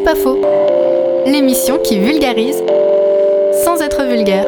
C'est 0.00 0.04
pas 0.04 0.14
faux. 0.14 0.40
L'émission 1.26 1.76
qui 1.76 1.98
vulgarise 1.98 2.62
sans 3.62 3.82
être 3.82 4.02
vulgaire. 4.04 4.46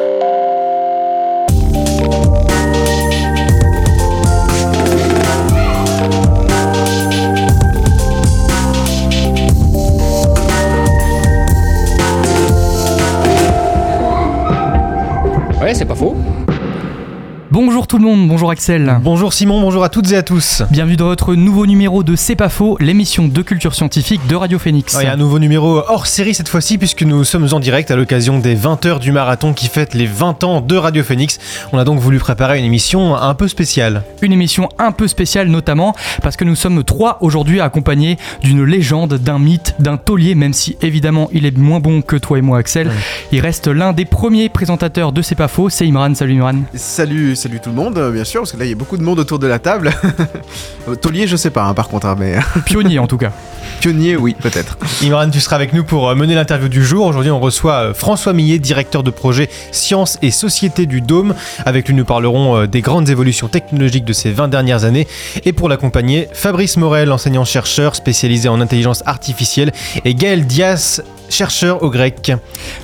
Ouais, 15.61 15.75
c'est 15.75 15.85
pas 15.85 15.93
faux. 15.93 16.15
Bonjour 17.53 17.85
tout 17.85 17.99
le 17.99 18.03
monde, 18.03 18.27
bonjour 18.27 18.49
Axel. 18.49 18.99
Bonjour 19.03 19.31
Simon, 19.31 19.61
bonjour 19.61 19.83
à 19.83 19.89
toutes 19.89 20.11
et 20.11 20.17
à 20.17 20.23
tous. 20.23 20.63
Bienvenue 20.71 20.95
dans 20.95 21.05
votre 21.05 21.35
nouveau 21.35 21.67
numéro 21.67 22.01
de 22.01 22.15
C'est 22.15 22.35
pas 22.35 22.49
faux, 22.49 22.77
l'émission 22.79 23.27
de 23.27 23.41
culture 23.43 23.75
scientifique 23.75 24.25
de 24.25 24.35
Radio 24.35 24.57
Phoenix. 24.57 24.95
Ouais, 24.95 25.05
un 25.05 25.17
nouveau 25.17 25.37
numéro 25.37 25.83
hors 25.87 26.07
série 26.07 26.33
cette 26.33 26.49
fois-ci 26.49 26.79
puisque 26.79 27.03
nous 27.03 27.23
sommes 27.23 27.47
en 27.51 27.59
direct 27.59 27.91
à 27.91 27.95
l'occasion 27.95 28.39
des 28.39 28.55
20 28.55 28.87
heures 28.87 28.99
du 28.99 29.11
marathon 29.11 29.53
qui 29.53 29.67
fête 29.67 29.93
les 29.93 30.07
20 30.07 30.43
ans 30.43 30.61
de 30.61 30.75
Radio 30.75 31.03
Phoenix. 31.03 31.37
On 31.73 31.77
a 31.77 31.83
donc 31.83 31.99
voulu 31.99 32.17
préparer 32.17 32.57
une 32.57 32.65
émission 32.65 33.15
un 33.15 33.35
peu 33.35 33.47
spéciale. 33.47 34.01
Une 34.23 34.33
émission 34.33 34.67
un 34.79 34.91
peu 34.91 35.07
spéciale 35.07 35.47
notamment 35.47 35.93
parce 36.23 36.37
que 36.37 36.45
nous 36.45 36.55
sommes 36.55 36.83
trois 36.83 37.19
aujourd'hui 37.21 37.61
accompagnés 37.61 38.17
d'une 38.41 38.63
légende, 38.63 39.13
d'un 39.13 39.37
mythe, 39.37 39.75
d'un 39.77 39.97
taulier, 39.97 40.33
même 40.33 40.53
si 40.53 40.75
évidemment 40.81 41.29
il 41.31 41.45
est 41.45 41.55
moins 41.55 41.79
bon 41.79 42.01
que 42.01 42.15
toi 42.15 42.39
et 42.39 42.41
moi 42.41 42.57
Axel. 42.57 42.87
Ouais. 42.87 42.93
Il 43.31 43.41
reste 43.41 43.67
l'un 43.67 43.93
des 43.93 44.05
premiers 44.05 44.49
présentateurs 44.49 45.11
de 45.11 45.21
C'est 45.21 45.35
pas 45.35 45.47
faux, 45.47 45.69
c'est 45.69 45.85
Imran. 45.85 46.15
Salut 46.15 46.33
Imran. 46.33 46.55
Salut, 46.73 47.35
salut 47.43 47.59
tout 47.59 47.71
le 47.71 47.75
monde, 47.75 47.97
euh, 47.97 48.09
bien 48.09 48.23
sûr, 48.23 48.39
parce 48.39 48.53
que 48.53 48.57
là 48.57 48.63
il 48.63 48.69
y 48.69 48.71
a 48.71 48.75
beaucoup 48.75 48.95
de 48.95 49.03
monde 49.03 49.19
autour 49.19 49.37
de 49.37 49.47
la 49.47 49.59
table. 49.59 49.91
Euh, 50.89 50.95
Taulier, 50.95 51.27
je 51.27 51.37
sais 51.37 51.49
pas, 51.49 51.63
hein, 51.63 51.73
par 51.73 51.87
contre, 51.87 52.07
hein, 52.07 52.17
mais 52.19 52.35
Pionnier 52.65 52.99
en 52.99 53.07
tout 53.07 53.17
cas. 53.17 53.31
pionnier, 53.79 54.17
oui, 54.17 54.35
peut-être. 54.37 54.77
Imran, 55.01 55.29
tu 55.29 55.39
seras 55.39 55.55
avec 55.55 55.71
nous 55.71 55.85
pour 55.85 56.09
euh, 56.09 56.15
mener 56.15 56.35
l'interview 56.35 56.67
du 56.67 56.83
jour. 56.83 57.05
Aujourd'hui, 57.05 57.31
on 57.31 57.39
reçoit 57.39 57.93
François 57.93 58.33
Millet, 58.33 58.59
directeur 58.59 59.01
de 59.01 59.09
projet 59.09 59.49
Sciences 59.71 60.19
et 60.21 60.29
Société 60.29 60.85
du 60.85 60.99
Dôme. 60.99 61.35
Avec 61.65 61.87
lui, 61.87 61.95
nous 61.95 62.03
parlerons 62.03 62.65
des 62.65 62.81
grandes 62.81 63.07
évolutions 63.07 63.47
technologiques 63.47 64.03
de 64.03 64.11
ces 64.11 64.31
20 64.31 64.49
dernières 64.49 64.83
années. 64.83 65.07
Et 65.45 65.53
pour 65.53 65.69
l'accompagner, 65.69 66.27
Fabrice 66.33 66.75
Morel, 66.75 67.13
enseignant-chercheur 67.13 67.95
spécialisé 67.95 68.49
en 68.49 68.59
intelligence 68.59 69.03
artificielle, 69.05 69.71
et 70.03 70.15
Gaël 70.15 70.45
Dias, 70.45 71.01
chercheur 71.29 71.83
au 71.83 71.89
grec. 71.89 72.31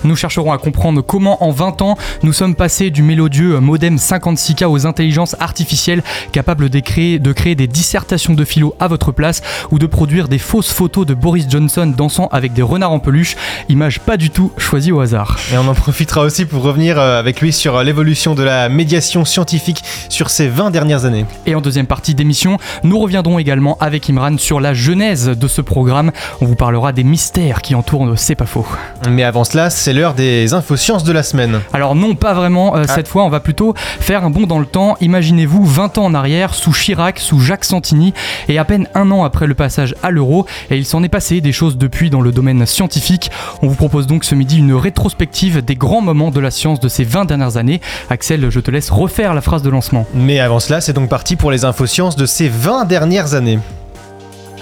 Nous 0.04 0.16
chercherons 0.16 0.52
à 0.52 0.58
comprendre 0.58 1.02
comment 1.02 1.44
en 1.44 1.52
20 1.52 1.82
ans 1.82 1.98
nous 2.24 2.34
sommes 2.34 2.56
passés 2.56 2.90
du 2.90 3.04
mélodieux 3.04 3.60
modem 3.60 3.98
56K 3.98 4.66
aux 4.66 4.86
intelligences 4.86 5.36
artificielles 5.40 6.04
capables 6.32 6.70
de 6.70 6.80
créer, 6.80 7.20
de 7.20 7.32
créer 7.32 7.56
des 7.56 7.68
dissertations 7.68 8.34
de 8.34 8.46
philo 8.46 8.76
à 8.80 8.88
votre 8.88 9.12
place 9.12 9.42
ou 9.72 9.80
de 9.80 9.86
produire 9.86 10.28
des 10.28 10.40
fausses 10.40 10.72
photos 10.72 11.06
de 11.06 11.14
Boris 11.14 11.46
Johnson 11.50 11.94
dansant 11.96 12.28
avec 12.32 12.54
des 12.54 12.62
renards 12.62 12.92
en 12.92 13.00
peluche, 13.00 13.36
image 13.70 14.00
pas 14.00 14.18
du 14.18 14.30
tout 14.30 14.52
choisie 14.58 14.92
au 14.92 15.00
hasard. 15.00 15.38
Et 15.54 15.58
on 15.58 15.68
en 15.68 15.74
profitera 15.74 16.22
aussi 16.22 16.46
pour 16.46 16.64
revenir 16.64 17.00
euh, 17.00 17.20
avec 17.20 17.42
lui 17.42 17.54
sur 17.54 17.76
euh, 17.78 17.84
l'évolution 17.84 18.36
de 18.36 18.44
la 18.44 18.70
médiation 18.70 19.26
scientifique 19.26 19.84
sur 20.10 20.30
ces 20.30 20.48
20 20.48 20.72
dernières 20.72 21.06
années. 21.06 21.26
Et 21.46 21.56
en 21.56 21.62
deuxième 21.62 21.88
partie 21.88 22.16
d'émission, 22.16 22.58
nous 22.84 23.00
reviendrons 23.00 23.40
également 23.40 23.78
avec 23.80 24.10
Imran 24.10 24.38
sur 24.38 24.60
la 24.60 24.74
genèse 24.74 25.28
de 25.28 25.48
ce 25.48 25.62
programme. 25.62 26.12
On 26.42 26.46
vous 26.46 26.56
parlera 26.56 26.92
des 26.92 27.04
mystères 27.04 27.62
qui 27.62 27.76
entourent 27.76 28.14
C'est 28.18 28.36
pas 28.40 28.46
faux. 28.46 28.66
Mais 29.10 29.24
avant 29.24 29.44
cela, 29.44 29.70
c'est 29.70 29.92
l'heure 29.92 30.14
des 30.14 30.54
infosciences 30.54 31.04
de 31.04 31.12
la 31.12 31.24
semaine. 31.24 31.60
Alors 31.74 31.94
non, 31.94 32.16
pas 32.16 32.34
vraiment. 32.34 32.78
euh, 32.78 32.86
Cette 32.88 33.10
fois, 33.10 33.26
on 33.26 33.30
va 33.30 33.42
plutôt 33.42 33.74
faire 33.76 34.24
un 34.24 34.30
bond 34.30 34.48
dans 34.48 34.60
le 34.60 34.66
temps. 34.66 34.96
Imaginez-vous 35.02 35.66
20 35.66 35.98
ans 35.98 36.06
en 36.06 36.14
arrière, 36.14 36.54
sous 36.56 36.72
Chirac, 36.72 37.20
sous 37.20 37.42
Jacques 37.42 37.66
Santini, 37.66 38.14
et 38.48 38.58
à 38.58 38.64
peine 38.64 38.88
un 38.96 39.12
an 39.12 39.26
après 39.26 39.46
le 39.46 39.56
passage 39.56 39.94
à 40.04 40.10
l'euro. 40.10 40.46
Et 40.72 40.78
il 40.78 40.86
s'en 40.86 41.04
est 41.04 41.10
passé 41.10 41.42
des 41.42 41.52
choses 41.52 41.78
depuis 41.78 42.10
dans 42.10 42.22
le 42.22 42.32
domaine 42.32 42.66
scientifique. 42.66 43.30
On 43.62 43.68
vous 43.68 43.76
propose 43.76 44.08
donc 44.08 44.24
ce 44.24 44.36
midi 44.36 44.58
une 44.60 44.74
rétrospective 44.74 45.62
des 45.64 45.76
grands 45.76 46.02
moments 46.02 46.32
de 46.32 46.40
la 46.40 46.50
science 46.50 46.80
de 46.80 46.88
ces 46.88 47.04
20 47.04 47.26
dernières 47.26 47.58
années. 47.58 47.82
Axel, 48.10 48.50
je 48.50 48.60
te 48.62 48.72
laisse 48.72 48.90
refaire 48.90 49.34
la 49.34 49.42
phrase 49.42 49.64
de 49.64 49.70
lancement. 49.70 50.06
Mais 50.14 50.40
avant 50.40 50.62
cela, 50.62 50.80
c'est 50.80 50.94
donc 50.94 51.10
parti 51.10 51.36
pour 51.36 51.52
les 51.52 51.66
infosciences 51.66 52.16
de 52.16 52.26
ces 52.26 52.48
20 52.48 52.86
dernières 52.86 53.34
années. 53.34 53.60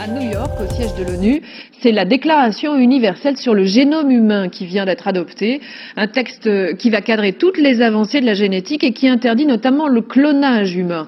À 0.04 0.08
New 0.08 0.30
York, 0.32 0.52
au 0.64 0.74
siège 0.76 0.94
de 0.94 1.04
l'ONU, 1.12 1.42
c'est 1.82 1.92
la 1.92 2.06
Déclaration 2.06 2.76
universelle 2.76 3.38
sur 3.38 3.54
le 3.54 3.66
génome 3.66 4.12
humain 4.12 4.50
qui 4.50 4.66
vient 4.66 4.86
d'être 4.86 5.08
adoptée, 5.08 5.62
un 5.96 6.08
texte 6.08 6.76
qui 6.78 6.90
va 6.90 7.02
cadrer 7.02 7.34
toutes 7.34 7.58
les 7.58 7.82
avancées 7.82 8.22
de 8.22 8.26
la 8.26 8.34
génétique 8.34 8.84
et 8.84 8.94
qui 8.94 9.08
interdit 9.08 9.46
notamment 9.46 9.88
le 9.88 10.02
clonage 10.02 10.76
humain. 10.76 11.08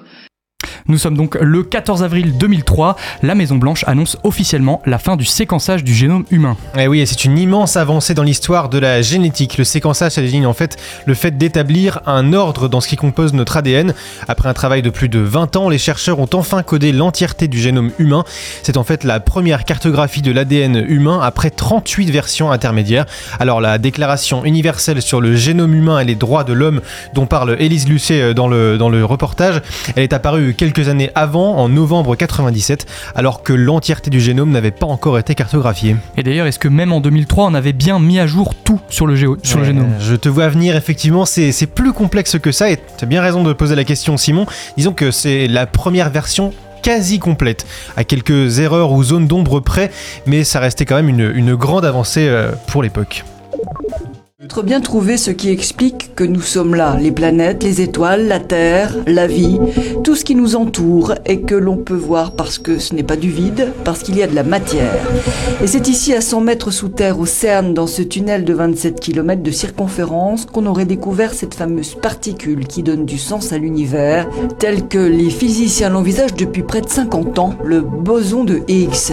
Nous 0.86 0.98
sommes 0.98 1.16
donc 1.16 1.36
le 1.40 1.62
14 1.62 2.02
avril 2.02 2.36
2003. 2.36 2.96
La 3.22 3.34
Maison 3.34 3.56
Blanche 3.56 3.84
annonce 3.86 4.16
officiellement 4.24 4.82
la 4.86 4.98
fin 4.98 5.16
du 5.16 5.24
séquençage 5.24 5.84
du 5.84 5.94
génome 5.94 6.24
humain. 6.30 6.56
Eh 6.78 6.88
oui, 6.88 7.00
et 7.00 7.06
c'est 7.06 7.24
une 7.24 7.38
immense 7.38 7.76
avancée 7.76 8.14
dans 8.14 8.22
l'histoire 8.22 8.68
de 8.68 8.78
la 8.78 9.02
génétique. 9.02 9.58
Le 9.58 9.64
séquençage, 9.64 10.12
ça 10.12 10.20
désigne 10.20 10.46
en 10.46 10.52
fait 10.52 10.76
le 11.06 11.14
fait 11.14 11.36
d'établir 11.38 12.00
un 12.06 12.32
ordre 12.32 12.68
dans 12.68 12.80
ce 12.80 12.88
qui 12.88 12.96
compose 12.96 13.34
notre 13.34 13.56
ADN. 13.56 13.94
Après 14.28 14.48
un 14.48 14.54
travail 14.54 14.82
de 14.82 14.90
plus 14.90 15.08
de 15.08 15.20
20 15.20 15.56
ans, 15.56 15.68
les 15.68 15.78
chercheurs 15.78 16.18
ont 16.18 16.28
enfin 16.34 16.62
codé 16.62 16.92
l'entièreté 16.92 17.48
du 17.48 17.58
génome 17.58 17.90
humain. 17.98 18.24
C'est 18.62 18.76
en 18.76 18.84
fait 18.84 19.04
la 19.04 19.20
première 19.20 19.64
cartographie 19.64 20.22
de 20.22 20.32
l'ADN 20.32 20.84
humain 20.88 21.20
après 21.22 21.50
38 21.50 22.10
versions 22.10 22.50
intermédiaires. 22.50 23.06
Alors 23.38 23.60
la 23.60 23.78
déclaration 23.78 24.44
universelle 24.44 25.02
sur 25.02 25.20
le 25.20 25.36
génome 25.36 25.74
humain 25.74 26.00
et 26.00 26.04
les 26.04 26.14
droits 26.14 26.44
de 26.44 26.52
l'homme 26.52 26.80
dont 27.14 27.26
parle 27.26 27.56
Élise 27.58 27.88
Lucet 27.88 28.20
euh, 28.20 28.34
dans 28.34 28.48
le, 28.48 28.78
dans 28.78 28.88
le 28.88 29.04
reportage, 29.04 29.60
elle 29.96 30.02
est 30.02 30.12
apparue 30.12 30.49
quelques 30.50 30.88
années 30.88 31.10
avant, 31.14 31.56
en 31.56 31.68
novembre 31.68 32.16
97, 32.16 32.86
alors 33.14 33.42
que 33.42 33.52
l'entièreté 33.52 34.10
du 34.10 34.20
génome 34.20 34.50
n'avait 34.50 34.70
pas 34.70 34.86
encore 34.86 35.18
été 35.18 35.34
cartographiée. 35.34 35.96
Et 36.16 36.22
d'ailleurs, 36.22 36.46
est-ce 36.46 36.58
que 36.58 36.68
même 36.68 36.92
en 36.92 37.00
2003, 37.00 37.46
on 37.46 37.54
avait 37.54 37.72
bien 37.72 37.98
mis 37.98 38.18
à 38.18 38.26
jour 38.26 38.54
tout 38.54 38.80
sur 38.88 39.06
le, 39.06 39.14
géo- 39.16 39.36
sur 39.42 39.58
le 39.58 39.62
Ouais, 39.62 39.68
génome? 39.68 39.88
Je 40.00 40.14
te 40.14 40.28
vois 40.28 40.48
venir, 40.48 40.76
effectivement, 40.76 41.24
c'est 41.24 41.52
plus 41.66 41.92
complexe 41.92 42.38
que 42.38 42.52
ça, 42.52 42.70
et 42.70 42.76
tu 42.76 43.04
as 43.04 43.06
bien 43.06 43.22
raison 43.22 43.42
de 43.42 43.52
poser 43.52 43.74
la 43.74 43.84
question, 43.84 44.16
Simon. 44.16 44.46
Disons 44.76 44.92
que 44.92 45.10
c'est 45.10 45.46
la 45.48 45.66
première 45.66 46.10
version 46.10 46.52
quasi 46.82 47.18
complète, 47.18 47.66
à 47.96 48.04
quelques 48.04 48.58
erreurs 48.58 48.92
ou 48.92 49.04
zones 49.04 49.26
d'ombre 49.26 49.60
près, 49.60 49.90
mais 50.26 50.44
ça 50.44 50.60
restait 50.60 50.86
quand 50.86 50.96
même 50.96 51.10
une, 51.10 51.30
une 51.34 51.54
grande 51.54 51.84
avancée 51.84 52.26
euh, 52.26 52.52
pour 52.68 52.82
l'époque. 52.82 53.24
Très 54.48 54.62
bien 54.62 54.80
trouver 54.80 55.18
ce 55.18 55.30
qui 55.30 55.50
explique 55.50 56.14
que 56.14 56.24
nous 56.24 56.40
sommes 56.40 56.74
là, 56.74 56.96
les 56.98 57.12
planètes, 57.12 57.62
les 57.62 57.82
étoiles, 57.82 58.26
la 58.26 58.40
Terre, 58.40 58.96
la 59.06 59.26
vie, 59.26 59.58
tout 60.02 60.14
ce 60.14 60.24
qui 60.24 60.34
nous 60.34 60.56
entoure 60.56 61.14
et 61.26 61.42
que 61.42 61.54
l'on 61.54 61.76
peut 61.76 61.92
voir 61.92 62.32
parce 62.32 62.58
que 62.58 62.78
ce 62.78 62.94
n'est 62.94 63.02
pas 63.02 63.16
du 63.16 63.28
vide, 63.28 63.70
parce 63.84 64.02
qu'il 64.02 64.16
y 64.16 64.22
a 64.22 64.26
de 64.26 64.34
la 64.34 64.42
matière. 64.42 65.06
Et 65.62 65.66
c'est 65.66 65.88
ici 65.88 66.14
à 66.14 66.22
100 66.22 66.40
mètres 66.40 66.70
sous 66.70 66.88
terre 66.88 67.20
au 67.20 67.26
CERN, 67.26 67.74
dans 67.74 67.86
ce 67.86 68.00
tunnel 68.00 68.46
de 68.46 68.54
27 68.54 68.98
km 68.98 69.42
de 69.42 69.50
circonférence, 69.50 70.46
qu'on 70.46 70.64
aurait 70.64 70.86
découvert 70.86 71.34
cette 71.34 71.54
fameuse 71.54 71.94
particule 71.94 72.66
qui 72.66 72.82
donne 72.82 73.04
du 73.04 73.18
sens 73.18 73.52
à 73.52 73.58
l'univers, 73.58 74.26
tel 74.58 74.88
que 74.88 74.98
les 74.98 75.28
physiciens 75.28 75.90
l'envisagent 75.90 76.34
depuis 76.34 76.62
près 76.62 76.80
de 76.80 76.88
50 76.88 77.38
ans, 77.38 77.54
le 77.62 77.82
boson 77.82 78.44
de 78.44 78.60
Higgs. 78.68 79.12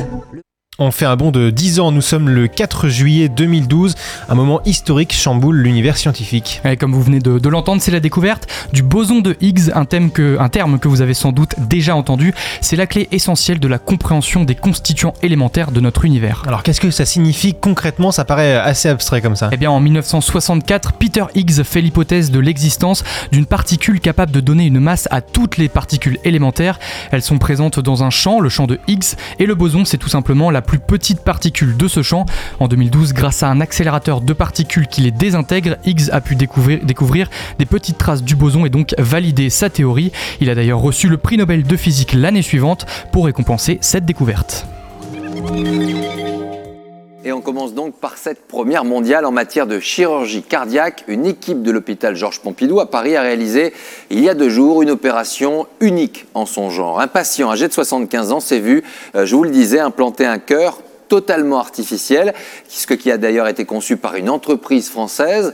On 0.80 0.92
fait 0.92 1.06
un 1.06 1.16
bond 1.16 1.32
de 1.32 1.50
10 1.50 1.80
ans, 1.80 1.92
nous 1.92 2.04
sommes 2.04 2.30
le 2.30 2.48
4 2.48 2.88
juillet 2.88 3.30
2012, 3.30 3.96
un 4.30 4.36
moment 4.36 4.62
historique 4.64 5.12
chamboule 5.12 5.58
l'univers 5.58 5.98
scientifique. 5.98 6.62
Et 6.66 6.78
comme 6.78 6.94
vous 6.94 7.02
venez 7.02 7.18
de, 7.18 7.40
de 7.40 7.50
l'entendre, 7.50 7.82
c'est 7.82 7.90
la 7.90 8.00
découverte 8.00 8.48
du 8.74 8.84
boson 8.84 9.22
de 9.22 9.36
Higgs, 9.42 9.72
un, 9.74 9.86
thème 9.86 10.12
que, 10.12 10.38
un 10.40 10.50
terme 10.50 10.78
que 10.78 10.88
vous 10.88 11.02
avez 11.02 11.16
sans 11.16 11.32
doute 11.32 11.56
déjà 11.58 11.96
entendu. 11.96 12.32
C'est 12.62 12.76
la 12.76 12.86
clé 12.86 13.08
essentielle 13.12 13.60
de 13.60 13.68
la 13.68 13.80
compréhension 13.80 14.44
des 14.44 14.54
constituants 14.54 15.16
élémentaires 15.24 15.72
de 15.72 15.80
notre 15.80 16.06
univers. 16.06 16.44
Alors 16.46 16.62
qu'est-ce 16.62 16.80
que 16.80 16.92
ça 16.92 17.06
signifie 17.06 17.56
concrètement? 17.60 18.12
Ça 18.12 18.24
paraît 18.24 18.54
assez 18.54 18.88
abstrait 18.88 19.24
comme 19.24 19.36
ça. 19.36 19.50
Eh 19.52 19.58
bien, 19.58 19.72
en 19.72 19.80
1964, 19.80 20.94
Peter 20.94 21.24
Higgs 21.34 21.64
fait 21.64 21.82
l'hypothèse 21.82 22.30
de 22.30 22.40
l'existence 22.40 23.04
d'une 23.32 23.48
particule 23.48 24.00
capable 24.00 24.32
de 24.32 24.42
donner 24.42 24.68
une 24.68 24.80
masse 24.80 25.08
à 25.10 25.22
toutes 25.22 25.58
les 25.58 25.70
particules 25.70 26.20
élémentaires. 26.24 26.78
Elles 27.10 27.24
sont 27.24 27.40
présentes 27.40 27.80
dans 27.80 28.04
un 28.04 28.12
champ, 28.12 28.40
le 28.40 28.50
champ 28.50 28.68
de 28.68 28.80
Higgs, 28.88 29.16
et 29.40 29.48
le 29.48 29.56
boson, 29.56 29.84
c'est 29.84 29.98
tout 29.98 30.10
simplement 30.10 30.52
la 30.52 30.62
plus 30.68 30.78
petite 30.78 31.22
particule 31.22 31.76
de 31.76 31.88
ce 31.88 32.04
champ. 32.04 32.26
En 32.60 32.68
2012, 32.68 33.14
grâce 33.14 33.42
à 33.42 33.50
un 33.50 33.62
accélérateur 33.62 34.22
de 34.22 34.34
particules 34.34 34.86
qui 34.88 35.02
les 35.02 35.12
désintègre, 35.12 35.78
Higgs 35.86 36.12
a 36.12 36.22
pu 36.22 36.36
découvrir 36.36 37.30
des 37.58 37.66
petites 37.66 37.98
traces 37.98 38.22
du 38.22 38.36
boson 38.36 38.66
et 38.66 38.69
donc 38.69 38.94
valider 39.00 39.50
sa 39.50 39.72
théorie. 39.72 40.12
Il 40.42 40.50
a 40.52 40.56
d'ailleurs 40.56 40.80
reçu 40.80 41.08
le 41.08 41.18
prix 41.18 41.38
Nobel 41.38 41.64
de 41.64 41.78
physique 41.78 42.14
l'année 42.14 42.44
suivante 42.44 42.86
pour 43.12 43.25
récompenser 43.25 43.80
cette 43.81 44.06
découverte. 44.06 44.68
Et 47.27 47.33
on 47.33 47.41
commence 47.41 47.74
donc 47.74 47.94
par 47.95 48.18
cette 48.18 48.47
première 48.47 48.85
mondiale 48.85 49.25
en 49.25 49.33
matière 49.33 49.68
de 49.68 49.81
chirurgie 49.81 50.44
cardiaque. 50.44 51.03
Une 51.09 51.25
équipe 51.25 51.62
de 51.62 51.71
l'hôpital 51.71 52.15
Georges 52.15 52.39
Pompidou 52.39 52.79
à 52.79 52.89
Paris 52.89 53.18
a 53.18 53.21
réalisé 53.21 53.74
il 54.09 54.21
y 54.21 54.29
a 54.29 54.33
deux 54.33 54.47
jours 54.47 54.81
une 54.81 54.91
opération 54.91 55.68
unique 55.81 56.25
en 56.35 56.45
son 56.45 56.69
genre. 56.69 57.01
Un 57.01 57.07
patient 57.07 57.51
âgé 57.51 57.68
de 57.68 57.74
75 57.74 58.31
ans 58.31 58.39
s'est 58.39 58.62
vu, 58.62 58.81
euh, 59.13 59.25
je 59.25 59.35
vous 59.35 59.44
le 59.44 59.50
disais, 59.50 59.81
implanter 59.81 60.25
un 60.25 60.39
cœur 60.39 60.79
totalement 61.09 61.59
artificiel, 61.59 62.33
ce 62.69 62.94
qui 62.94 63.12
a 63.12 63.18
d'ailleurs 63.18 63.50
été 63.50 63.65
conçu 63.65 63.97
par 63.97 64.15
une 64.15 64.29
entreprise 64.29 64.89
française. 64.89 65.53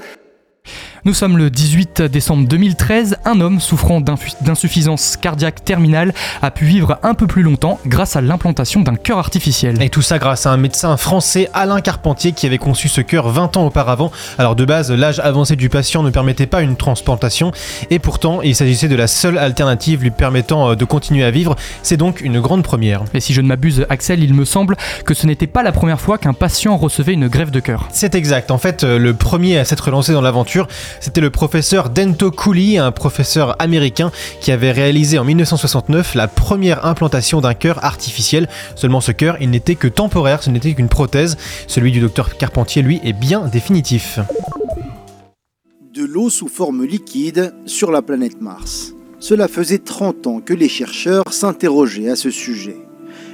Nous 1.06 1.14
sommes 1.14 1.38
le 1.38 1.50
18 1.50 2.04
décembre 2.04 2.48
2013. 2.48 3.18
Un 3.26 3.42
homme 3.42 3.60
souffrant 3.60 4.00
d'insuffisance 4.00 5.18
cardiaque 5.18 5.66
terminale 5.66 6.14
a 6.42 6.50
pu 6.50 6.64
vivre 6.64 6.98
un 7.04 7.14
peu 7.14 7.28
plus 7.28 7.44
longtemps 7.44 7.78
grâce 7.86 8.16
à 8.16 8.22
l'implantation 8.22 8.80
d'un 8.80 8.96
cœur 8.96 9.18
artificiel. 9.18 9.82
Et 9.82 9.90
tout 9.90 10.02
ça 10.02 10.18
grâce 10.18 10.46
à 10.46 10.52
un 10.52 10.56
médecin 10.56 10.96
français, 10.96 11.50
Alain 11.54 11.82
Carpentier, 11.82 12.32
qui 12.32 12.46
avait 12.46 12.58
conçu 12.58 12.88
ce 12.88 13.02
cœur 13.02 13.28
20 13.28 13.58
ans 13.58 13.66
auparavant. 13.66 14.14
Alors 14.38 14.56
de 14.56 14.64
base, 14.64 14.94
l'âge 14.94 15.20
avancé 15.20 15.58
du 15.58 15.68
patient 15.68 16.04
ne 16.04 16.10
permettait 16.10 16.48
pas 16.48 16.62
une 16.62 16.78
transplantation 16.78 17.52
et 17.90 18.00
pourtant 18.00 18.42
il 18.42 18.56
s'agissait 18.56 18.88
de 18.88 18.96
la 18.96 19.08
seule 19.08 19.38
alternative 19.38 20.04
lui 20.04 20.12
permettant 20.12 20.70
euh, 20.70 20.76
de 20.76 20.86
continuer 20.86 21.26
à 21.26 21.32
vivre. 21.32 21.58
C'est 21.82 21.98
donc 21.98 22.22
une 22.22 22.40
grande 22.40 22.64
première. 22.64 23.04
Et 23.14 23.20
si 23.20 23.34
je 23.34 23.42
ne 23.42 23.48
m'abuse, 23.48 23.86
Axel, 23.90 24.24
il 24.24 24.34
me 24.34 24.46
semble 24.46 24.78
que 25.06 25.14
ce 25.14 25.28
n'était 25.28 25.48
pas 25.48 25.64
la 25.64 25.74
première 25.74 26.00
fois 26.00 26.18
qu'un 26.18 26.32
patient 26.32 26.78
recevait 26.78 27.12
une 27.12 27.28
greffe 27.28 27.52
de 27.52 27.60
cœur. 27.60 27.90
C'est 27.92 28.16
exact. 28.16 28.52
En 28.52 28.58
fait, 28.58 28.86
euh, 28.86 28.98
le 28.98 29.14
premier 29.14 29.58
à 29.58 29.66
s'être 29.66 29.92
lancé 29.92 30.14
dans 30.14 30.22
l'aventure, 30.22 30.70
c'était 31.00 31.22
le 31.22 31.30
professeur 31.30 31.90
Dento 31.90 32.32
Cooley, 32.32 32.78
un 32.78 32.92
professeur 32.92 33.56
américain 33.62 34.12
qui 34.42 34.52
avait 34.52 34.72
réalisé 34.72 35.18
en 35.18 35.24
1969 35.24 36.16
la 36.16 36.28
première 36.28 36.86
implantation 36.86 37.42
d'un 37.42 37.54
cœur 37.54 37.84
artificiel. 37.84 38.48
Seulement 38.76 39.02
ce 39.02 39.12
cœur, 39.12 39.38
il 39.42 39.50
n'était 39.50 39.76
que 39.76 39.88
temporaire, 39.88 40.44
ce 40.44 40.50
n'était 40.50 40.74
qu'une 40.74 40.90
prothèse. 40.90 41.38
Celui 41.68 41.92
du 41.92 42.00
docteur 42.00 42.38
Carpentier, 42.38 42.82
lui, 42.82 43.00
est 43.04 43.14
bien 43.14 43.48
définitif. 43.48 44.20
De 45.94 46.04
l'eau 46.04 46.30
sous 46.30 46.48
forme 46.48 46.86
liquide 46.86 47.54
sur 47.66 47.92
la 47.92 48.02
planète 48.02 48.42
Mars. 48.42 48.94
Cela 49.20 49.48
faisait 49.48 49.78
30 49.78 50.28
ans 50.28 50.42
que 50.42 50.54
les 50.54 50.68
chercheurs 50.68 51.32
s'interrogeaient 51.32 52.10
à 52.10 52.16
ce 52.16 52.30
sujet. 52.30 52.78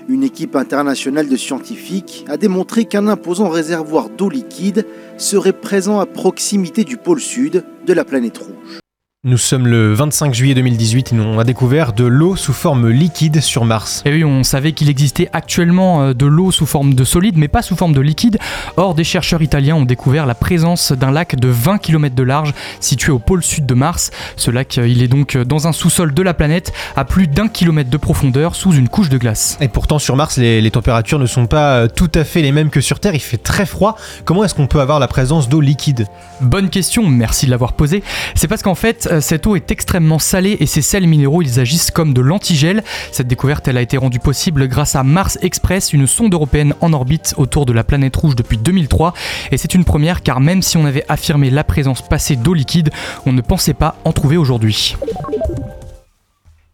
Une 0.10 0.24
équipe 0.24 0.56
internationale 0.56 1.30
de 1.30 1.36
scientifiques 1.38 2.26
a 2.28 2.36
démontré 2.36 2.86
qu'un 2.86 3.08
imposant 3.08 3.48
réservoir 3.48 4.10
d'eau 4.10 4.28
liquide 4.28 4.88
serait 5.18 5.54
présent 5.54 6.00
à 6.00 6.08
proximité 6.08 6.84
du 6.84 6.98
pôle 6.98 7.22
sud 7.22 7.64
de 7.86 7.94
la 7.94 8.04
planète 8.04 8.40
rouge. 8.40 8.80
Nous 9.26 9.38
sommes 9.38 9.68
le 9.68 9.94
25 9.94 10.34
juillet 10.34 10.54
2018 10.54 11.12
et 11.12 11.20
on 11.20 11.40
a 11.40 11.44
découvert 11.44 11.92
de 11.92 12.06
l'eau 12.06 12.38
sous 12.38 12.54
forme 12.54 12.88
liquide 12.88 13.42
sur 13.42 13.66
Mars. 13.66 14.02
Et 14.06 14.14
oui, 14.14 14.24
on 14.24 14.44
savait 14.44 14.72
qu'il 14.72 14.88
existait 14.88 15.28
actuellement 15.34 16.02
euh, 16.04 16.14
de 16.14 16.26
l'eau 16.26 16.52
sous 16.52 16.66
forme 16.66 16.94
de 16.94 17.04
solide, 17.04 17.36
mais 17.38 17.50
pas 17.50 17.62
sous 17.62 17.76
forme 17.76 17.92
de 17.92 18.00
liquide. 18.00 18.38
Or, 18.78 18.96
des 18.96 19.04
chercheurs 19.04 19.42
italiens 19.42 19.76
ont 19.76 19.84
découvert 19.84 20.26
la 20.26 20.36
présence 20.36 20.94
d'un 20.94 21.12
lac 21.12 21.36
de 21.36 21.50
20 21.50 21.80
km 21.80 22.16
de 22.16 22.24
large 22.24 22.54
situé 22.80 23.12
au 23.12 23.20
pôle 23.20 23.44
sud 23.44 23.66
de 23.66 23.74
Mars. 23.74 24.12
Ce 24.38 24.52
lac, 24.52 24.78
euh, 24.78 24.88
il 24.88 25.04
est 25.04 25.10
donc 25.10 25.36
euh, 25.36 25.44
dans 25.44 25.68
un 25.68 25.74
sous-sol 25.74 26.14
de 26.14 26.22
la 26.22 26.34
planète 26.34 26.72
à 26.96 27.04
plus 27.04 27.28
d'un 27.28 27.50
kilomètre 27.50 27.90
de 27.90 27.98
profondeur 27.98 28.56
sous 28.56 28.72
une 28.72 28.88
couche 28.88 29.10
de 29.10 29.18
glace. 29.18 29.58
Et 29.60 29.68
pourtant, 29.68 30.00
sur 30.00 30.16
Mars, 30.16 30.38
les, 30.38 30.62
les, 30.62 30.72
températures 30.72 31.20
ne 31.20 31.26
sont 31.26 31.46
pas 31.46 31.90
tout 31.90 32.12
à 32.16 32.24
fait 32.24 32.42
les 32.42 32.54
mêmes 32.54 32.70
que 32.70 32.80
sur 32.80 33.02
Terre. 33.02 33.16
Il 33.16 33.20
fait 33.20 33.36
très 33.36 33.66
froid. 33.66 33.98
Comment 34.24 34.46
est-ce 34.46 34.56
qu'on 34.56 34.68
peut 34.68 34.80
avoir 34.80 34.98
la 35.02 35.10
présence 35.10 35.50
d'eau 35.50 35.60
liquide? 35.60 36.08
Bonne 36.40 36.70
question, 36.70 37.06
merci 37.06 37.48
de 37.48 37.52
l'avoir 37.52 37.74
posée. 37.74 38.02
C'est 38.34 38.48
parce 38.48 38.62
qu'en 38.62 38.76
fait, 38.76 39.09
cette 39.20 39.48
eau 39.48 39.56
est 39.56 39.72
extrêmement 39.72 40.20
salée 40.20 40.58
et 40.60 40.66
ces 40.66 40.82
sels 40.82 41.08
minéraux, 41.08 41.42
ils 41.42 41.60
agissent 41.60 41.92
comme 41.92 42.14
de 42.14 42.22
l'antigel. 42.22 42.84
Cette 43.12 43.28
découverte, 43.28 43.68
elle 43.68 43.78
a 43.78 43.82
été 43.82 43.98
rendue 43.98 44.20
possible 44.20 44.68
grâce 44.68 44.96
à 44.96 45.04
Mars 45.04 45.38
Express, 45.42 45.94
une 45.94 46.08
sonde 46.08 46.34
européenne 46.34 46.74
en 46.82 46.94
orbite 46.94 47.34
autour 47.38 47.66
de 47.66 47.74
la 47.74 47.84
planète 47.84 48.16
rouge 48.16 48.36
depuis 48.36 48.58
2003. 48.58 49.14
Et 49.52 49.58
c'est 49.58 49.74
une 49.74 49.86
première 49.86 50.22
car 50.22 50.40
même 50.40 50.62
si 50.62 50.78
on 50.78 50.86
avait 50.86 51.06
affirmé 51.10 51.50
la 51.50 51.64
présence 51.64 52.02
passée 52.02 52.36
d'eau 52.36 52.54
liquide, 52.54 52.90
on 53.26 53.34
ne 53.34 53.42
pensait 53.42 53.74
pas 53.74 53.96
en 54.06 54.14
trouver 54.14 54.38
aujourd'hui. 54.38 54.96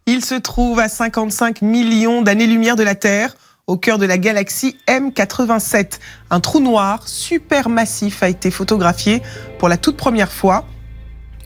Il 0.06 0.24
se 0.24 0.34
trouve 0.34 0.78
à 0.78 0.88
55 0.88 1.62
millions 1.62 2.22
d'années-lumière 2.22 2.76
de 2.76 2.84
la 2.84 2.94
Terre 2.94 3.34
au 3.66 3.76
cœur 3.76 3.98
de 3.98 4.06
la 4.06 4.18
galaxie 4.18 4.76
M87. 4.86 5.98
Un 6.30 6.40
trou 6.40 6.60
noir 6.60 7.08
supermassif 7.08 8.22
a 8.22 8.28
été 8.28 8.50
photographié 8.50 9.22
pour 9.58 9.68
la 9.68 9.76
toute 9.76 9.96
première 9.96 10.30
fois. 10.30 10.64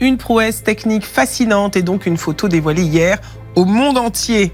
Une 0.00 0.16
prouesse 0.16 0.62
technique 0.62 1.04
fascinante 1.04 1.76
et 1.76 1.82
donc 1.82 2.06
une 2.06 2.16
photo 2.16 2.48
dévoilée 2.48 2.84
hier 2.84 3.20
au 3.54 3.66
monde 3.66 3.98
entier. 3.98 4.52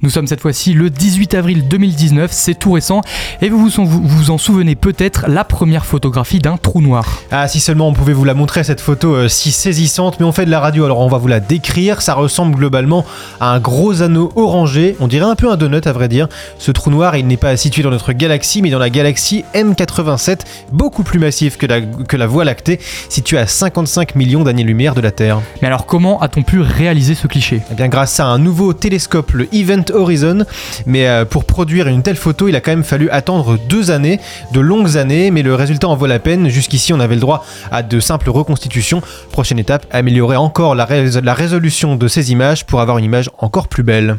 Nous 0.00 0.10
sommes 0.10 0.28
cette 0.28 0.40
fois-ci 0.40 0.74
le 0.74 0.90
18 0.90 1.34
avril 1.34 1.66
2019, 1.66 2.30
c'est 2.32 2.54
tout 2.56 2.72
récent, 2.72 3.00
et 3.42 3.48
vous 3.48 3.68
vous, 3.68 4.30
en 4.30 4.38
souvenez 4.38 4.76
peut-être, 4.76 5.26
la 5.26 5.42
première 5.42 5.84
photographie 5.84 6.38
d'un 6.38 6.56
trou 6.56 6.80
noir. 6.80 7.20
Ah, 7.32 7.48
si 7.48 7.58
seulement 7.58 7.88
on 7.88 7.92
pouvait 7.92 8.12
vous 8.12 8.24
la 8.24 8.34
montrer, 8.34 8.62
cette 8.62 8.80
photo 8.80 9.14
euh, 9.14 9.28
si 9.28 9.50
saisissante, 9.50 10.20
mais 10.20 10.26
on 10.26 10.30
fait 10.30 10.46
de 10.46 10.50
la 10.52 10.60
radio, 10.60 10.84
alors 10.84 11.00
on 11.00 11.08
va 11.08 11.18
vous 11.18 11.26
la 11.26 11.40
décrire. 11.40 12.00
Ça 12.00 12.14
ressemble 12.14 12.54
globalement 12.54 13.04
à 13.40 13.52
un 13.52 13.58
gros 13.58 14.00
anneau 14.00 14.30
orangé, 14.36 14.96
on 15.00 15.08
dirait 15.08 15.26
un 15.26 15.34
peu 15.34 15.50
un 15.50 15.56
donut 15.56 15.84
à 15.84 15.92
vrai 15.92 16.08
dire. 16.08 16.28
Ce 16.58 16.70
trou 16.70 16.90
noir, 16.90 17.16
il 17.16 17.26
n'est 17.26 17.36
pas 17.36 17.56
situé 17.56 17.82
dans 17.82 17.90
notre 17.90 18.12
galaxie, 18.12 18.62
mais 18.62 18.70
dans 18.70 18.78
la 18.78 18.90
galaxie 18.90 19.44
M87, 19.54 20.42
beaucoup 20.72 21.02
plus 21.02 21.18
massif 21.18 21.58
que 21.58 21.66
la, 21.66 21.80
que 21.80 22.16
la 22.16 22.28
Voie 22.28 22.44
lactée, 22.44 22.78
située 23.08 23.38
à 23.38 23.48
55 23.48 24.14
millions 24.14 24.44
d'années-lumière 24.44 24.94
de 24.94 25.00
la 25.00 25.10
Terre. 25.10 25.40
Mais 25.60 25.66
alors 25.66 25.86
comment 25.86 26.20
a-t-on 26.20 26.42
pu 26.42 26.60
réaliser 26.60 27.16
ce 27.16 27.26
cliché? 27.26 27.62
Eh 27.72 27.74
bien 27.74 27.88
grâce 27.88 28.20
à 28.20 28.26
un 28.26 28.38
nouveau 28.38 28.72
télescope, 28.72 29.32
le 29.32 29.48
Event 29.60 29.84
Horizon. 29.92 30.44
Mais 30.86 31.06
euh, 31.06 31.24
pour 31.24 31.44
produire 31.44 31.88
une 31.88 32.02
telle 32.02 32.16
photo, 32.16 32.48
il 32.48 32.56
a 32.56 32.60
quand 32.60 32.70
même 32.70 32.84
fallu 32.84 33.08
attendre 33.10 33.58
deux 33.68 33.90
années, 33.90 34.20
de 34.52 34.60
longues 34.60 34.96
années, 34.96 35.30
mais 35.30 35.42
le 35.42 35.54
résultat 35.54 35.88
en 35.88 35.96
vaut 35.96 36.06
la 36.06 36.18
peine. 36.18 36.48
Jusqu'ici, 36.48 36.92
on 36.92 37.00
avait 37.00 37.14
le 37.14 37.20
droit 37.20 37.44
à 37.70 37.82
de 37.82 38.00
simples 38.00 38.30
reconstitutions. 38.30 39.02
Prochaine 39.32 39.58
étape, 39.58 39.86
améliorer 39.90 40.36
encore 40.36 40.74
la, 40.74 40.86
la 41.22 41.34
résolution 41.34 41.96
de 41.96 42.08
ces 42.08 42.32
images 42.32 42.66
pour 42.66 42.80
avoir 42.80 42.98
une 42.98 43.04
image 43.04 43.30
encore 43.38 43.68
plus 43.68 43.82
belle. 43.82 44.18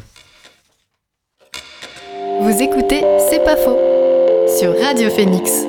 Vous 2.42 2.62
écoutez 2.62 3.04
C'est 3.30 3.44
pas 3.44 3.58
faux 3.58 3.78
sur 4.58 4.74
Radio 4.82 5.10
Phoenix. 5.10 5.69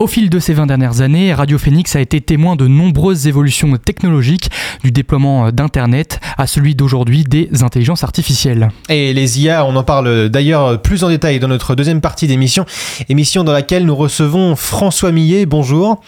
Au 0.00 0.08
fil 0.08 0.28
de 0.28 0.40
ces 0.40 0.54
20 0.54 0.66
dernières 0.66 1.02
années, 1.02 1.32
Radio 1.32 1.56
Phoenix 1.56 1.94
a 1.94 2.00
été 2.00 2.20
témoin 2.20 2.56
de 2.56 2.66
nombreuses 2.66 3.28
évolutions 3.28 3.76
technologiques, 3.76 4.50
du 4.82 4.90
déploiement 4.90 5.52
d'Internet 5.52 6.18
à 6.36 6.48
celui 6.48 6.74
d'aujourd'hui 6.74 7.22
des 7.22 7.62
intelligences 7.62 8.02
artificielles. 8.02 8.70
Et 8.88 9.14
les 9.14 9.40
IA, 9.40 9.64
on 9.64 9.76
en 9.76 9.84
parle 9.84 10.28
d'ailleurs 10.30 10.82
plus 10.82 11.04
en 11.04 11.08
détail 11.08 11.38
dans 11.38 11.46
notre 11.46 11.76
deuxième 11.76 12.00
partie 12.00 12.26
d'émission, 12.26 12.66
émission 13.08 13.44
dans 13.44 13.52
laquelle 13.52 13.86
nous 13.86 13.94
recevons 13.94 14.56
François 14.56 15.12
Millet. 15.12 15.46
Bonjour. 15.46 16.00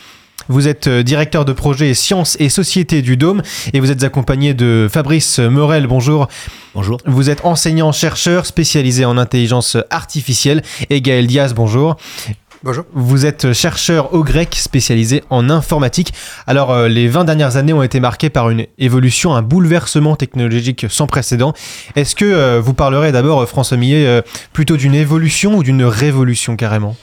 Vous 0.48 0.68
êtes 0.68 0.88
directeur 0.88 1.44
de 1.44 1.52
projet 1.52 1.94
Sciences 1.94 2.36
et 2.38 2.48
Société 2.48 3.02
du 3.02 3.16
Dôme 3.16 3.42
et 3.72 3.80
vous 3.80 3.90
êtes 3.90 4.04
accompagné 4.04 4.54
de 4.54 4.88
Fabrice 4.92 5.38
Morel. 5.38 5.86
Bonjour. 5.86 6.28
Bonjour. 6.74 6.98
Vous 7.06 7.30
êtes 7.30 7.44
enseignant-chercheur 7.44 8.46
spécialisé 8.46 9.04
en 9.04 9.16
intelligence 9.16 9.76
artificielle 9.90 10.62
et 10.90 11.00
Gaël 11.00 11.26
Diaz. 11.26 11.54
Bonjour. 11.54 11.96
Bonjour. 12.66 12.84
Vous 12.94 13.26
êtes 13.26 13.52
chercheur 13.52 14.12
au 14.12 14.24
grec 14.24 14.56
spécialisé 14.56 15.22
en 15.30 15.50
informatique. 15.50 16.12
Alors, 16.48 16.72
euh, 16.72 16.88
les 16.88 17.06
20 17.06 17.22
dernières 17.22 17.56
années 17.56 17.72
ont 17.72 17.84
été 17.84 18.00
marquées 18.00 18.28
par 18.28 18.50
une 18.50 18.66
évolution, 18.76 19.36
un 19.36 19.42
bouleversement 19.42 20.16
technologique 20.16 20.84
sans 20.88 21.06
précédent. 21.06 21.54
Est-ce 21.94 22.16
que 22.16 22.24
euh, 22.24 22.60
vous 22.60 22.74
parlerez 22.74 23.12
d'abord, 23.12 23.48
François 23.48 23.76
Millet, 23.76 24.04
euh, 24.08 24.20
plutôt 24.52 24.76
d'une 24.76 24.96
évolution 24.96 25.54
ou 25.54 25.62
d'une 25.62 25.84
révolution 25.84 26.56
carrément? 26.56 26.96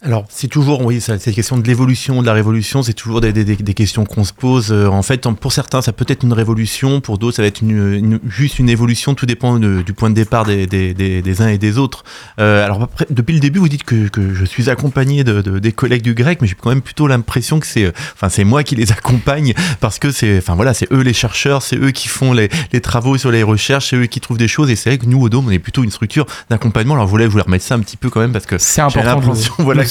Alors, 0.00 0.26
c'est 0.28 0.46
toujours, 0.46 0.86
oui, 0.86 1.00
cette 1.00 1.24
question 1.34 1.58
de 1.58 1.66
l'évolution, 1.66 2.22
de 2.22 2.26
la 2.26 2.32
révolution, 2.32 2.84
c'est 2.84 2.92
toujours 2.92 3.20
des, 3.20 3.32
des, 3.32 3.44
des, 3.44 3.74
questions 3.74 4.04
qu'on 4.04 4.22
se 4.22 4.32
pose. 4.32 4.70
En 4.70 5.02
fait, 5.02 5.26
pour 5.40 5.52
certains, 5.52 5.82
ça 5.82 5.92
peut 5.92 6.04
être 6.06 6.22
une 6.22 6.32
révolution, 6.32 7.00
pour 7.00 7.18
d'autres, 7.18 7.34
ça 7.34 7.42
va 7.42 7.48
être 7.48 7.62
une, 7.62 7.94
une, 7.94 8.20
juste 8.28 8.60
une 8.60 8.68
évolution, 8.68 9.16
tout 9.16 9.26
dépend 9.26 9.58
de, 9.58 9.82
du 9.82 9.92
point 9.94 10.08
de 10.08 10.14
départ 10.14 10.44
des, 10.44 10.68
des, 10.68 11.42
uns 11.42 11.48
et 11.48 11.58
des 11.58 11.78
autres. 11.78 12.04
Euh, 12.38 12.64
alors, 12.64 12.80
après, 12.84 13.06
depuis 13.10 13.32
le 13.34 13.40
début, 13.40 13.58
vous 13.58 13.68
dites 13.68 13.82
que, 13.82 14.06
que 14.06 14.34
je 14.34 14.44
suis 14.44 14.70
accompagné 14.70 15.24
de, 15.24 15.58
des 15.58 15.72
collègues 15.72 16.02
du 16.02 16.14
grec, 16.14 16.38
mais 16.40 16.46
j'ai 16.46 16.54
quand 16.54 16.68
même 16.68 16.80
plutôt 16.80 17.08
l'impression 17.08 17.58
que 17.58 17.66
c'est 17.66 17.92
enfin, 18.14 18.28
c'est 18.28 18.44
moi 18.44 18.62
qui 18.62 18.76
les 18.76 18.92
accompagne, 18.92 19.52
parce 19.80 19.98
que 19.98 20.12
c'est 20.12 20.38
enfin, 20.38 20.54
voilà, 20.54 20.74
c'est 20.74 20.92
eux 20.92 21.02
les 21.02 21.12
chercheurs, 21.12 21.62
c'est 21.62 21.76
eux 21.76 21.90
qui 21.90 22.06
font 22.06 22.32
les, 22.32 22.50
les, 22.72 22.80
travaux 22.80 23.18
sur 23.18 23.32
les 23.32 23.42
recherches, 23.42 23.90
c'est 23.90 23.96
eux 23.96 24.06
qui 24.06 24.20
trouvent 24.20 24.38
des 24.38 24.46
choses, 24.46 24.70
et 24.70 24.76
c'est 24.76 24.90
vrai 24.90 24.98
que 24.98 25.06
nous, 25.06 25.20
au 25.20 25.28
Dôme, 25.28 25.48
on 25.48 25.50
est 25.50 25.58
plutôt 25.58 25.82
une 25.82 25.90
structure 25.90 26.26
d'accompagnement. 26.50 26.94
Alors, 26.94 27.06
je 27.06 27.10
voulais 27.10 27.26
vous 27.26 27.42
remettre 27.42 27.64
ça 27.64 27.74
un 27.74 27.80
petit 27.80 27.96
peu 27.96 28.10
quand 28.10 28.20
même, 28.20 28.32
parce 28.32 28.46
que 28.46 28.58
c'est 28.58 28.80
important. 28.80 29.32
Voilà, 29.58 29.87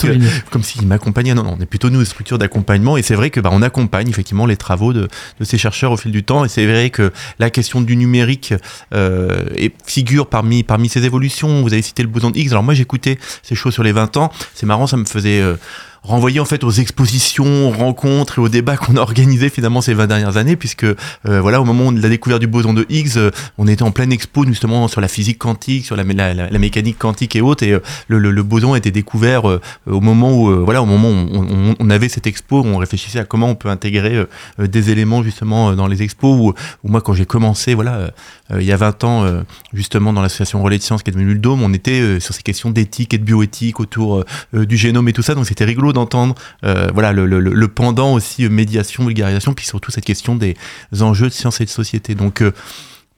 comme 0.51 0.63
s'il 0.63 0.87
m'accompagnait. 0.87 1.33
Non, 1.33 1.43
non, 1.43 1.55
on 1.57 1.61
est 1.61 1.65
plutôt 1.65 1.89
nous 1.89 1.99
une 1.99 2.05
structure 2.05 2.37
d'accompagnement 2.37 2.97
et 2.97 3.01
c'est 3.01 3.15
vrai 3.15 3.29
que 3.29 3.39
bah, 3.39 3.49
on 3.51 3.61
accompagne 3.61 4.09
effectivement 4.09 4.45
les 4.45 4.57
travaux 4.57 4.93
de, 4.93 5.07
de, 5.39 5.45
ces 5.45 5.57
chercheurs 5.57 5.91
au 5.91 5.97
fil 5.97 6.11
du 6.11 6.23
temps 6.23 6.45
et 6.45 6.49
c'est 6.49 6.65
vrai 6.65 6.89
que 6.89 7.11
la 7.39 7.49
question 7.49 7.81
du 7.81 7.95
numérique 7.95 8.53
euh, 8.93 9.45
figure 9.85 10.27
parmi 10.27 10.63
parmi 10.63 10.89
ces 10.89 11.05
évolutions. 11.05 11.61
Vous 11.61 11.73
avez 11.73 11.81
cité 11.81 12.03
le 12.03 12.09
boson 12.09 12.31
de 12.31 12.37
X. 12.37 12.51
Alors 12.51 12.63
moi 12.63 12.73
j'écoutais 12.73 13.17
ces 13.43 13.55
choses 13.55 13.73
sur 13.73 13.83
les 13.83 13.91
20 13.91 14.17
ans. 14.17 14.31
C'est 14.53 14.65
marrant, 14.65 14.87
ça 14.87 14.97
me 14.97 15.05
faisait 15.05 15.41
euh, 15.41 15.55
renvoyer 16.07 16.39
en 16.39 16.45
fait 16.45 16.63
aux 16.63 16.71
expositions, 16.71 17.67
aux 17.67 17.71
rencontres 17.71 18.39
et 18.39 18.41
aux 18.41 18.47
débats 18.49 18.77
qu'on 18.77 18.95
a 18.95 19.01
organisés 19.01 19.49
finalement 19.49 19.81
ces 19.81 19.93
20 19.93 20.07
dernières 20.07 20.37
années, 20.37 20.55
puisque 20.55 20.85
euh, 20.85 20.95
voilà, 21.25 21.61
au 21.61 21.65
moment 21.65 21.91
de 21.91 22.01
la 22.01 22.09
découverte 22.09 22.39
du 22.39 22.47
boson 22.47 22.73
de 22.73 22.85
Higgs, 22.89 23.17
euh, 23.17 23.31
on 23.57 23.67
était 23.67 23.83
en 23.83 23.91
pleine 23.91 24.13
expo 24.13 24.45
justement 24.45 24.87
sur 24.87 25.01
la 25.01 25.09
physique 25.09 25.37
quantique, 25.37 25.85
sur 25.85 25.95
la, 25.97 26.05
mécanique 26.05 26.97
quantique 26.97 27.35
et 27.35 27.41
autres, 27.41 27.63
et 27.63 27.73
euh, 27.73 27.79
le, 28.07 28.19
le, 28.19 28.31
le, 28.31 28.43
boson 28.43 28.73
a 28.73 28.77
été 28.77 28.91
découvert 28.91 29.43
au 29.85 29.99
moment 29.99 30.31
où 30.31 30.63
voilà, 30.63 30.81
au 30.81 30.85
moment 30.85 31.09
où 31.09 31.75
on, 31.79 31.89
avait 31.89 32.07
cette 32.07 32.25
expo, 32.25 32.61
où 32.61 32.65
on 32.65 32.77
réfléchissait 32.77 33.19
à 33.19 33.25
comment 33.25 33.49
on 33.49 33.55
peut 33.55 33.69
intégrer 33.69 34.25
des 34.57 34.89
éléments 34.91 35.21
justement 35.21 35.73
dans 35.73 35.87
les 35.87 36.01
expos. 36.01 36.37
Où, 36.39 36.53
où 36.83 36.89
moi, 36.89 37.01
quand 37.01 37.13
j'ai 37.13 37.25
commencé, 37.25 37.73
voilà, 37.73 38.11
il 38.53 38.63
y 38.63 38.71
a 38.71 38.77
20 38.77 39.03
ans, 39.03 39.43
justement 39.73 40.13
dans 40.13 40.21
l'association 40.21 40.63
Relais 40.63 40.77
de 40.77 40.83
Sciences 40.83 41.03
qui 41.03 41.09
est 41.09 41.13
devenue 41.13 41.33
le 41.33 41.39
Dôme, 41.39 41.61
on 41.61 41.73
était 41.73 42.19
sur 42.21 42.33
ces 42.33 42.43
questions 42.43 42.69
d'éthique 42.69 43.13
et 43.13 43.17
de 43.17 43.23
bioéthique 43.23 43.79
autour 43.79 44.23
du 44.53 44.77
génome 44.77 45.09
et 45.09 45.13
tout 45.13 45.21
ça, 45.21 45.35
donc 45.35 45.45
c'était 45.45 45.65
rigolo 45.65 45.91
d'entendre 45.99 46.35
euh, 46.63 46.87
voilà, 46.93 47.11
le, 47.13 47.25
le- 47.25 47.39
le 47.39 47.67
pendant 47.67 48.13
aussi 48.13 48.45
euh, 48.45 48.49
médiation, 48.49 49.05
vulgarisation, 49.05 49.53
puis 49.53 49.65
surtout 49.65 49.91
cette 49.91 50.05
question 50.05 50.35
des 50.35 50.55
enjeux 51.01 51.27
de 51.27 51.33
science 51.33 51.59
et 51.61 51.65
de 51.65 51.69
société. 51.69 52.15
Donc, 52.15 52.41
euh, 52.41 52.51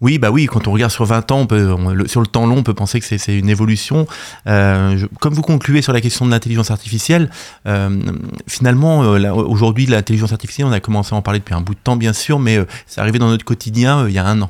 oui, 0.01 0.17
bah 0.17 0.31
oui, 0.31 0.45
quand 0.45 0.65
on 0.67 0.71
regarde 0.71 0.93
sur 0.93 1.03
20 1.03 1.29
ans, 1.31 1.39
on 1.39 1.45
peut, 1.45 1.73
on- 1.77 1.89
le- 1.93 2.07
sur 2.07 2.21
le 2.21 2.27
temps 2.27 2.45
long, 2.45 2.59
on 2.59 2.63
peut 2.63 2.73
penser 2.73 3.01
que 3.01 3.05
c'est- 3.05 3.37
une 3.37 3.49
évolution. 3.49 4.07
Euh, 4.47 4.97
je- 4.97 5.07
comme 5.19 5.33
vous 5.33 5.41
concluez 5.41 5.81
sur 5.81 5.91
la 5.91 5.99
question 5.99 6.25
de 6.25 6.31
l'intelligence 6.31 6.71
artificielle, 6.71 7.29
euh, 7.67 7.99
finalement, 8.47 9.03
euh, 9.03 9.31
aujourd'hui, 9.33 9.85
l'intelligence 9.87 10.31
artificielle, 10.31 10.67
on 10.67 10.71
a 10.71 10.79
commencé 10.79 11.13
à 11.13 11.17
en 11.17 11.21
parler 11.21 11.39
depuis 11.39 11.53
un 11.53 11.59
bout 11.61 11.73
de 11.73 11.79
temps, 11.83 11.97
bien 11.97 12.13
sûr, 12.13 12.39
mais 12.39 12.59
c'est 12.87 13.01
arrivé 13.01 13.19
dans 13.19 13.27
notre 13.27 13.43
quotidien 13.43 14.07
il 14.07 14.13
y 14.13 14.19
a 14.19 14.25
un 14.25 14.41
an. 14.41 14.49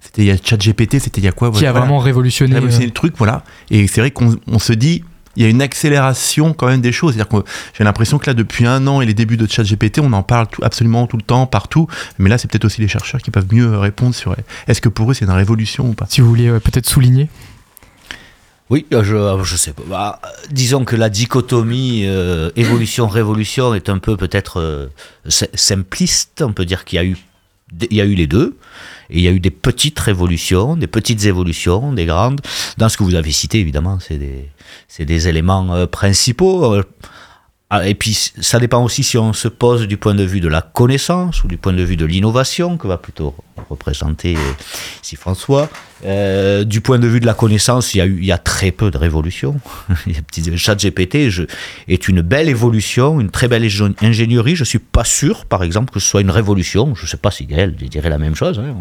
C'était 0.00 0.22
il 0.22 0.26
y 0.26 0.30
a 0.32 0.36
ChatGPT, 0.36 0.98
c'était 0.98 1.20
il 1.20 1.24
y 1.24 1.28
a 1.28 1.32
quoi 1.32 1.52
Qui 1.52 1.64
a 1.64 1.70
vraiment 1.72 2.00
révolutionné. 2.00 2.54
révolutionner 2.54 2.86
euh, 2.86 2.88
le 2.88 2.92
truc, 2.92 3.14
voilà. 3.16 3.44
Et 3.70 3.86
c'est 3.86 4.00
vrai 4.00 4.10
qu'on 4.10 4.34
on 4.48 4.58
se 4.58 4.72
dit, 4.72 5.04
il 5.36 5.42
y 5.42 5.46
a 5.46 5.48
une 5.48 5.62
accélération 5.62 6.52
quand 6.52 6.66
même 6.66 6.80
des 6.80 6.92
choses. 6.92 7.14
C'est-à-dire 7.14 7.40
que 7.42 7.48
j'ai 7.76 7.84
l'impression 7.84 8.18
que 8.18 8.26
là, 8.26 8.34
depuis 8.34 8.66
un 8.66 8.86
an 8.86 9.00
et 9.00 9.06
les 9.06 9.14
débuts 9.14 9.36
de 9.36 9.46
ChatGPT, 9.46 10.00
on 10.00 10.12
en 10.12 10.22
parle 10.22 10.46
tout- 10.48 10.62
absolument 10.64 11.06
tout 11.06 11.16
le 11.16 11.22
temps, 11.22 11.46
partout. 11.46 11.86
Mais 12.18 12.28
là, 12.28 12.38
c'est 12.38 12.48
peut-être 12.50 12.64
aussi 12.66 12.80
les 12.80 12.88
chercheurs 12.88 13.20
qui 13.22 13.30
peuvent 13.30 13.52
mieux 13.52 13.76
répondre 13.78 14.14
sur 14.14 14.34
est-ce 14.68 14.80
que 14.80 14.88
pour 14.88 15.10
eux, 15.10 15.14
c'est 15.14 15.24
une 15.24 15.30
révolution 15.30 15.88
ou 15.88 15.94
pas? 15.94 16.06
Si 16.08 16.20
vous 16.20 16.28
vouliez 16.28 16.48
euh, 16.48 16.60
peut-être 16.60 16.86
souligner. 16.86 17.28
Oui, 18.70 18.86
euh, 18.94 19.04
je, 19.04 19.14
euh, 19.16 19.44
je 19.44 19.56
sais 19.56 19.72
pas. 19.72 19.82
Bah, 19.86 20.20
disons 20.50 20.84
que 20.84 20.96
la 20.96 21.10
dichotomie 21.10 22.04
euh, 22.06 22.50
évolution-révolution 22.56 23.74
est 23.74 23.88
un 23.90 23.98
peu 23.98 24.16
peut-être 24.16 24.60
euh, 24.60 24.86
si- 25.28 25.44
simpliste. 25.54 26.42
On 26.42 26.52
peut 26.52 26.64
dire 26.64 26.84
qu'il 26.84 26.96
y 26.96 27.00
a 27.00 27.04
eu, 27.04 27.16
il 27.90 27.96
y 27.96 28.00
a 28.00 28.04
eu 28.04 28.14
les 28.14 28.26
deux. 28.26 28.56
Il 29.12 29.20
y 29.20 29.28
a 29.28 29.30
eu 29.30 29.40
des 29.40 29.50
petites 29.50 29.98
révolutions, 29.98 30.76
des 30.76 30.86
petites 30.86 31.24
évolutions, 31.24 31.92
des 31.92 32.06
grandes. 32.06 32.40
Dans 32.78 32.88
ce 32.88 32.96
que 32.96 33.02
vous 33.02 33.14
avez 33.14 33.32
cité, 33.32 33.60
évidemment, 33.60 33.98
c'est 34.00 34.18
des, 35.04 35.28
éléments 35.28 35.74
euh, 35.74 35.86
principaux. 35.86 36.82
Euh, 37.72 37.78
ah, 37.80 37.88
Et 37.88 37.94
puis, 37.94 38.12
ça 38.40 38.58
dépend 38.58 38.84
aussi 38.84 39.02
si 39.02 39.16
on 39.16 39.32
se 39.32 39.48
pose 39.48 39.86
du 39.88 39.96
point 39.96 40.14
de 40.14 40.24
vue 40.24 40.40
de 40.40 40.48
la 40.48 40.60
connaissance 40.62 41.42
ou 41.44 41.48
du 41.48 41.56
point 41.56 41.72
de 41.72 41.82
vue 41.82 41.96
de 41.96 42.04
l'innovation, 42.04 42.76
que 42.76 42.86
va 42.86 42.98
plutôt 42.98 43.34
représenter 43.70 44.36
euh, 44.36 44.52
ici 45.02 45.16
François. 45.16 45.70
Euh, 46.04 46.64
du 46.64 46.80
point 46.80 46.98
de 46.98 47.06
vue 47.06 47.20
de 47.20 47.26
la 47.26 47.34
connaissance, 47.34 47.94
il 47.94 47.98
y 47.98 48.00
a, 48.00 48.06
eu, 48.06 48.18
il 48.18 48.24
y 48.26 48.32
a 48.32 48.38
très 48.38 48.72
peu 48.72 48.90
de 48.90 48.98
a 50.18 50.22
petit- 50.22 50.56
ChatGPT 50.58 51.30
est 51.88 52.08
une 52.08 52.20
belle 52.22 52.48
évolution, 52.48 53.20
une 53.20 53.30
très 53.30 53.48
belle 53.48 53.62
ingé- 53.64 53.94
ingénierie. 54.02 54.56
Je 54.56 54.64
suis 54.64 54.78
pas 54.80 55.04
sûr, 55.04 55.46
par 55.46 55.62
exemple, 55.62 55.92
que 55.92 56.00
ce 56.00 56.08
soit 56.08 56.20
une 56.20 56.30
révolution. 56.30 56.94
Je 56.94 57.06
sais 57.06 57.16
pas 57.16 57.30
si 57.30 57.46
Gaël 57.46 57.74
dirait 57.74 58.10
la 58.10 58.18
même 58.18 58.34
chose. 58.34 58.58
hein. 58.58 58.74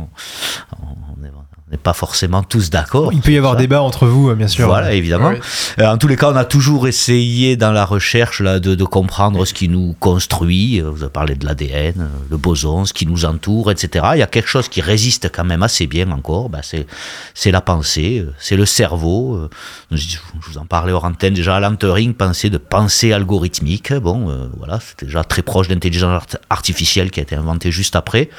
On- 0.81 0.85
on 1.21 1.25
est- 1.25 1.31
n'est 1.71 1.77
pas 1.77 1.93
forcément 1.93 2.43
tous 2.43 2.69
d'accord. 2.69 3.13
Il 3.13 3.21
peut 3.21 3.31
y 3.31 3.37
avoir 3.37 3.53
ça. 3.53 3.59
débat 3.59 3.81
entre 3.81 4.05
vous, 4.05 4.29
euh, 4.29 4.35
bien 4.35 4.47
sûr. 4.47 4.67
Voilà, 4.67 4.93
évidemment. 4.93 5.31
Euh, 5.79 5.85
en 5.87 5.97
tous 5.97 6.07
les 6.07 6.17
cas, 6.17 6.31
on 6.31 6.35
a 6.35 6.43
toujours 6.45 6.87
essayé 6.87 7.55
dans 7.55 7.71
la 7.71 7.85
recherche 7.85 8.41
là, 8.41 8.59
de, 8.59 8.75
de 8.75 8.83
comprendre 8.83 9.45
ce 9.45 9.53
qui 9.53 9.69
nous 9.69 9.95
construit. 9.99 10.81
Euh, 10.81 10.89
Vous 10.89 11.03
avez 11.03 11.11
parlé 11.11 11.35
de 11.35 11.45
l'ADN, 11.45 12.09
le 12.29 12.37
boson, 12.37 12.85
ce 12.85 12.93
qui 12.93 13.05
nous 13.05 13.23
entoure, 13.25 13.71
etc. 13.71 14.05
Il 14.15 14.19
y 14.19 14.23
a 14.23 14.27
quelque 14.27 14.49
chose 14.49 14.67
qui 14.67 14.81
résiste 14.81 15.31
quand 15.33 15.45
même 15.45 15.63
assez 15.63 15.87
bien 15.87 16.11
encore. 16.11 16.49
Bah, 16.49 16.59
c'est, 16.61 16.85
c'est 17.33 17.51
la 17.51 17.61
pensée, 17.61 18.25
c'est 18.37 18.57
le 18.57 18.65
cerveau. 18.65 19.49
Je, 19.91 19.97
je 19.97 20.17
vous 20.49 20.57
en 20.57 20.65
parlais 20.65 20.91
hors 20.91 21.05
antenne 21.05 21.33
déjà. 21.33 21.55
Alan 21.55 21.75
Turing 21.75 22.13
pensait 22.13 22.49
de 22.49 22.57
pensée 22.57 23.13
algorithmique. 23.13 23.93
Bon, 23.93 24.29
euh, 24.29 24.47
voilà, 24.57 24.79
c'était 24.81 25.05
déjà 25.05 25.23
très 25.23 25.41
proche 25.41 25.67
d'intelligence 25.69 26.11
art- 26.13 26.39
artificielle 26.49 27.11
qui 27.11 27.19
a 27.21 27.23
été 27.23 27.35
inventée 27.35 27.71
juste 27.71 27.95
après. 27.95 28.29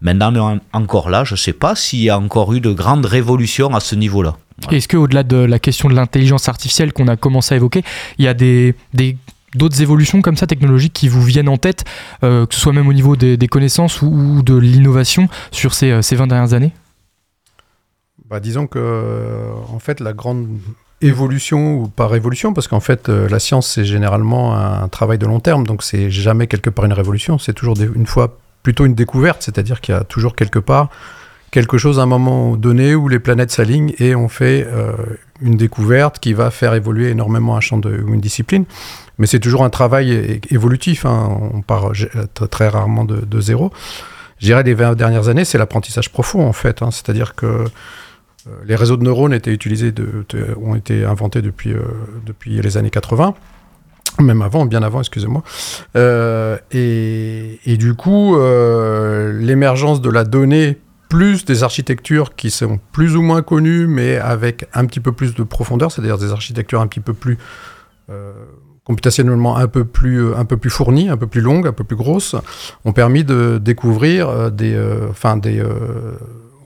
Maintenant, 0.00 0.58
encore 0.72 1.10
là. 1.10 1.24
Je 1.24 1.34
ne 1.34 1.38
sais 1.38 1.52
pas 1.52 1.74
s'il 1.74 2.02
y 2.02 2.10
a 2.10 2.18
encore 2.18 2.52
eu 2.54 2.60
de 2.60 2.72
grandes 2.72 3.06
révolutions 3.06 3.74
à 3.74 3.80
ce 3.80 3.94
niveau-là. 3.94 4.36
Est-ce 4.70 4.88
qu'au-delà 4.88 5.22
de 5.22 5.36
la 5.36 5.58
question 5.58 5.88
de 5.88 5.94
l'intelligence 5.94 6.48
artificielle 6.48 6.92
qu'on 6.92 7.08
a 7.08 7.16
commencé 7.16 7.54
à 7.54 7.56
évoquer, 7.56 7.82
il 8.18 8.24
y 8.24 8.28
a 8.28 8.34
des, 8.34 8.74
des- 8.94 9.18
d'autres 9.54 9.80
évolutions 9.82 10.22
comme 10.22 10.36
ça 10.36 10.46
technologiques 10.46 10.92
qui 10.94 11.08
vous 11.08 11.22
viennent 11.22 11.48
en 11.48 11.58
tête, 11.58 11.84
euh, 12.24 12.46
que 12.46 12.54
ce 12.54 12.60
soit 12.60 12.72
même 12.72 12.88
au 12.88 12.92
niveau 12.94 13.16
des, 13.16 13.36
des 13.36 13.48
connaissances 13.48 14.00
ou, 14.02 14.06
ou 14.06 14.42
de 14.42 14.54
l'innovation 14.56 15.28
sur 15.50 15.74
ces, 15.74 15.90
euh, 15.90 16.02
ces 16.02 16.16
20 16.16 16.26
dernières 16.28 16.54
années? 16.54 16.72
Bah, 18.28 18.40
disons 18.40 18.66
que, 18.66 18.78
euh, 18.80 19.50
en 19.72 19.78
fait, 19.78 20.00
la 20.00 20.12
grande 20.12 20.46
évolution 21.02 21.74
ou 21.76 21.88
pas 21.88 22.08
révolution, 22.08 22.54
parce 22.54 22.66
qu'en 22.68 22.80
fait, 22.80 23.08
la 23.10 23.38
science, 23.38 23.68
c'est 23.68 23.84
généralement 23.84 24.56
un 24.56 24.88
travail 24.88 25.18
de 25.18 25.26
long 25.26 25.40
terme, 25.40 25.66
donc 25.66 25.82
c'est 25.82 26.10
jamais 26.10 26.46
quelque 26.46 26.70
part 26.70 26.86
une 26.86 26.92
révolution, 26.94 27.38
c'est 27.38 27.52
toujours 27.52 27.74
des- 27.74 27.88
une 27.94 28.06
fois 28.06 28.38
plutôt 28.66 28.84
une 28.84 28.96
découverte, 28.96 29.44
c'est-à-dire 29.44 29.80
qu'il 29.80 29.94
y 29.94 29.96
a 29.96 30.02
toujours 30.02 30.34
quelque 30.34 30.58
part 30.58 30.90
quelque 31.52 31.78
chose 31.78 32.00
à 32.00 32.02
un 32.02 32.06
moment 32.06 32.56
donné 32.56 32.96
où 32.96 33.08
les 33.08 33.20
planètes 33.20 33.52
s'alignent 33.52 33.94
et 34.00 34.16
on 34.16 34.28
fait 34.28 34.66
euh, 34.66 34.92
une 35.40 35.56
découverte 35.56 36.18
qui 36.18 36.32
va 36.32 36.50
faire 36.50 36.74
évoluer 36.74 37.10
énormément 37.10 37.56
un 37.56 37.60
champ 37.60 37.78
de, 37.78 38.02
ou 38.02 38.12
une 38.12 38.20
discipline. 38.20 38.64
Mais 39.18 39.28
c'est 39.28 39.38
toujours 39.38 39.62
un 39.62 39.70
travail 39.70 40.40
évolutif, 40.50 41.06
hein. 41.06 41.38
on 41.54 41.62
part 41.62 41.92
gé- 41.92 42.10
très, 42.34 42.48
très 42.48 42.68
rarement 42.68 43.04
de, 43.04 43.40
zéro. 43.40 43.70
Je 44.40 44.46
dirais 44.46 44.64
les 44.64 44.74
20 44.74 44.96
dernières 44.96 45.28
années, 45.28 45.44
c'est 45.44 45.58
l'apprentissage 45.58 46.10
profond 46.10 46.44
en 46.44 46.52
fait, 46.52 46.82
hein. 46.82 46.90
c'est-à-dire 46.90 47.36
que 47.36 47.46
euh, 47.46 47.64
les 48.66 48.74
réseaux 48.74 48.96
de 48.96 49.04
neurones 49.04 49.32
étaient 49.32 49.54
utilisés, 49.54 49.94
ont 50.60 50.74
été 50.74 51.04
inventés 51.04 51.40
depuis, 51.40 51.70
euh, 51.72 51.82
depuis 52.26 52.60
les 52.60 52.76
années 52.76 52.90
80, 52.90 53.36
même 54.22 54.42
avant, 54.42 54.66
bien 54.66 54.82
avant, 54.82 55.00
excusez-moi. 55.00 55.42
Euh, 55.96 56.56
et, 56.70 57.76
du 57.76 57.94
coup, 57.94 58.36
euh, 58.36 59.38
l'émergence 59.38 60.00
de 60.00 60.10
la 60.10 60.24
donnée, 60.24 60.78
plus 61.08 61.44
des 61.44 61.62
architectures 61.62 62.34
qui 62.34 62.50
sont 62.50 62.80
plus 62.92 63.16
ou 63.16 63.22
moins 63.22 63.42
connues, 63.42 63.86
mais 63.86 64.16
avec 64.16 64.66
un 64.74 64.86
petit 64.86 65.00
peu 65.00 65.12
plus 65.12 65.34
de 65.34 65.42
profondeur, 65.44 65.92
c'est-à-dire 65.92 66.18
des 66.18 66.32
architectures 66.32 66.80
un 66.80 66.88
petit 66.88 67.00
peu 67.00 67.12
plus 67.12 67.38
euh, 68.10 68.32
computationnellement 68.82 69.56
un 69.56 69.68
peu 69.68 69.84
plus 69.84 70.34
un 70.34 70.44
peu 70.44 70.56
plus 70.56 70.70
fournies, 70.70 71.08
un 71.08 71.16
peu 71.16 71.28
plus 71.28 71.40
longues, 71.40 71.68
un 71.68 71.72
peu 71.72 71.84
plus 71.84 71.94
grosses, 71.94 72.34
ont 72.84 72.92
permis 72.92 73.22
de 73.22 73.58
découvrir 73.58 74.50
des, 74.50 74.76
enfin 75.08 75.36
des, 75.36 75.62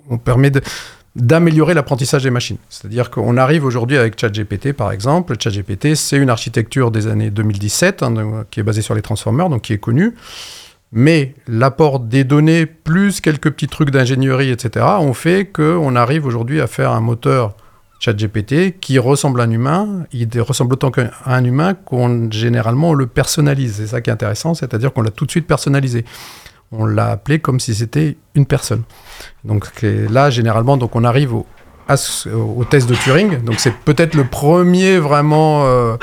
ont 0.09 0.19
permis 0.19 0.51
de 0.51 0.63
d'améliorer 1.17 1.75
l'apprentissage 1.75 2.23
des 2.23 2.31
machines. 2.31 2.59
C'est-à-dire 2.69 3.11
qu'on 3.11 3.37
arrive 3.37 3.65
aujourd'hui 3.65 3.97
avec 3.97 4.19
ChatGPT, 4.19 4.73
par 4.73 4.93
exemple. 4.93 5.35
ChatGPT, 5.39 5.95
c'est 5.95 6.17
une 6.17 6.31
architecture 6.31 6.91
des 6.91 7.09
années 7.09 7.31
2017 7.31 8.03
hein, 8.03 8.45
qui 8.51 8.61
est 8.61 8.63
basée 8.63 8.83
sur 8.83 8.95
les 8.95 9.03
transformers, 9.03 9.49
donc 9.49 9.63
qui 9.63 9.73
est 9.73 9.79
connue. 9.79 10.15
Mais 10.93 11.35
l'apport 11.47 12.01
des 12.01 12.25
données, 12.25 12.67
plus 12.67 13.21
quelques 13.21 13.51
petits 13.51 13.69
trucs 13.69 13.91
d'ingénierie, 13.91 14.51
etc., 14.51 14.87
ont 15.01 15.15
fait 15.15 15.47
qu'on 15.47 15.95
arrive 15.97 16.27
aujourd'hui 16.27 16.61
à 16.61 16.67
faire 16.67 16.91
un 16.93 17.01
moteur 17.01 17.55
ChatGPT 18.01 18.81
qui 18.81 18.99
ressemble 18.99 19.41
à 19.41 19.45
un 19.45 19.51
humain. 19.51 20.07
Il 20.13 20.29
ressemble 20.41 20.73
autant 20.75 20.91
qu'à 20.91 21.11
un 21.27 21.45
humain 21.45 21.75
qu'on 21.75 22.31
généralement 22.31 22.91
on 22.91 22.95
le 22.95 23.07
personnalise. 23.07 23.75
C'est 23.77 23.89
ça 23.89 24.01
qui 24.01 24.11
est 24.11 24.13
intéressant, 24.13 24.55
c'est-à-dire 24.55 24.93
qu'on 24.93 25.03
l'a 25.03 25.11
tout 25.11 25.27
de 25.27 25.31
suite 25.31 25.47
personnalisé. 25.47 26.05
On 26.73 26.87
l'a 26.87 27.11
appelé 27.11 27.41
comme 27.41 27.59
si 27.59 27.75
c'était 27.75 28.17
une 28.35 28.47
personne. 28.47 28.83
Donc 29.45 29.69
là, 29.83 30.31
généralement, 30.31 30.77
donc 30.77 30.95
on 30.95 31.05
arrive 31.05 31.35
au, 31.35 31.47
test 32.71 32.89
de 32.89 32.95
Turing. 32.95 33.43
Donc 33.43 33.59
c'est 33.59 33.75
peut-être 33.75 34.15
le 34.15 34.25
premier 34.25 34.99
vraiment 34.99 35.65
euh, 35.65 35.97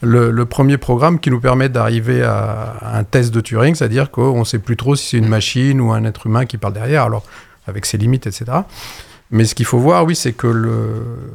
le, 0.00 0.30
le 0.30 0.44
premier 0.44 0.78
programme 0.78 1.18
qui 1.18 1.30
nous 1.30 1.40
permet 1.40 1.68
d'arriver 1.68 2.22
à, 2.22 2.76
à 2.80 2.98
un 2.98 3.04
test 3.04 3.34
de 3.34 3.40
Turing, 3.40 3.74
c'est-à-dire 3.74 4.10
qu'on 4.10 4.40
ne 4.40 4.44
sait 4.44 4.60
plus 4.60 4.76
trop 4.76 4.94
si 4.94 5.08
c'est 5.08 5.18
une 5.18 5.28
machine 5.28 5.80
ou 5.80 5.92
un 5.92 6.04
être 6.04 6.26
humain 6.26 6.46
qui 6.46 6.58
parle 6.58 6.74
derrière, 6.74 7.02
alors 7.02 7.24
avec 7.66 7.86
ses 7.86 7.98
limites, 7.98 8.26
etc. 8.26 8.44
Mais 9.30 9.44
ce 9.44 9.54
qu'il 9.54 9.66
faut 9.66 9.78
voir, 9.78 10.04
oui, 10.04 10.14
c'est 10.14 10.32
que 10.32 10.46
le, 10.46 11.32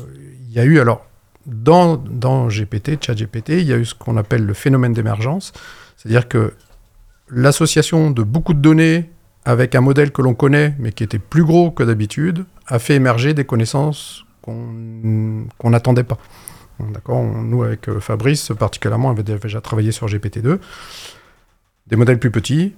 il 0.47 0.55
y 0.55 0.59
a 0.59 0.63
eu 0.63 0.79
alors 0.79 1.05
dans, 1.45 1.97
dans 1.97 2.47
GPT, 2.47 3.03
ChatGPT, 3.03 3.49
il 3.49 3.63
y 3.63 3.73
a 3.73 3.77
eu 3.77 3.85
ce 3.85 3.95
qu'on 3.95 4.17
appelle 4.17 4.45
le 4.45 4.53
phénomène 4.53 4.93
d'émergence, 4.93 5.51
c'est-à-dire 5.97 6.27
que 6.27 6.53
l'association 7.31 8.11
de 8.11 8.23
beaucoup 8.23 8.53
de 8.53 8.59
données 8.59 9.09
avec 9.45 9.75
un 9.75 9.81
modèle 9.81 10.11
que 10.11 10.21
l'on 10.21 10.33
connaît, 10.33 10.75
mais 10.79 10.91
qui 10.91 11.03
était 11.03 11.19
plus 11.19 11.43
gros 11.43 11.71
que 11.71 11.83
d'habitude, 11.83 12.45
a 12.67 12.79
fait 12.79 12.95
émerger 12.95 13.33
des 13.33 13.45
connaissances 13.45 14.25
qu'on 14.41 15.69
n'attendait 15.69 16.03
pas. 16.03 16.17
D'accord? 16.79 17.23
Nous, 17.23 17.63
avec 17.63 17.89
euh, 17.89 17.99
Fabrice, 17.99 18.51
particulièrement, 18.57 19.09
avait 19.09 19.23
déjà 19.23 19.61
travaillé 19.61 19.91
sur 19.91 20.07
GPT-2. 20.07 20.59
Des 21.87 21.95
modèles 21.95 22.19
plus 22.19 22.31
petits, 22.31 22.73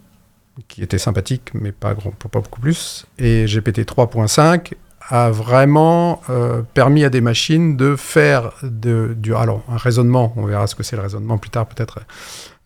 qui 0.67 0.83
étaient 0.83 0.97
sympathiques, 0.97 1.51
mais 1.53 1.71
pas, 1.71 1.93
beaucoup 1.93 2.61
plus. 2.61 3.05
Et 3.17 3.45
GPT 3.45 3.79
3.5 3.79 4.73
a 5.09 5.29
vraiment 5.29 6.21
euh, 6.29 6.61
permis 6.73 7.03
à 7.03 7.09
des 7.09 7.21
machines 7.21 7.75
de 7.75 7.95
faire 7.95 8.53
du, 8.63 9.35
alors, 9.35 9.63
un 9.69 9.77
raisonnement, 9.77 10.33
on 10.35 10.45
verra 10.45 10.67
ce 10.67 10.75
que 10.75 10.83
c'est 10.83 10.95
le 10.95 11.01
raisonnement 11.01 11.37
plus 11.37 11.49
tard 11.49 11.67
peut-être, 11.67 11.99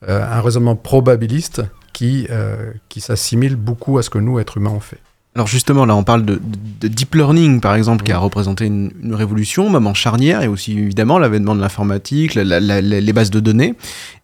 un 0.08 0.42
raisonnement 0.42 0.76
probabiliste 0.76 1.64
qui, 1.94 2.28
euh, 2.30 2.72
qui 2.90 3.02
s'assimile 3.02 3.56
beaucoup 3.56 3.98
à 3.98 4.04
ce 4.04 4.10
que 4.10 4.18
nous, 4.18 4.40
êtres 4.40 4.58
humains, 4.58 4.74
on 4.76 4.80
fait. 4.80 5.00
Alors 5.36 5.48
justement, 5.48 5.86
là, 5.86 5.96
on 5.98 6.04
parle 6.04 6.24
de, 6.24 6.36
de- 6.36 6.42
de 6.82 6.88
deep 6.88 7.14
learning, 7.16 7.60
par 7.60 7.76
exemple, 7.76 8.06
qui 8.06 8.12
a 8.14 8.18
représenté 8.18 8.66
une, 8.66 8.92
une 9.04 9.14
révolution, 9.16 9.70
moment 9.70 9.94
charnière, 9.94 10.42
et 10.44 10.48
aussi 10.48 10.72
évidemment 10.78 11.20
l'avènement 11.20 11.56
de 11.56 11.60
l'informatique, 11.62 12.36
la- 12.36 12.44
la- 12.46 12.62
la- 12.62 12.82
la- 12.82 13.02
les 13.02 13.14
bases 13.14 13.32
de 13.32 13.42
données. 13.42 13.74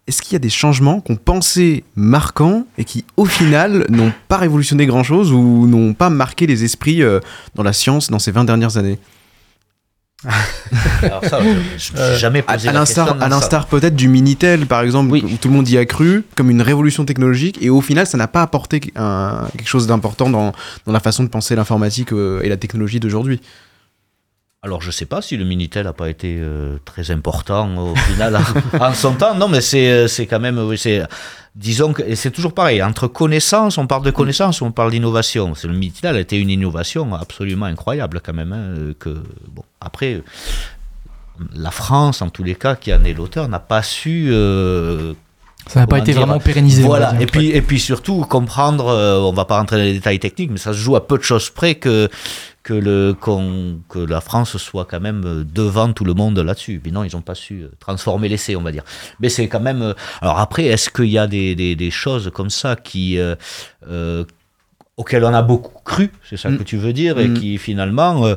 Est-ce 0.07 0.21
qu'il 0.21 0.33
y 0.33 0.35
a 0.37 0.39
des 0.39 0.49
changements 0.49 1.01
qu'on 1.01 1.17
pensait 1.17 1.83
marquants 1.95 2.65
et 2.77 2.85
qui, 2.85 3.03
au 3.17 3.25
final, 3.25 3.85
n'ont 3.89 4.11
pas 4.29 4.37
révolutionné 4.37 4.85
grand-chose 4.85 5.31
ou 5.33 5.67
n'ont 5.67 5.93
pas 5.93 6.09
marqué 6.09 6.47
les 6.47 6.63
esprits 6.63 7.03
euh, 7.03 7.19
dans 7.55 7.63
la 7.63 7.73
science 7.73 8.09
dans 8.09 8.19
ces 8.19 8.31
20 8.31 8.45
dernières 8.45 8.77
années? 8.77 8.97
Alors 11.01 11.25
ça, 11.25 11.39
je- 11.41 11.47
je 11.77 11.93
me 11.93 11.97
suis 12.11 12.19
jamais 12.19 12.43
À, 12.47 12.53
posé 12.53 12.69
à 13.23 13.27
l'instar, 13.29 13.67
peut-être 13.67 13.95
du 13.95 14.07
Minitel 14.07 14.65
par 14.67 14.81
exemple, 14.81 15.11
où 15.15 15.37
tout 15.37 15.47
le 15.47 15.53
monde 15.53 15.67
y 15.69 15.77
a 15.77 15.85
cru, 15.85 16.23
comme 16.35 16.49
une 16.49 16.61
révolution 16.61 17.05
technologique, 17.05 17.57
et 17.61 17.69
au 17.69 17.81
final 17.81 18.05
ça 18.05 18.17
n'a 18.17 18.27
pas 18.27 18.41
apporté 18.41 18.81
un- 18.95 19.47
quelque 19.57 19.67
chose 19.67 19.87
d'important 19.87 20.29
dans, 20.29 20.51
dans 20.85 20.91
la 20.93 20.99
façon 20.99 21.23
de 21.23 21.29
penser 21.29 21.55
l'informatique 21.55 22.13
euh, 22.13 22.41
et 22.43 22.49
la 22.49 22.57
technologie 22.57 22.99
d'aujourd'hui. 22.99 23.41
Alors 24.63 24.79
je 24.81 24.91
sais 24.91 25.07
pas 25.07 25.23
si 25.23 25.37
le 25.37 25.43
Minitel 25.43 25.85
n'a 25.85 25.93
pas 25.93 26.07
été 26.07 26.37
euh, 26.39 26.77
très 26.85 27.09
important 27.09 27.75
au 27.77 27.95
final 28.07 28.37
en, 28.37 28.77
en 28.85 28.93
son 28.93 29.13
temps. 29.15 29.33
Non, 29.33 29.47
mais 29.47 29.59
c'est 29.59 29.89
euh, 29.89 30.07
c'est 30.07 30.27
quand 30.27 30.39
même, 30.39 30.59
oui, 30.59 30.77
c'est 30.77 31.01
disons 31.55 31.93
que 31.93 32.03
et 32.03 32.15
c'est 32.15 32.29
toujours 32.29 32.53
pareil. 32.53 32.83
Entre 32.83 33.07
connaissances, 33.07 33.79
on 33.79 33.87
parle 33.87 34.03
de 34.03 34.11
connaissances, 34.11 34.61
on 34.61 34.71
parle 34.71 34.91
d'innovation. 34.91 35.55
C'est 35.55 35.67
le 35.67 35.73
Minitel 35.73 36.15
a 36.15 36.19
été 36.19 36.37
une 36.37 36.51
innovation 36.51 37.11
absolument 37.15 37.65
incroyable 37.65 38.21
quand 38.23 38.33
même. 38.33 38.53
hein, 38.53 38.93
que 38.99 39.23
bon 39.47 39.63
après. 39.79 40.21
La 41.55 41.71
France, 41.71 42.21
en 42.21 42.29
tous 42.29 42.43
les 42.43 42.53
cas, 42.53 42.75
qui 42.75 42.93
en 42.93 43.03
est 43.03 43.13
l'auteur, 43.13 43.47
n'a 43.49 43.57
pas 43.57 43.81
su 43.81 44.27
euh, 44.31 45.13
Ça 45.65 45.79
n'a 45.79 45.87
pas 45.87 45.97
été 45.97 46.11
dire, 46.11 46.21
vraiment 46.21 46.39
pérennisé, 46.39 46.83
Voilà. 46.83 47.19
Et 47.19 47.25
puis, 47.25 47.47
et 47.49 47.63
puis 47.63 47.79
surtout 47.79 48.21
comprendre, 48.25 48.89
euh, 48.89 49.17
on 49.21 49.33
va 49.33 49.45
pas 49.45 49.57
rentrer 49.57 49.77
dans 49.77 49.83
les 49.83 49.93
détails 49.93 50.19
techniques, 50.19 50.51
mais 50.51 50.59
ça 50.59 50.71
se 50.71 50.77
joue 50.77 50.95
à 50.95 51.07
peu 51.07 51.17
de 51.17 51.23
choses 51.23 51.49
près 51.49 51.75
que 51.75 52.09
que 52.63 52.73
le 52.73 53.15
qu'on- 53.19 53.79
que 53.89 53.99
la 53.99 54.21
France 54.21 54.57
soit 54.57 54.85
quand 54.85 54.99
même 54.99 55.23
euh, 55.25 55.43
devant 55.43 55.91
tout 55.93 56.03
le 56.05 56.13
monde 56.13 56.37
là-dessus. 56.39 56.79
Puis 56.81 56.91
non, 56.91 57.03
ils 57.03 57.15
n'ont 57.15 57.21
pas 57.21 57.35
su 57.35 57.61
euh, 57.63 57.71
transformer 57.79 58.29
l'essai, 58.29 58.55
on 58.55 58.61
va 58.61 58.71
dire. 58.71 58.83
Mais 59.19 59.29
c'est 59.29 59.47
quand 59.47 59.59
même. 59.59 59.81
euh, 59.81 59.93
Alors 60.21 60.39
après, 60.39 60.65
est-ce 60.65 60.89
qu'il 60.89 61.05
y 61.09 61.17
a 61.17 61.25
des, 61.27 61.55
des, 61.55 61.75
des 61.75 61.91
choses 61.91 62.29
comme 62.33 62.49
ça 62.51 62.75
qui 62.75 63.17
euh, 63.17 63.35
auxquelles 64.97 65.23
on 65.25 65.33
a 65.33 65.41
beaucoup 65.41 65.81
cru, 65.83 66.11
c'est 66.29 66.37
ça 66.37 66.49
Mm. 66.49 66.57
que 66.59 66.63
tu 66.63 66.77
veux 66.77 66.93
dire, 66.93 67.17
et 67.19 67.27
Mm. 67.27 67.33
qui 67.39 67.57
finalement, 67.57 68.25
euh, 68.25 68.35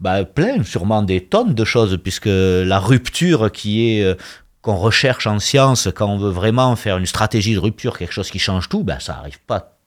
bah, 0.00 0.24
plein, 0.24 0.62
sûrement 0.62 1.02
des 1.02 1.24
tonnes 1.24 1.54
de 1.54 1.64
choses, 1.64 1.98
puisque 2.02 2.26
la 2.30 2.78
rupture 2.78 3.50
qui 3.52 3.90
est 3.90 4.02
euh, 4.04 4.14
qu'on 4.62 4.76
recherche 4.76 5.26
en 5.26 5.38
science, 5.38 5.88
quand 5.94 6.06
on 6.08 6.18
veut 6.18 6.30
vraiment 6.30 6.74
faire 6.76 6.96
une 6.98 7.06
stratégie 7.06 7.54
de 7.54 7.58
rupture, 7.58 7.98
quelque 7.98 8.12
chose 8.12 8.30
qui 8.30 8.38
change 8.38 8.68
tout, 8.68 8.82
ben 8.84 8.98
ça 9.00 9.16
arrive 9.18 9.38
pas. 9.46 9.77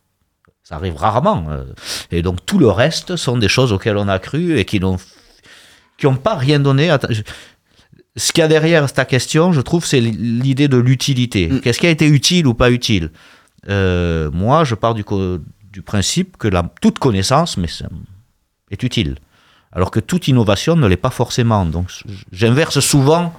Ça 0.71 0.77
arrive 0.77 0.95
rarement. 0.95 1.45
euh. 1.49 1.65
Et 2.11 2.21
donc 2.21 2.45
tout 2.45 2.57
le 2.57 2.69
reste 2.69 3.17
sont 3.17 3.37
des 3.37 3.49
choses 3.49 3.73
auxquelles 3.73 3.97
on 3.97 4.07
a 4.07 4.19
cru 4.19 4.57
et 4.57 4.63
qui 4.63 4.79
n'ont 4.79 4.97
qui 5.97 6.07
pas 6.23 6.35
rien 6.35 6.59
donné. 6.59 6.89
Je- 7.09 7.21
Ce 8.15 8.31
qu'il 8.31 8.41
y 8.41 8.45
a 8.45 8.47
derrière 8.47 8.91
ta 8.91 9.05
question, 9.05 9.51
je 9.53 9.61
trouve, 9.61 9.85
c'est 9.85 9.99
l'idée 10.01 10.67
de 10.69 10.77
l'utilité. 10.77 11.49
Qu'est-ce 11.61 11.79
qui 11.79 11.87
a 11.87 11.89
été 11.89 12.07
utile 12.07 12.47
ou 12.47 12.53
pas 12.53 12.69
utile? 12.71 13.11
Euh, 13.69 14.29
Moi, 14.33 14.63
je 14.63 14.75
pars 14.75 14.93
du, 14.93 15.03
principe 15.83 16.37
que 16.37 16.47
la, 16.47 16.63
toute 16.81 16.99
connaissance 16.99 17.57
mais 17.57 17.67
est 18.69 18.83
utile. 18.83 19.15
Alors 19.73 19.91
que 19.91 19.99
toute 20.01 20.27
innovation 20.27 20.75
ne 20.75 20.87
l'est 20.87 20.97
pas 20.97 21.09
forcément. 21.09 21.65
Donc 21.65 21.87
j'inverse 22.31 22.79
souvent. 22.79 23.33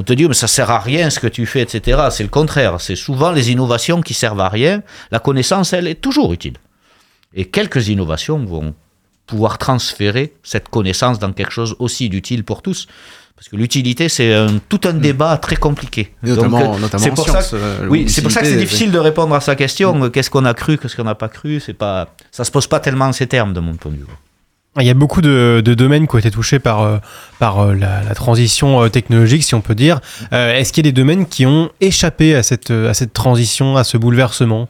On 0.00 0.02
te 0.02 0.14
dit, 0.14 0.26
mais 0.26 0.32
ça 0.32 0.46
sert 0.48 0.70
à 0.70 0.78
rien 0.80 1.10
ce 1.10 1.20
que 1.20 1.26
tu 1.26 1.44
fais, 1.44 1.60
etc. 1.60 2.00
C'est 2.10 2.22
le 2.22 2.30
contraire. 2.30 2.80
C'est 2.80 2.96
souvent 2.96 3.32
les 3.32 3.50
innovations 3.50 4.00
qui 4.00 4.14
servent 4.14 4.40
à 4.40 4.48
rien. 4.48 4.82
La 5.10 5.18
connaissance, 5.18 5.74
elle, 5.74 5.86
est 5.86 6.00
toujours 6.00 6.32
utile. 6.32 6.54
Et 7.34 7.44
quelques 7.44 7.88
innovations 7.88 8.38
vont 8.46 8.74
pouvoir 9.26 9.58
transférer 9.58 10.32
cette 10.42 10.70
connaissance 10.70 11.18
dans 11.18 11.32
quelque 11.32 11.52
chose 11.52 11.76
aussi 11.80 12.08
d'utile 12.08 12.44
pour 12.44 12.62
tous. 12.62 12.86
Parce 13.36 13.48
que 13.50 13.56
l'utilité, 13.56 14.08
c'est 14.08 14.34
tout 14.70 14.80
un 14.84 14.94
débat 14.94 15.36
très 15.36 15.56
compliqué. 15.56 16.14
Notamment- 16.22 16.60
Donc, 16.60 16.76
euh, 16.76 16.78
notamment 16.80 17.04
c'est 17.04 17.10
pour 17.10 17.24
science, 17.28 17.44
ça 17.50 17.56
que, 17.58 17.62
euh, 17.62 17.86
oui, 17.90 18.08
c'est 18.08 18.22
pour 18.22 18.30
ça 18.32 18.40
que 18.40 18.46
c'est 18.46 18.56
difficile 18.56 18.92
de 18.92 18.98
répondre 18.98 19.34
à 19.34 19.40
sa 19.40 19.54
question. 19.54 20.02
euh, 20.02 20.08
Qu'est-ce 20.08 20.30
qu'on 20.30 20.46
a 20.46 20.54
cru, 20.54 20.78
qu'est-ce 20.78 20.96
qu'on 20.96 21.04
n'a 21.04 21.14
pas 21.14 21.28
cru? 21.28 21.60
C'est 21.60 21.74
pas, 21.74 22.14
ça 22.30 22.44
se 22.44 22.50
pose 22.50 22.66
pas 22.66 22.80
tellement 22.80 23.06
en 23.06 23.12
ces 23.12 23.26
termes, 23.26 23.52
de 23.52 23.60
mon 23.60 23.74
point 23.74 23.92
de 23.92 23.98
vue. 23.98 24.04
Il 24.78 24.86
y 24.86 24.90
a 24.90 24.94
beaucoup 24.94 25.20
de, 25.20 25.62
de 25.64 25.74
domaines 25.74 26.06
qui 26.06 26.14
ont 26.14 26.18
été 26.18 26.30
touchés 26.30 26.60
par, 26.60 26.82
euh, 26.82 26.98
par 27.40 27.58
euh, 27.58 27.74
la, 27.74 28.04
la 28.04 28.14
transition 28.14 28.82
euh, 28.82 28.88
technologique, 28.88 29.42
si 29.42 29.56
on 29.56 29.60
peut 29.60 29.74
dire. 29.74 30.00
Euh, 30.32 30.54
Est-ce 30.54 30.72
qu'il 30.72 30.86
y 30.86 30.88
a 30.88 30.92
des 30.92 30.96
domaines 30.96 31.26
qui 31.26 31.44
ont 31.44 31.70
échappé 31.80 32.36
à 32.36 32.44
cette, 32.44 32.70
à 32.70 32.94
cette 32.94 33.12
transition, 33.12 33.76
à 33.76 33.82
ce 33.82 33.98
bouleversement? 33.98 34.68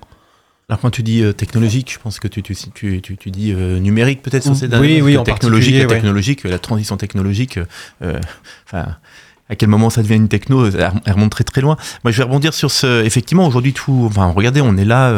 Alors 0.70 0.80
quand 0.80 0.90
tu 0.90 1.02
dis 1.02 1.22
euh, 1.22 1.32
technologique, 1.34 1.92
je 1.92 1.98
pense 1.98 2.18
que 2.18 2.28
tu, 2.28 2.42
tu, 2.42 2.54
tu, 2.74 3.02
tu, 3.02 3.16
tu 3.18 3.30
dis 3.30 3.52
euh, 3.52 3.78
numérique 3.78 4.22
peut-être 4.22 4.44
sur 4.44 4.56
ces 4.56 4.68
dernières 4.68 4.90
oui, 4.90 5.02
oui, 5.02 5.16
en 5.18 5.22
technologique, 5.22 5.74
la 5.74 5.80
ouais. 5.82 5.86
technologique, 5.88 6.44
la 6.44 6.58
transition 6.58 6.96
technologique, 6.96 7.58
enfin. 8.00 8.96
à 9.50 9.56
quel 9.56 9.68
moment 9.68 9.90
ça 9.90 10.02
devient 10.02 10.14
une 10.14 10.28
techno, 10.28 10.70
elle 10.70 11.12
remonte 11.12 11.32
très 11.32 11.44
très 11.44 11.60
loin. 11.60 11.76
Moi, 12.04 12.12
je 12.12 12.18
vais 12.18 12.22
rebondir 12.22 12.54
sur 12.54 12.70
ce. 12.70 13.04
Effectivement, 13.04 13.46
aujourd'hui, 13.46 13.72
tout. 13.72 14.04
Enfin, 14.08 14.32
regardez, 14.34 14.60
on 14.60 14.76
est 14.76 14.84
là. 14.84 15.12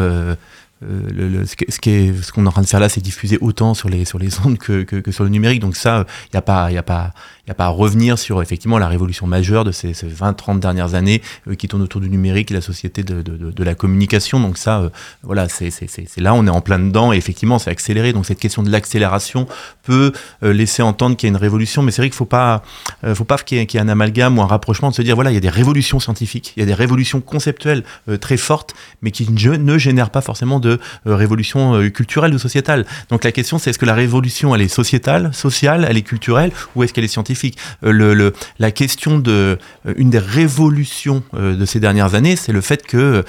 Euh, 0.82 1.44
ce 1.68 2.32
qu'on 2.32 2.44
est 2.44 2.48
en 2.48 2.52
train 2.52 2.62
de 2.62 2.66
faire 2.66 2.80
là, 2.80 2.88
c'est 2.88 3.00
diffuser 3.00 3.38
autant 3.40 3.74
sur 3.74 3.88
les 3.88 4.04
ondes 4.44 4.58
que, 4.58 4.86
sur 5.10 5.24
le 5.24 5.30
numérique. 5.30 5.60
Donc 5.60 5.76
ça, 5.76 6.06
il 6.30 6.34
y 6.34 6.38
a 6.38 6.42
pas 6.82 7.12
à 7.58 7.68
revenir 7.68 8.18
sur 8.18 8.40
effectivement 8.42 8.78
la 8.78 8.88
révolution 8.88 9.26
majeure 9.26 9.64
de 9.64 9.72
ces, 9.72 9.94
ces 9.94 10.06
20-30 10.06 10.58
dernières 10.58 10.94
années 10.94 11.22
euh, 11.48 11.54
qui 11.54 11.68
tournent 11.68 11.82
autour 11.82 12.00
du 12.00 12.08
numérique 12.08 12.50
et 12.50 12.54
la 12.54 12.60
société 12.60 13.02
de, 13.02 13.64
la 13.64 13.74
communication. 13.74 14.40
Donc 14.40 14.58
ça, 14.58 14.80
euh, 14.80 14.88
voilà, 15.22 15.48
c'est 15.48 15.70
là, 16.18 16.34
on 16.34 16.46
est 16.46 16.50
en 16.50 16.60
plein 16.60 16.78
dedans 16.78 17.12
et 17.12 17.16
effectivement, 17.16 17.58
c'est 17.58 17.70
accéléré. 17.70 18.12
Donc 18.12 18.26
cette 18.26 18.38
question 18.38 18.62
de 18.62 18.70
l'accélération 18.70 19.46
peut 19.82 20.12
laisser 20.42 20.82
entendre 20.82 21.16
qu'il 21.16 21.28
y 21.28 21.30
a 21.30 21.32
une 21.34 21.40
révolution, 21.40 21.82
mais 21.82 21.90
c'est 21.90 22.02
vrai 22.02 22.10
qu'il 22.10 22.14
euh, 22.14 23.14
faut 23.14 23.24
pas 23.24 23.38
qu'il 23.38 23.58
y, 23.58 23.60
ait- 23.60 23.78
un 23.78 23.88
amalgame 23.88 24.38
ou 24.38 24.42
un 24.42 24.46
rapprochement 24.46 24.90
de 24.90 24.94
se 24.94 25.02
dire 25.02 25.14
voilà, 25.14 25.30
il 25.30 25.34
y 25.34 25.38
a 25.38 25.40
des 25.40 25.48
révolutions 25.48 25.98
scientifiques, 25.98 26.52
il 26.56 26.60
y 26.60 26.62
a 26.62 26.66
des 26.66 26.74
révolutions 26.74 27.20
conceptuelles 27.20 27.82
très 28.20 28.36
fortes, 28.36 28.74
mais 29.00 29.10
qui 29.10 29.30
ne, 29.30 29.56
ne 29.56 29.78
génèrent 29.78 30.10
pas 30.10 30.20
forcément 30.20 30.60
de 30.60 30.71
euh, 31.06 31.16
révolution 31.16 31.74
euh, 31.74 31.88
culturelle 31.90 32.34
ou 32.34 32.38
sociétale. 32.38 32.84
Donc 33.10 33.24
la 33.24 33.32
question 33.32 33.58
c'est 33.58 33.70
est-ce 33.70 33.78
que 33.78 33.86
la 33.86 33.94
révolution 33.94 34.54
elle 34.54 34.62
est 34.62 34.68
sociétale, 34.68 35.32
sociale, 35.32 35.86
elle 35.88 35.96
est 35.96 36.02
culturelle 36.02 36.52
ou 36.74 36.82
est-ce 36.82 36.92
qu'elle 36.92 37.04
est 37.04 37.08
scientifique? 37.08 37.56
Euh, 37.84 37.92
le, 37.92 38.32
La 38.58 38.70
question 38.70 39.18
de 39.18 39.58
une 39.96 40.10
des 40.10 40.18
révolutions 40.18 41.22
de 41.32 41.64
ces 41.64 41.80
dernières 41.80 42.14
années, 42.14 42.36
c'est 42.36 42.52
le 42.52 42.60
fait 42.60 42.86
que 42.86 43.24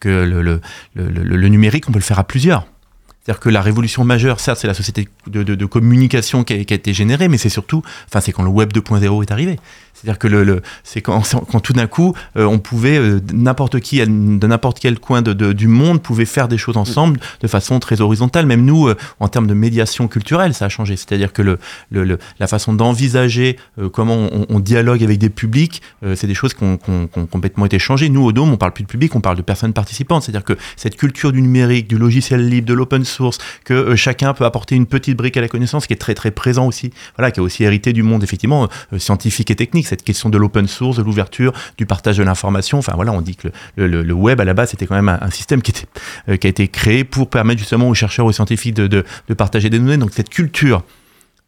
que 0.00 0.08
le- 0.08 0.60
le 0.94 1.48
numérique 1.48 1.88
on 1.88 1.92
peut 1.92 1.98
le 1.98 2.04
faire 2.04 2.18
à 2.18 2.24
plusieurs. 2.24 2.66
C'est-à-dire 3.26 3.40
que 3.40 3.48
la 3.48 3.60
révolution 3.60 4.04
majeure, 4.04 4.38
certes, 4.38 4.60
c'est 4.60 4.68
la 4.68 4.74
société 4.74 5.08
de, 5.26 5.42
de- 5.42 5.66
communication 5.66 6.44
qui 6.44 6.52
a, 6.52 6.56
été 6.58 6.94
générée, 6.94 7.26
mais 7.26 7.38
c'est 7.38 7.48
surtout, 7.48 7.82
enfin, 8.08 8.20
c'est 8.20 8.30
quand 8.30 8.44
le 8.44 8.50
web 8.50 8.72
2.0 8.72 9.22
est 9.22 9.32
arrivé. 9.32 9.58
C'est-à-dire 9.94 10.18
que 10.20 10.28
le, 10.28 10.44
le- 10.44 10.62
c'est 10.84 11.00
quand, 11.00 11.20
quand 11.50 11.58
tout 11.58 11.72
d'un 11.72 11.88
coup, 11.88 12.14
euh, 12.36 12.44
on 12.44 12.58
pouvait, 12.60 12.98
euh, 12.98 13.18
n'importe 13.32 13.80
qui, 13.80 13.98
de 13.98 14.46
n'importe 14.46 14.78
quel 14.78 15.00
coin 15.00 15.22
de, 15.22 15.32
du 15.52 15.66
monde, 15.66 16.00
pouvait 16.02 16.24
faire 16.24 16.46
des 16.46 16.58
choses 16.58 16.76
ensemble 16.76 17.18
de 17.40 17.48
façon 17.48 17.80
très 17.80 18.00
horizontale. 18.00 18.46
Même 18.46 18.64
nous, 18.64 18.86
euh, 18.86 18.94
en 19.18 19.26
termes 19.26 19.48
de 19.48 19.54
médiation 19.54 20.06
culturelle, 20.06 20.54
ça 20.54 20.66
a 20.66 20.68
changé. 20.68 20.96
C'est-à-dire 20.96 21.32
que 21.32 21.42
le, 21.42 21.58
le- 21.90 22.18
la 22.38 22.46
façon 22.46 22.74
d'envisager 22.74 23.56
comment 23.92 24.28
on, 24.48 24.60
dialogue 24.60 25.02
avec 25.02 25.18
des 25.18 25.30
publics, 25.30 25.82
c'est 26.14 26.26
des 26.26 26.34
choses 26.34 26.54
qui 26.54 26.62
ont 26.64 26.78
complètement 27.30 27.66
été 27.66 27.78
changées. 27.78 28.08
Nous, 28.08 28.22
au 28.22 28.32
Dôme, 28.32 28.52
on 28.52 28.56
parle 28.56 28.72
plus 28.72 28.84
de 28.84 28.88
public, 28.88 29.14
on 29.16 29.20
parle 29.20 29.36
de 29.36 29.42
personnes 29.42 29.72
participantes. 29.72 30.22
C'est-à-dire 30.22 30.44
que 30.44 30.54
cette 30.76 30.96
culture 30.96 31.32
du 31.32 31.40
numérique, 31.42 31.88
du 31.88 31.98
logiciel 31.98 32.48
libre, 32.48 32.66
de 32.68 32.74
l'open 32.74 33.04
source, 33.04 33.15
que 33.64 33.74
euh, 33.74 33.96
chacun 33.96 34.34
peut 34.34 34.44
apporter 34.44 34.74
une 34.74 34.86
petite 34.86 35.16
brique 35.16 35.36
à 35.36 35.40
la 35.40 35.48
connaissance, 35.48 35.86
qui 35.86 35.92
est 35.92 35.96
très 35.96 36.14
très 36.14 36.30
présent 36.30 36.66
aussi, 36.66 36.90
voilà, 37.16 37.30
qui 37.30 37.40
a 37.40 37.42
aussi 37.42 37.64
hérité 37.64 37.92
du 37.92 38.02
monde 38.02 38.22
effectivement 38.22 38.68
euh, 38.92 38.98
scientifique 38.98 39.50
et 39.50 39.56
technique. 39.56 39.86
Cette 39.86 40.02
question 40.02 40.28
de 40.28 40.38
l'open 40.38 40.66
source, 40.66 40.96
de 40.96 41.02
l'ouverture, 41.02 41.52
du 41.76 41.86
partage 41.86 42.16
de 42.18 42.22
l'information. 42.22 42.78
Enfin 42.78 42.92
voilà, 42.94 43.12
on 43.12 43.20
dit 43.20 43.36
que 43.36 43.48
le, 43.76 44.12
web 44.12 44.40
à 44.40 44.44
la 44.44 44.54
base 44.54 44.70
c'était 44.70 44.86
quand 44.86 44.94
même 44.94 45.08
un, 45.08 45.30
système 45.30 45.62
qui 45.62 45.72
euh, 46.28 46.36
a 46.42 46.46
été 46.46 46.68
créé 46.68 47.04
pour 47.04 47.28
permettre 47.28 47.58
justement 47.58 47.88
aux 47.88 47.94
chercheurs, 47.94 48.26
aux 48.26 48.32
scientifiques 48.32 48.74
de 48.74 49.04
partager 49.36 49.70
des 49.70 49.78
données. 49.78 49.98
Donc 49.98 50.10
cette 50.12 50.30
culture 50.30 50.82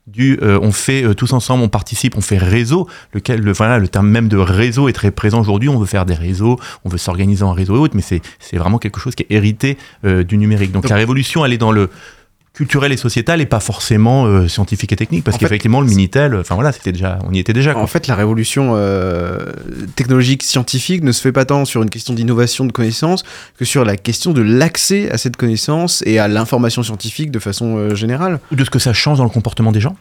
du 0.09 0.39
euh, 0.43 0.59
on 0.63 0.73
fait 0.73 1.05
euh, 1.05 1.15
tous 1.15 1.33
ensemble, 1.33 1.63
on 1.63 1.69
participe, 1.69 2.17
on 2.17 2.21
fait 2.21 2.39
réseau, 2.39 2.89
lequel 3.13 3.41
le, 3.41 3.53
voilà, 3.53 3.79
le 3.79 3.89
terme 3.89 4.09
même 4.09 4.29
de 4.29 4.37
réseau 4.37 4.89
est 4.89 4.93
très 4.93 5.11
présent 5.11 5.41
aujourd'hui. 5.41 5.69
On 5.69 5.79
veut 5.79 5.87
faire 5.87 6.07
des 6.07 6.15
réseaux, 6.15 6.59
on 6.85 6.89
veut 6.89 6.99
s'organiser 6.99 7.43
en 7.43 7.53
réseau 7.53 7.77
et 7.77 7.79
autres, 7.79 7.97
mais 7.97 8.03
c'est 8.03 8.57
vraiment 8.57 8.79
quelque 8.79 9.01
chose 9.01 9.15
qui 9.15 9.25
est 9.25 9.35
hérité 9.35 9.77
euh, 10.05 10.25
du 10.25 10.39
numérique. 10.39 10.73
Donc 10.73 10.89
la 10.89 10.97
révolution, 10.97 11.45
elle 11.45 11.53
est 11.53 11.59
dans 11.59 11.73
le 11.73 11.91
culturel 12.55 12.93
et 12.93 12.97
sociétal 12.97 13.41
et 13.41 13.47
pas 13.47 13.61
forcément 13.61 14.27
euh, 14.27 14.49
scientifique 14.49 14.93
et 14.93 14.97
technique 14.97 15.25
parce 15.25 15.39
qu'effectivement 15.39 15.81
le 15.81 15.87
minitel 15.87 16.35
enfin 16.35 16.55
voilà 16.57 16.73
c'était 16.73 16.93
déjà 16.93 17.19
on 17.25 17.33
y 17.33 17.39
était 17.39 17.53
déjà 17.53 17.73
quoi. 17.73 17.83
En 17.83 17.87
fait, 17.87 18.07
la 18.07 18.15
révolution 18.15 18.73
euh, 18.77 19.53
technologique 19.97 20.43
scientifique 20.43 21.03
ne 21.03 21.13
se 21.13 21.21
fait 21.21 21.33
pas 21.33 21.45
tant 21.45 21.65
sur 21.65 21.83
une 21.83 21.91
question 21.91 22.15
d'innovation 22.15 22.65
de 22.65 22.73
connaissances 22.73 23.25
que 23.59 23.65
sur 23.65 23.85
la 23.85 23.97
question 23.97 24.33
de 24.33 24.43
l'accès 24.43 25.11
à 25.11 25.19
cette 25.19 25.37
connaissance 25.37 26.03
et 26.07 26.19
à 26.19 26.29
l'information 26.29 26.83
scientifique 26.83 27.31
de 27.31 27.39
façon 27.39 27.77
euh, 27.77 27.95
générale. 27.95 28.41
Ou 28.53 28.57
de 28.57 28.65
ce 28.65 28.71
que 28.71 28.79
ça 28.79 28.93
change 28.93 29.19
dans 29.19 29.25
le 29.25 29.31
comportement 29.31 29.73
des 29.73 29.81
gens 29.81 29.97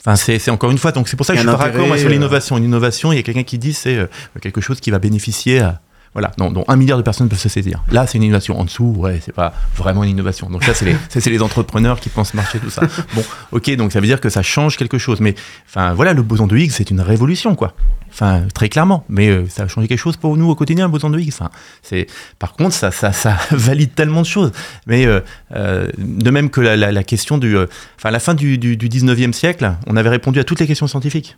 Enfin, 0.00 0.14
c'est 0.14 0.38
c'est 0.38 0.52
encore 0.52 0.70
une 0.70 0.78
fois, 0.78 0.92
donc 0.92 1.08
c'est 1.08 1.16
pour 1.16 1.26
ça 1.26 1.32
que 1.32 1.38
je 1.38 1.42
suis 1.42 1.50
un 1.50 1.56
pas 1.56 1.64
raccord 1.64 1.96
sur 1.96 2.06
euh, 2.06 2.10
l'innovation. 2.10 2.56
Une 2.56 2.64
innovation, 2.64 3.12
il 3.12 3.16
y 3.16 3.18
a 3.18 3.22
quelqu'un 3.22 3.42
qui 3.42 3.58
dit 3.58 3.72
c'est 3.72 3.96
euh, 3.96 4.06
quelque 4.40 4.60
chose 4.60 4.80
qui 4.80 4.90
va 4.90 5.00
bénéficier 5.00 5.60
à, 5.60 5.80
Voilà, 6.14 6.32
dont, 6.38 6.50
dont 6.50 6.64
un 6.68 6.76
milliard 6.76 6.98
de 6.98 7.02
personnes 7.02 7.28
peuvent 7.28 7.38
se 7.38 7.48
saisir. 7.48 7.84
Là, 7.90 8.06
c'est 8.06 8.18
une 8.18 8.24
innovation. 8.24 8.58
En 8.58 8.64
dessous, 8.64 8.94
ouais, 8.96 9.20
c'est 9.24 9.34
pas 9.34 9.52
vraiment 9.76 10.04
une 10.04 10.10
innovation. 10.10 10.48
Donc 10.50 10.64
ça, 10.64 10.74
c'est 10.74 10.84
les, 10.84 10.92
ça, 11.08 11.20
c'est 11.20 11.30
les 11.30 11.42
entrepreneurs 11.42 12.00
qui 12.00 12.08
pensent 12.08 12.34
marcher, 12.34 12.58
tout 12.58 12.70
ça. 12.70 12.82
Bon, 13.14 13.24
ok, 13.52 13.74
donc 13.76 13.92
ça 13.92 14.00
veut 14.00 14.06
dire 14.06 14.20
que 14.20 14.28
ça 14.28 14.42
change 14.42 14.76
quelque 14.76 14.98
chose. 14.98 15.20
Mais 15.20 15.34
enfin, 15.68 15.92
voilà, 15.94 16.14
le 16.14 16.22
boson 16.22 16.46
de 16.46 16.56
Higgs, 16.56 16.72
c'est 16.72 16.90
une 16.90 17.00
révolution, 17.00 17.54
quoi. 17.54 17.74
Enfin, 18.10 18.44
très 18.54 18.68
clairement. 18.68 19.04
Mais 19.08 19.28
euh, 19.28 19.46
ça 19.48 19.64
a 19.64 19.68
changé 19.68 19.86
quelque 19.86 19.98
chose 19.98 20.16
pour 20.16 20.36
nous 20.36 20.48
au 20.48 20.54
quotidien, 20.54 20.86
le 20.86 20.92
boson 20.92 21.10
de 21.10 21.18
Higgs. 21.18 21.32
Enfin, 21.32 21.50
c'est, 21.82 22.06
par 22.38 22.54
contre, 22.54 22.74
ça, 22.74 22.90
ça, 22.90 23.12
ça 23.12 23.36
valide 23.50 23.94
tellement 23.94 24.22
de 24.22 24.26
choses. 24.26 24.52
Mais 24.86 25.06
euh, 25.06 25.20
euh, 25.54 25.88
de 25.98 26.30
même 26.30 26.50
que 26.50 26.60
la, 26.60 26.76
la, 26.76 26.90
la 26.90 27.04
question 27.04 27.38
du, 27.38 27.56
enfin, 27.56 28.08
à 28.08 28.10
la 28.10 28.20
fin 28.20 28.34
du, 28.34 28.58
du, 28.58 28.76
du 28.76 28.88
19e 28.88 29.32
siècle, 29.32 29.72
on 29.86 29.96
avait 29.96 30.10
répondu 30.10 30.40
à 30.40 30.44
toutes 30.44 30.60
les 30.60 30.66
questions 30.66 30.86
scientifiques. 30.86 31.36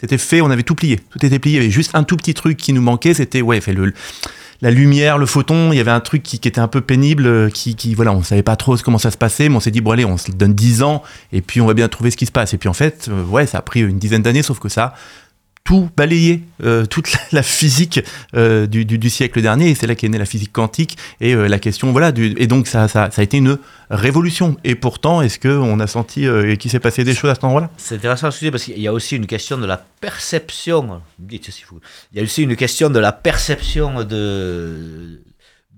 C'était 0.00 0.18
fait, 0.18 0.40
on 0.40 0.50
avait 0.50 0.62
tout 0.62 0.74
plié. 0.74 1.00
Tout 1.10 1.24
était 1.24 1.38
plié. 1.38 1.56
Il 1.56 1.62
y 1.62 1.64
avait 1.64 1.70
juste 1.70 1.94
un 1.94 2.04
tout 2.04 2.16
petit 2.16 2.34
truc 2.34 2.56
qui 2.56 2.72
nous 2.72 2.82
manquait, 2.82 3.14
c'était 3.14 3.42
ouais, 3.42 3.60
fait 3.60 3.72
le, 3.72 3.92
la 4.60 4.70
lumière, 4.70 5.18
le 5.18 5.26
photon. 5.26 5.72
Il 5.72 5.76
y 5.76 5.80
avait 5.80 5.90
un 5.90 6.00
truc 6.00 6.22
qui, 6.22 6.36
était 6.36 6.58
un 6.58 6.68
peu 6.68 6.80
pénible, 6.80 7.26
euh, 7.26 7.50
qui, 7.50 7.76
qui 7.76 7.94
voilà, 7.94 8.12
on 8.12 8.22
savait 8.22 8.42
pas 8.42 8.56
trop 8.56 8.76
comment 8.78 8.98
ça 8.98 9.10
se 9.10 9.16
passait, 9.16 9.48
mais 9.48 9.56
on 9.56 9.60
s'est 9.60 9.70
dit 9.70 9.80
bon 9.80 9.92
allez, 9.92 10.04
on 10.04 10.16
se 10.16 10.32
donne 10.32 10.54
10 10.54 10.82
ans 10.82 11.02
et 11.32 11.40
puis 11.40 11.60
on 11.60 11.66
va 11.66 11.74
bien 11.74 11.88
trouver 11.88 12.10
ce 12.10 12.16
qui 12.16 12.26
se 12.26 12.32
passe. 12.32 12.54
Et 12.54 12.58
puis 12.58 12.68
en 12.68 12.74
fait, 12.74 13.08
euh, 13.08 13.24
ouais, 13.24 13.46
ça 13.46 13.58
a 13.58 13.62
pris 13.62 13.80
une 13.80 13.98
dizaine 13.98 14.22
d'années, 14.22 14.42
sauf 14.42 14.58
que 14.58 14.68
ça 14.68 14.94
tout 15.64 15.88
balayé, 15.96 16.42
euh, 16.62 16.84
toute 16.84 17.10
la, 17.32 17.42
physique 17.42 18.00
euh, 18.36 18.66
du, 18.66 18.84
du, 18.84 18.98
du 18.98 19.08
siècle 19.08 19.40
dernier, 19.40 19.70
et 19.70 19.74
c'est 19.74 19.86
là 19.86 19.94
qu'est 19.94 20.08
née 20.10 20.18
la 20.18 20.26
physique 20.26 20.52
quantique 20.52 20.98
et 21.20 21.34
euh, 21.34 21.48
la 21.48 21.58
question 21.58 21.90
voilà. 21.90 22.12
Du, 22.12 22.34
et 22.36 22.46
donc 22.46 22.66
ça, 22.66 22.86
ça, 22.86 23.10
ça 23.10 23.22
a 23.22 23.24
été 23.24 23.38
une 23.38 23.58
révolution. 23.90 24.56
Et 24.62 24.74
pourtant, 24.74 25.22
est-ce 25.22 25.38
que 25.38 25.48
on 25.48 25.80
a 25.80 25.86
senti 25.86 26.26
euh, 26.26 26.54
qu'il 26.56 26.70
s'est 26.70 26.80
passé 26.80 27.02
des 27.02 27.14
choses 27.14 27.30
à 27.30 27.34
cet 27.34 27.44
endroit-là? 27.44 27.70
C'est 27.78 27.94
intéressant 27.94 28.30
ce 28.30 28.44
dis 28.44 28.50
parce 28.50 28.64
qu'il 28.64 28.78
y 28.78 28.86
a 28.86 28.92
aussi 28.92 29.16
une 29.16 29.26
question 29.26 29.56
de 29.56 29.64
la 29.64 29.78
perception. 30.00 31.00
Dites 31.18 31.50
si. 31.50 31.64
Il 32.12 32.18
y 32.18 32.20
a 32.20 32.24
aussi 32.24 32.42
une 32.42 32.56
question 32.56 32.90
de 32.90 32.98
la 32.98 33.12
perception 33.12 34.04
de 34.04 35.22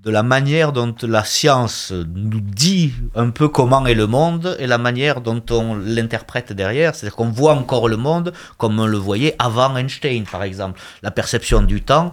de 0.06 0.12
la 0.12 0.22
manière 0.22 0.70
dont 0.70 0.94
la 1.02 1.24
science 1.24 1.92
nous 1.92 2.40
dit 2.40 2.94
un 3.16 3.30
peu 3.30 3.48
comment 3.48 3.84
est 3.86 3.94
le 3.94 4.06
monde 4.06 4.56
et 4.60 4.68
la 4.68 4.78
manière 4.78 5.20
dont 5.20 5.42
on 5.50 5.74
l'interprète 5.74 6.52
derrière. 6.52 6.94
C'est-à-dire 6.94 7.16
qu'on 7.16 7.28
voit 7.28 7.54
encore 7.54 7.88
le 7.88 7.96
monde 7.96 8.32
comme 8.56 8.78
on 8.78 8.86
le 8.86 8.98
voyait 8.98 9.34
avant 9.40 9.76
Einstein, 9.76 10.22
par 10.22 10.44
exemple. 10.44 10.80
La 11.02 11.10
perception 11.10 11.60
du 11.60 11.82
temps, 11.82 12.12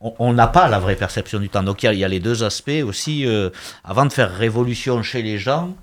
on 0.00 0.32
n'a 0.32 0.48
pas 0.48 0.66
la 0.66 0.80
vraie 0.80 0.96
perception 0.96 1.38
du 1.38 1.48
temps. 1.48 1.62
Donc 1.62 1.84
il 1.84 1.94
y, 1.94 2.04
a 2.04 2.08
les 2.08 2.18
deux 2.18 2.42
aspects 2.42 2.82
aussi. 2.84 3.24
Euh, 3.24 3.50
avant 3.84 4.04
de 4.04 4.12
faire 4.12 4.34
révolution 4.34 5.00
chez 5.04 5.22
les 5.22 5.38
gens, 5.38 5.76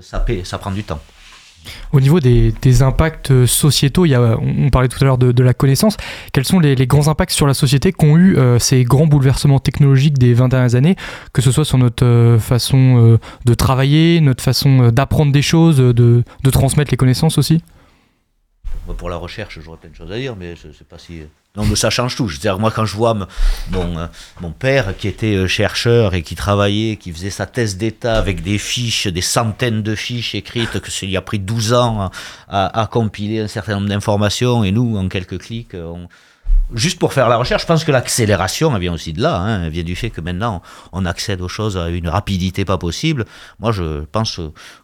ça, 0.00 0.24
ça 0.44 0.56
prend 0.56 0.70
du 0.70 0.84
temps. 0.84 1.02
Au 1.92 2.00
niveau 2.00 2.20
des, 2.20 2.52
des, 2.62 2.82
impacts 2.82 3.46
sociétaux, 3.46 4.06
y 4.06 4.14
a, 4.14 4.38
on 4.40 4.70
parlait 4.70 4.88
tout 4.88 4.98
à 5.00 5.04
l'heure 5.04 5.18
de, 5.18 5.42
la 5.42 5.54
connaissance. 5.54 5.96
Quels 6.32 6.44
sont 6.44 6.60
les, 6.60 6.74
grands 6.86 7.08
impacts 7.08 7.32
sur 7.32 7.46
la 7.46 7.54
société 7.54 7.92
qu'ont 7.92 8.16
eu 8.16 8.36
euh, 8.36 8.58
ces 8.58 8.84
grands 8.84 9.06
bouleversements 9.06 9.58
technologiques 9.58 10.18
des 10.18 10.34
20 10.34 10.48
dernières 10.48 10.74
années, 10.74 10.96
que 11.32 11.42
ce 11.42 11.50
soit 11.50 11.64
sur 11.64 11.78
notre 11.78 12.04
euh, 12.04 12.38
façon 12.38 12.96
euh, 12.98 13.18
de 13.44 13.54
travailler, 13.54 14.20
notre 14.20 14.42
façon 14.42 14.90
d'apprendre 14.90 15.32
des 15.32 15.42
choses, 15.42 15.78
de, 15.78 15.92
de, 15.92 16.50
transmettre 16.50 16.90
les 16.90 16.96
connaissances 16.96 17.38
aussi? 17.38 17.62
Pour 18.96 19.10
la 19.10 19.16
recherche, 19.16 19.58
j'aurais 19.60 19.76
plein 19.76 19.90
de 19.90 19.94
choses 19.94 20.10
à 20.10 20.16
dire, 20.16 20.34
mais 20.34 20.56
je 20.56 20.84
pas 20.84 20.98
si 20.98 21.22
non, 21.56 21.64
mais 21.64 21.74
ça 21.74 21.90
change 21.90 22.14
tout. 22.14 22.28
Je 22.28 22.34
veux 22.34 22.40
dire, 22.40 22.58
moi, 22.58 22.70
quand 22.70 22.84
je 22.84 22.94
vois 22.94 23.14
mon, 23.14 23.98
euh, 23.98 24.06
mon 24.40 24.52
père 24.52 24.96
qui 24.96 25.08
était 25.08 25.34
euh, 25.34 25.48
chercheur 25.48 26.14
et 26.14 26.22
qui 26.22 26.36
travaillait, 26.36 26.96
qui 26.96 27.12
faisait 27.12 27.30
sa 27.30 27.46
thèse 27.46 27.76
d'État 27.76 28.16
avec 28.16 28.42
des 28.42 28.58
fiches, 28.58 29.08
des 29.08 29.22
centaines 29.22 29.82
de 29.82 29.96
fiches 29.96 30.36
écrites, 30.36 30.78
que 30.78 30.90
il 31.04 31.16
a 31.16 31.20
pris 31.20 31.40
12 31.40 31.72
ans 31.72 32.10
à, 32.48 32.88
compiler 32.92 33.40
un 33.40 33.48
certain 33.48 33.74
nombre 33.74 33.88
d'informations, 33.88 34.62
et 34.62 34.70
nous, 34.70 34.96
en 34.96 35.08
quelques 35.08 35.38
clics, 35.38 35.74
on, 35.74 36.08
juste 36.74 36.98
pour 36.98 37.12
faire 37.12 37.28
la 37.28 37.36
recherche, 37.36 37.62
je 37.62 37.66
pense 37.66 37.84
que 37.84 37.92
l'accélération, 37.92 38.76
vient 38.78 38.92
aussi 38.92 39.12
de 39.12 39.22
là. 39.22 39.36
Hein, 39.36 39.68
vient 39.68 39.82
du 39.82 39.96
fait 39.96 40.10
que 40.10 40.20
maintenant, 40.20 40.62
on 40.92 41.04
accède 41.06 41.40
aux 41.40 41.48
choses 41.48 41.76
à 41.76 41.88
une 41.88 42.08
rapidité 42.08 42.64
pas 42.64 42.78
possible. 42.78 43.24
Moi, 43.58 43.72
je 43.72 44.04
pense 44.12 44.40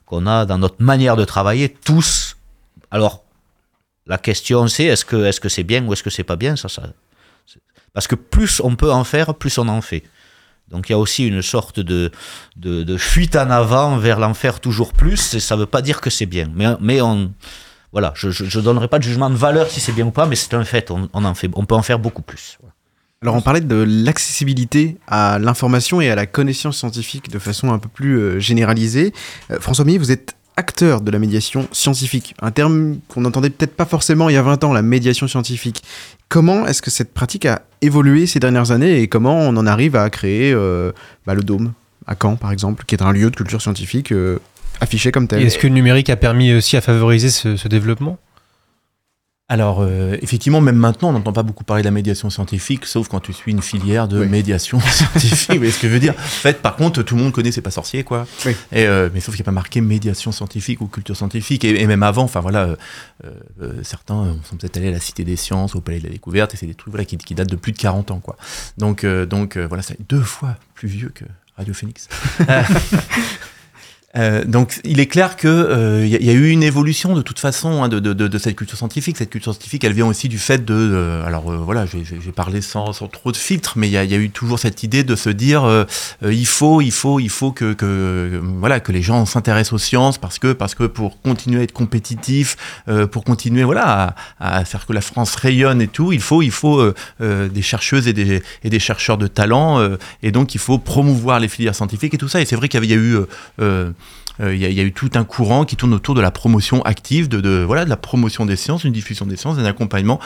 qu'on 0.07 0.27
a, 0.27 0.47
dans 0.47 0.59
notre 0.59 0.83
manière 0.83 1.17
de 1.17 1.25
travailler, 1.25 1.69
tous. 1.69 2.37
Alors, 2.91 3.24
la 4.07 4.19
question 4.19 4.69
c'est 4.69 4.85
est-ce 4.85 5.05
que 5.05 5.25
est-ce 5.25 5.41
que 5.41 5.49
c'est 5.49 5.65
bien 5.65 5.85
ou 5.85 5.93
est-ce 5.93 6.03
que 6.03 6.11
c'est 6.11 6.25
pas 6.25 6.37
bien 6.37 6.57
ça, 6.57 6.69
ça 6.69 6.83
parce 7.95 8.09
que 8.09 8.17
plus 8.17 8.61
on 8.63 8.77
peut 8.77 8.93
en 8.93 9.05
faire, 9.05 9.35
plus 9.35 9.57
on 9.57 9.69
en 9.69 9.81
fait. 9.81 10.03
Donc 10.69 10.89
il 10.89 10.93
y 10.93 10.95
a 10.95 10.99
aussi 10.99 11.27
une 11.27 11.43
sorte 11.43 11.81
de, 11.81 12.11
de, 12.57 12.97
fuite 12.97 13.37
en 13.37 13.51
avant 13.51 13.97
vers 13.97 14.19
l'en 14.19 14.35
faire 14.35 14.61
toujours 14.61 14.93
plus, 14.93 15.35
et 15.35 15.41
ça 15.41 15.55
ne 15.55 15.61
veut 15.61 15.67
pas 15.67 15.83
dire 15.83 16.01
que 16.01 16.11
c'est 16.11 16.27
bien. 16.27 16.51
Mais, 16.55 16.67
mais 16.81 17.01
on, 17.01 17.33
voilà, 17.93 18.13
je 18.17 18.29
ne 18.29 18.63
donnerai 18.63 18.89
pas 18.89 18.99
de 18.99 19.05
jugement 19.05 19.31
de 19.31 19.37
valeur 19.37 19.71
si 19.71 19.81
c'est 19.81 19.93
bien 19.93 20.07
ou 20.07 20.11
pas, 20.11 20.27
mais 20.27 20.37
c'est 20.37 20.55
un 20.55 20.65
fait, 20.65 20.91
on, 20.91 21.09
on, 21.13 21.25
en 21.25 21.35
fait, 21.35 21.51
on 21.55 21.65
peut 21.65 21.75
en 21.75 21.83
faire 21.83 21.99
beaucoup 21.99 22.23
plus. 22.23 22.59
Alors 23.23 23.37
on 23.37 23.41
parlait 23.41 23.61
de 23.61 23.87
l'accessibilité 23.87 24.99
à 25.07 25.39
l'information 25.39 26.01
et 26.01 26.11
à 26.11 26.15
la 26.15 26.27
connaissance 26.27 26.79
scientifique 26.79 27.31
de 27.31 27.39
façon 27.39 27.73
un 27.73 27.79
peu 27.79 27.89
plus 27.89 28.19
euh, 28.19 28.39
généralisée. 28.39 29.15
Euh, 29.51 29.61
François 29.61 29.85
Millet, 29.85 29.99
vous 29.99 30.13
êtes 30.13 30.35
acteur 30.57 31.01
de 31.01 31.11
la 31.11 31.19
médiation 31.19 31.67
scientifique, 31.73 32.35
un 32.41 32.51
terme 32.51 32.99
qu'on 33.09 33.23
n'entendait 33.23 33.51
peut-être 33.51 33.75
pas 33.75 33.87
forcément 33.87 34.29
il 34.29 34.35
y 34.35 34.37
a 34.37 34.43
20 34.43 34.65
ans, 34.65 34.73
la 34.73 34.83
médiation 34.83 35.27
scientifique. 35.27 35.83
Comment 36.29 36.67
est-ce 36.67 36.83
que 36.83 36.91
cette 36.91 37.13
pratique 37.13 37.47
a 37.47 37.63
évolué 37.83 38.27
ces 38.27 38.41
dernières 38.41 38.71
années 38.71 39.01
et 39.01 39.09
comment 39.09 39.39
on 39.39 39.57
en 39.57 39.67
arrive 39.67 39.97
à 39.97 40.09
créer 40.11 40.53
euh, 40.53 40.93
bah, 41.27 41.35
le 41.35 41.43
Dôme 41.43 41.73
à 42.07 42.15
Caen, 42.21 42.37
par 42.37 42.53
exemple, 42.53 42.85
qui 42.87 42.95
est 42.95 43.03
un 43.03 43.13
lieu 43.13 43.31
de 43.31 43.37
culture 43.37 43.61
scientifique 43.61 44.13
euh, 44.13 44.39
affiché 44.81 45.11
comme 45.11 45.27
tel? 45.27 45.43
Est-ce 45.43 45.59
que 45.59 45.67
le 45.67 45.75
numérique 45.75 46.11
a 46.11 46.17
permis 46.17 46.55
aussi 46.55 46.77
à 46.77 46.81
favoriser 46.81 47.31
ce, 47.31 47.57
ce 47.57 47.69
développement? 47.69 48.19
Alors, 49.55 49.83
euh, 49.83 50.17
effectivement, 50.21 50.61
même 50.61 50.75
maintenant, 50.75 51.11
on 51.11 51.13
n'entend 51.13 51.33
pas 51.33 51.45
beaucoup 51.45 51.63
parler 51.63 51.85
de 51.85 51.87
la 51.87 51.93
médiation 51.93 52.29
scientifique, 52.29 52.87
sauf 52.87 53.07
quand 53.07 53.21
tu 53.21 53.33
suis 53.33 53.53
une 53.53 53.63
filière 53.63 54.09
de 54.09 54.19
oui. 54.19 54.27
médiation 54.27 54.81
scientifique. 54.91 55.51
Vous 55.51 55.59
voyez 55.59 55.71
ce 55.71 55.79
que 55.79 55.87
je 55.87 55.93
veux 55.93 56.01
dire? 56.01 56.15
En 56.19 56.23
fait, 56.23 56.61
par 56.61 56.75
contre, 56.75 57.05
tout 57.05 57.15
le 57.15 57.23
monde 57.23 57.33
connaît 57.33 57.53
C'est 57.53 57.63
pas 57.63 57.71
sorcier, 57.71 58.03
quoi. 58.03 58.27
Oui. 58.47 58.57
Et, 58.73 58.85
euh, 58.85 59.11
mais 59.15 59.21
sauf 59.21 59.37
qu'il 59.37 59.43
n'y 59.43 59.45
a 59.45 59.51
pas 59.51 59.53
marqué 59.53 59.81
médiation 59.81 60.33
scientifique 60.33 60.81
ou 60.81 60.89
culture 60.89 61.17
scientifique. 61.17 61.65
Et, 61.65 61.81
et 61.81 61.87
même 61.87 62.03
avant, 62.03 62.25
enfin 62.25 62.41
voilà, 62.41 62.77
euh, 63.25 63.83
certains 63.85 64.37
sont 64.43 64.57
peut-être 64.57 64.77
allés 64.77 64.89
à 64.89 64.91
la 64.91 64.99
Cité 64.99 65.23
des 65.23 65.37
Sciences, 65.37 65.77
au 65.77 65.81
Palais 65.81 66.01
de 66.01 66.05
la 66.05 66.11
Découverte, 66.11 66.53
et 66.55 66.57
c'est 66.57 66.67
des 66.67 66.75
trucs 66.75 66.91
voilà, 66.91 67.05
qui, 67.05 67.17
qui, 67.17 67.37
datent 67.37 67.49
de 67.49 67.55
plus 67.55 67.71
de 67.71 67.79
40 67.79 68.11
ans, 68.11 68.19
quoi. 68.19 68.37
Donc, 68.77 69.07
donc 69.07 69.57
voilà, 69.57 69.85
c'est 69.85 69.99
deux 70.09 70.21
fois 70.21 70.57
plus 70.75 70.89
vieux 70.89 71.13
que 71.15 71.27
Radio 71.57 71.75
Phoenix. 71.75 72.09
Euh, 74.17 74.45
donc 74.45 74.81
il 74.85 75.01
est 75.01 75.07
clair 75.07 75.37
que 75.37 75.49
il 75.49 75.51
euh, 75.51 76.07
y, 76.07 76.25
y, 76.25 76.31
a 76.31 76.33
eu 76.33 76.51
une 76.51 76.63
évolution 76.63 77.15
de 77.15 77.23
toute 77.23 77.41
façon 77.41 77.83
hein, 77.83 77.89
de, 77.89 77.99
de, 77.99 78.13
de, 78.13 78.39
cette 78.39 78.55
culture 78.55 78.79
scientifique. 78.79 79.17
Cette 79.17 79.31
culture 79.31 79.53
scientifique, 79.53 79.83
elle 79.83 79.93
vient 79.93 80.07
aussi 80.07 80.29
du 80.29 80.39
fait 80.39 80.65
de, 80.65 80.75
euh, 80.75 81.27
alors 81.27 81.51
voilà, 81.51 81.85
j'ai 81.87 82.33
parlé 82.33 82.61
sans, 82.61 82.93
sans, 82.93 83.09
trop 83.09 83.33
de 83.33 83.37
filtres, 83.37 83.75
mais 83.77 83.89
il 83.89 83.91
y, 83.91 83.95
y, 83.95 84.15
a 84.15 84.19
eu 84.19 84.31
toujours 84.31 84.59
cette 84.59 84.83
idée 84.83 85.03
de 85.03 85.17
se 85.17 85.31
dire 85.31 85.65
euh, 85.65 85.85
il 86.23 86.47
faut, 86.47 86.81
il 86.81 86.93
faut, 86.93 87.19
il 87.19 87.29
faut 87.29 87.51
que, 87.51 87.73
que 87.73 88.41
voilà 88.59 88.79
que 88.79 88.93
les 88.93 89.03
gens 89.03 89.27
s'intéressent 89.27 89.75
aux 89.75 89.79
sciences 89.79 90.19
parce 90.19 90.39
que 90.39 90.53
parce 90.53 90.75
que 90.75 90.85
pour 90.85 91.21
continuer 91.21 91.61
à 91.61 91.63
être 91.65 91.73
compétitif, 91.73 92.57
pour 93.11 93.25
continuer 93.25 93.65
voilà 93.65 94.15
à, 94.39 94.59
à, 94.59 94.65
faire 94.65 94.87
que 94.87 94.93
la 94.93 95.01
France 95.01 95.35
rayonne 95.35 95.81
et 95.81 95.89
tout, 95.89 96.13
il 96.13 96.21
faut 96.21 96.43
il 96.43 96.51
faut 96.51 96.93
des 97.21 97.63
chercheuses 97.63 98.07
et 98.07 98.13
des, 98.13 98.43
et 98.63 98.71
des 98.71 98.79
chercheurs 98.79 99.19
de 99.19 99.27
talent 99.27 99.97
et 100.23 100.31
donc 100.31 100.55
il 100.55 100.61
faut 100.61 100.79
promouvoir 100.79 101.41
les 101.41 101.49
filières 101.49 101.75
scientifiques 101.75 102.15
et 102.15 102.19
tout 102.19 102.29
ça. 102.29 102.41
Et 102.41 102.45
c'est 102.45 102.57
vrai 102.57 102.69
qu'il 102.69 102.85
y, 102.85 102.93
a 102.93 102.97
eu 102.97 103.19
il 104.39 104.45
euh, 104.45 104.55
y, 104.55 104.61
y, 104.61 104.81
a 104.81 104.83
eu 104.83 104.93
tout 104.93 105.11
un 105.15 105.25
courant 105.25 105.65
qui 105.65 105.77
tourne 105.77 105.95
autour 105.95 106.15
de 106.15 106.21
la 106.21 106.31
promotion 106.31 106.83
active, 106.83 107.29
de, 107.29 107.63
voilà, 107.63 107.85
la 107.85 107.97
promotion 107.97 108.47
des 108.47 108.57
sciences, 108.57 108.85
une 108.85 108.93
diffusion 108.93 109.27
des 109.27 109.37
sciences, 109.37 109.57
d'un 109.57 109.65
accompagnement, 109.65 110.19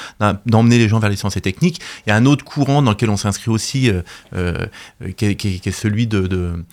d'emmener 0.47 0.79
les 0.79 0.89
gens 0.89 0.99
vers 0.99 1.11
les 1.11 1.17
sciences 1.17 1.37
et 1.37 1.41
techniques. 1.41 1.81
Il 2.07 2.11
y 2.11 2.13
a 2.13 2.17
un 2.17 2.25
autre 2.25 2.45
courant 2.45 2.81
dans 2.83 2.93
lequel 2.93 3.11
on 3.11 3.17
s'inscrit 3.17 3.51
aussi, 3.51 3.91
euh, 3.91 4.03
euh, 4.35 4.67
qui, 5.17 5.27
est, 5.27 5.71
celui 5.71 6.07
de, 6.07 6.65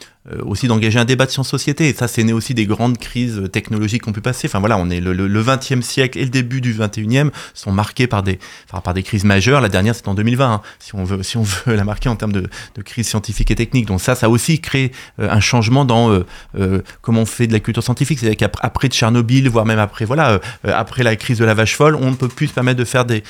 aussi 0.43 0.67
d'engager 0.67 0.99
un 0.99 1.05
débat 1.05 1.25
de 1.25 1.31
science-société. 1.31 1.89
Et 1.89 1.93
ça, 1.93 2.07
c'est 2.07 2.23
né 2.23 2.33
aussi 2.33 2.53
des 2.53 2.65
grandes 2.65 2.97
crises 2.97 3.43
technologiques 3.51 4.03
qu'on 4.03 4.13
peut 4.13 4.21
passer. 4.21 4.47
Enfin 4.47 4.59
voilà, 4.59 4.77
on 4.77 4.89
est 4.89 4.99
le, 4.99 5.13
le, 5.13 5.27
le 5.27 5.43
20e 5.43 5.81
siècle 5.81 6.17
et 6.17 6.23
le 6.23 6.29
début 6.29 6.61
du 6.61 6.73
21e 6.73 7.29
sont 7.53 7.71
marqués 7.71 8.07
par 8.07 8.23
des, 8.23 8.39
enfin, 8.69 8.81
par 8.81 8.93
des 8.93 9.03
crises 9.03 9.23
majeures. 9.23 9.61
La 9.61 9.69
dernière, 9.69 9.95
c'est 9.95 10.07
en 10.07 10.13
2020, 10.15 10.51
hein, 10.51 10.61
si 10.79 10.95
on 10.95 11.03
veut, 11.03 11.23
si 11.23 11.37
on 11.37 11.43
veut 11.43 11.75
la 11.75 11.83
marquer 11.83 12.09
en 12.09 12.15
termes 12.15 12.33
de, 12.33 12.47
de 12.75 12.81
crise 12.81 13.07
scientifique 13.07 13.51
et 13.51 13.55
technique. 13.55 13.85
Donc 13.85 14.01
ça, 14.01 14.15
ça 14.15 14.29
aussi 14.29 14.59
créé 14.59 14.91
euh, 15.19 15.29
un 15.29 15.39
changement 15.39 15.85
dans 15.85 16.11
euh, 16.11 16.25
euh, 16.59 16.81
comment 17.01 17.21
on 17.21 17.25
fait 17.25 17.47
de 17.47 17.53
la 17.53 17.59
culture 17.59 17.83
scientifique. 17.83 18.19
C'est-à-dire 18.19 18.49
qu'après 18.49 18.87
Tchernobyl, 18.87 19.49
voire 19.49 19.65
même 19.65 19.79
après, 19.79 20.05
voilà, 20.05 20.31
euh, 20.31 20.39
après 20.63 21.03
la 21.03 21.15
crise 21.15 21.37
de 21.37 21.45
la 21.45 21.53
vache 21.53 21.75
folle, 21.75 21.95
on 21.95 22.11
ne 22.11 22.15
peut 22.15 22.27
plus 22.27 22.47
se 22.47 22.53
permettre 22.53 22.79
de 22.79 22.85
faire 22.85 23.05
des, 23.05 23.23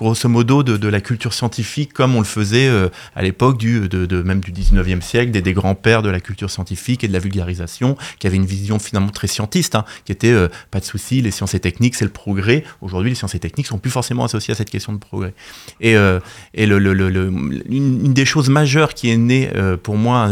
grosso 0.00 0.28
modo 0.28 0.62
de, 0.62 0.76
de, 0.76 0.88
la 0.88 1.00
culture 1.00 1.34
scientifique 1.34 1.92
comme 1.92 2.16
on 2.16 2.20
le 2.20 2.24
faisait 2.24 2.68
euh, 2.68 2.88
à 3.14 3.22
l'époque 3.22 3.58
du 3.58 3.88
de, 3.88 4.22
même 4.22 4.40
du 4.40 4.50
19e 4.50 5.02
siècle 5.02 5.30
des, 5.30 5.42
des 5.42 5.52
grands-pères 5.52 6.02
de 6.02 6.08
la 6.08 6.20
culture 6.20 6.50
scientifique 6.50 7.04
et 7.04 7.08
de 7.08 7.12
la 7.12 7.18
vulgarisation 7.18 7.96
qui 8.18 8.26
avaient 8.26 8.36
une 8.36 8.46
vision 8.46 8.78
finalement 8.78 9.10
très 9.10 9.26
scientiste 9.26 9.74
hein, 9.74 9.84
qui 10.04 10.12
était 10.12 10.32
euh, 10.32 10.48
pas 10.70 10.80
de 10.80 10.84
souci 10.84 11.20
les 11.20 11.30
sciences 11.30 11.54
et 11.54 11.60
techniques 11.60 11.94
c'est 11.94 12.04
le 12.04 12.10
progrès. 12.10 12.64
Aujourd'hui 12.80 13.10
les 13.10 13.16
sciences 13.16 13.34
et 13.34 13.38
techniques 13.38 13.66
sont 13.66 13.78
plus 13.78 13.90
forcément 13.90 14.24
associées 14.24 14.52
à 14.52 14.54
cette 14.54 14.70
question 14.70 14.92
de 14.92 14.98
progrès 14.98 15.34
et, 15.80 15.96
euh, 15.96 16.18
et 16.54 16.66
le, 16.66 16.78
le, 16.78 16.94
le, 16.94 17.32
une, 17.68 18.14
des 18.14 18.24
choses 18.24 18.48
majeures 18.48 18.94
qui 18.94 19.10
est 19.10 19.16
née 19.16 19.50
pour 19.82 19.96
moi 19.96 20.30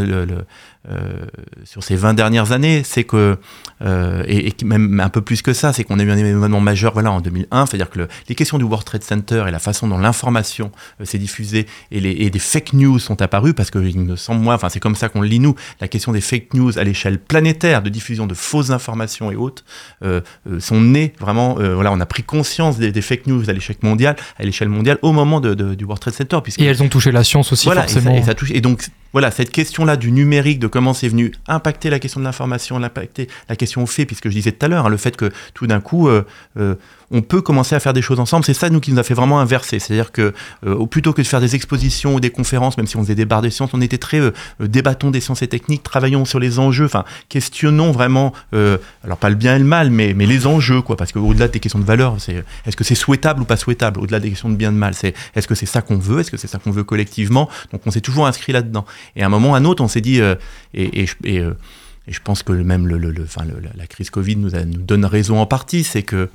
sur 1.65 1.83
ces 1.83 1.97
20 1.97 2.15
dernières 2.15 2.53
années, 2.53 2.83
c'est 2.85 3.05
que, 3.05 3.39
euh, 3.83 4.23
et, 4.27 4.49
et, 4.49 4.65
même 4.65 5.01
un 5.01 5.09
peu 5.09 5.21
plus 5.21 5.43
que 5.43 5.53
ça, 5.53 5.73
c'est 5.73 5.85
qu'on 5.85 5.99
a 5.99 6.03
eu 6.03 6.11
un 6.11 6.17
événement 6.17 6.61
majeur 6.61 6.93
voilà, 6.93 7.13
en 7.13 7.21
2001, 7.21 7.67
c'est-à-dire 7.67 7.91
que 7.91 8.01
le, 8.01 8.09
les 8.29 8.35
questions 8.35 8.59
du 8.59 8.65
World 8.65 8.85
Trade 8.85 9.03
Center 9.03 9.45
et 9.47 9.51
la 9.51 9.59
façon 9.59 9.89
dont 9.89 9.99
l'information 9.99 10.71
euh, 11.01 11.05
s'est 11.05 11.19
diffusée 11.19 11.67
et, 11.91 12.01
les, 12.01 12.13
et 12.13 12.31
des 12.31 12.39
fake 12.39 12.73
news 12.73 12.99
sont 12.99 13.21
apparues, 13.23 13.55
parce 13.55 13.71
que 13.71 13.79
il 13.79 13.99
me 13.99 14.17
semble, 14.17 14.41
moi, 14.41 14.55
enfin 14.55 14.69
c'est 14.69 14.81
comme 14.81 14.95
ça 14.95 15.09
qu'on 15.09 15.21
le 15.21 15.29
lit 15.29 15.41
nous, 15.41 15.55
la 15.81 15.89
question 15.89 16.13
des 16.13 16.21
fake 16.21 16.55
news 16.55 16.79
à 16.79 16.85
l'échelle 16.85 17.19
planétaire, 17.19 17.83
de 17.83 17.89
diffusion 17.89 18.27
de 18.27 18.35
fausses 18.35 18.71
informations 18.71 19.31
et 19.31 19.37
autres, 19.37 19.65
euh, 20.03 20.21
euh, 20.49 20.61
sont 20.61 20.81
nées 20.81 21.13
vraiment, 21.19 21.55
voilà, 21.55 21.93
on 21.93 22.01
a 22.01 22.07
pris 22.07 22.23
conscience 22.23 22.79
des, 22.79 22.93
des 22.93 23.03
fake 23.03 23.27
news 23.27 23.49
à 23.49 23.53
l'échelle 23.53 23.77
mondiale, 23.83 24.17
à 24.39 24.45
l'échelle 24.45 24.69
mondiale 24.69 24.99
au 25.03 25.13
moment 25.13 25.41
de, 25.41 25.55
de, 25.55 25.75
du 25.75 25.85
World 25.85 26.01
Trade 26.01 26.15
Center. 26.15 26.39
Puisque, 26.43 26.61
et 26.61 26.65
elles 26.65 26.83
ont 26.83 26.89
touché 26.89 27.11
la 27.11 27.25
science 27.25 27.53
aussi 27.53 27.67
voilà, 27.67 27.83
forcément. 27.83 28.13
Et, 28.13 28.17
ça, 28.17 28.21
et, 28.21 28.25
ça 28.27 28.35
touche, 28.35 28.51
et 28.53 28.61
donc 28.61 28.89
voilà, 29.13 29.31
cette 29.31 29.51
question-là 29.51 29.97
du 29.97 30.13
numérique, 30.13 30.59
de 30.59 30.67
comment 30.69 30.95
c'est 30.95 31.09
venu 31.09 31.33
impacter 31.47 31.91
la 31.91 31.99
question 31.99 32.21
de 32.21 32.25
l'information, 32.25 32.83
impacter 32.83 33.29
la 33.49 33.57
question 33.57 33.83
au 33.83 33.87
fait, 33.87 34.07
puisque 34.07 34.29
je 34.29 34.35
disais 34.35 34.53
tout 34.53 34.65
à 34.65 34.69
l'heure, 34.69 34.87
hein, 34.87 34.91
le 34.91 34.97
fait 34.97 35.17
que 35.17 35.31
tout 35.55 35.67
d'un 35.67 35.81
coup, 35.81 36.09
euh, 36.09 36.25
euh, 36.59 36.75
on 37.11 37.23
peut 37.23 37.41
commencer 37.41 37.75
à 37.75 37.81
faire 37.81 37.93
des 37.93 38.03
choses 38.03 38.21
ensemble, 38.21 38.45
c'est 38.45 38.55
ça, 38.55 38.69
nous, 38.69 38.81
qui 38.81 38.93
nous 38.93 38.99
a 38.99 39.03
fait 39.03 39.15
vraiment 39.15 39.41
inverser. 39.41 39.79
C'est-à-dire 39.79 40.13
que, 40.13 40.35
euh, 40.67 40.87
plutôt 40.87 41.13
que 41.13 41.23
de 41.23 41.27
faire 41.27 41.41
des 41.41 41.55
expositions 41.55 42.15
ou 42.15 42.21
des 42.21 42.31
conférences, 42.31 42.77
même 42.77 42.87
si 42.87 42.97
on 42.97 43.03
faisait 43.03 43.15
des 43.15 43.25
barres 43.25 43.43
de 43.43 43.49
sciences, 43.49 43.71
on 43.73 43.81
était 43.81 43.99
très 43.99 44.21
euh, 44.21 44.33
débattons 44.61 45.11
des 45.11 45.21
sciences 45.21 45.43
et 45.43 45.49
techniques, 45.49 45.83
travaillons 45.83 46.25
sur 46.25 46.39
les 46.39 46.59
enjeux, 46.59 46.85
enfin, 46.85 47.05
questionnons 47.29 47.93
vraiment, 47.93 48.35
euh, 48.55 48.79
alors 49.05 49.17
pas 49.17 49.31
le 49.31 49.37
bien 49.37 49.57
et 49.57 49.59
le 49.59 49.65
mal, 49.65 49.91
mais, 49.91 50.13
mais 50.15 50.27
les 50.27 50.47
enjeux, 50.47 50.83
quoi, 50.83 50.97
parce 50.97 51.13
qu'au-delà 51.13 51.49
des 51.49 51.61
questions 51.61 51.79
de 51.79 51.85
valeur, 51.85 52.17
c'est 52.19 52.45
est-ce 52.67 52.77
que 52.77 52.85
c'est 52.85 52.95
souhaitable 52.95 53.43
ou 53.43 53.45
pas 53.45 53.57
souhaitable? 53.57 54.01
Au-delà 54.01 54.21
des 54.21 54.29
questions 54.29 54.51
de 54.51 54.57
bien 54.57 54.71
et 54.71 54.75
de 54.75 54.79
mal, 54.79 54.95
c'est 54.95 55.15
est-ce 55.35 55.49
que 55.49 55.55
c'est 55.55 55.67
ça 55.67 55.81
qu'on 55.81 55.99
veut? 55.99 56.21
Est-ce 56.21 56.31
que 56.31 56.37
c'est 56.37 56.49
ça 56.49 56.59
qu'on 56.59 56.73
veut 56.73 56.85
collectivement? 56.85 57.49
Donc, 57.73 57.83
on 57.87 57.91
s'est 57.91 58.01
toujours 58.03 58.27
inscrit 58.27 58.53
là-dedans. 58.53 58.85
Et 59.17 59.23
à 59.23 59.27
un 59.27 59.31
moment 59.31 59.55
à 59.55 59.59
un 59.59 59.65
autre, 59.65 59.83
on 59.83 59.89
s'est 59.89 60.01
dit, 60.01 60.21
et, 60.21 60.35
et, 60.75 61.09
et, 61.25 61.37
et 61.37 62.13
je 62.13 62.21
pense 62.23 62.43
que 62.43 62.53
même 62.53 62.87
le, 62.87 62.99
le, 62.99 63.11
le, 63.11 63.23
enfin, 63.25 63.43
la 63.75 63.87
crise 63.87 64.11
Covid 64.11 64.37
nous, 64.37 64.55
a, 64.55 64.65
nous 64.65 64.83
donne 64.83 65.05
raison 65.05 65.41
en 65.41 65.47
partie, 65.47 65.85
c'est 65.85 66.03
que, 66.03 66.29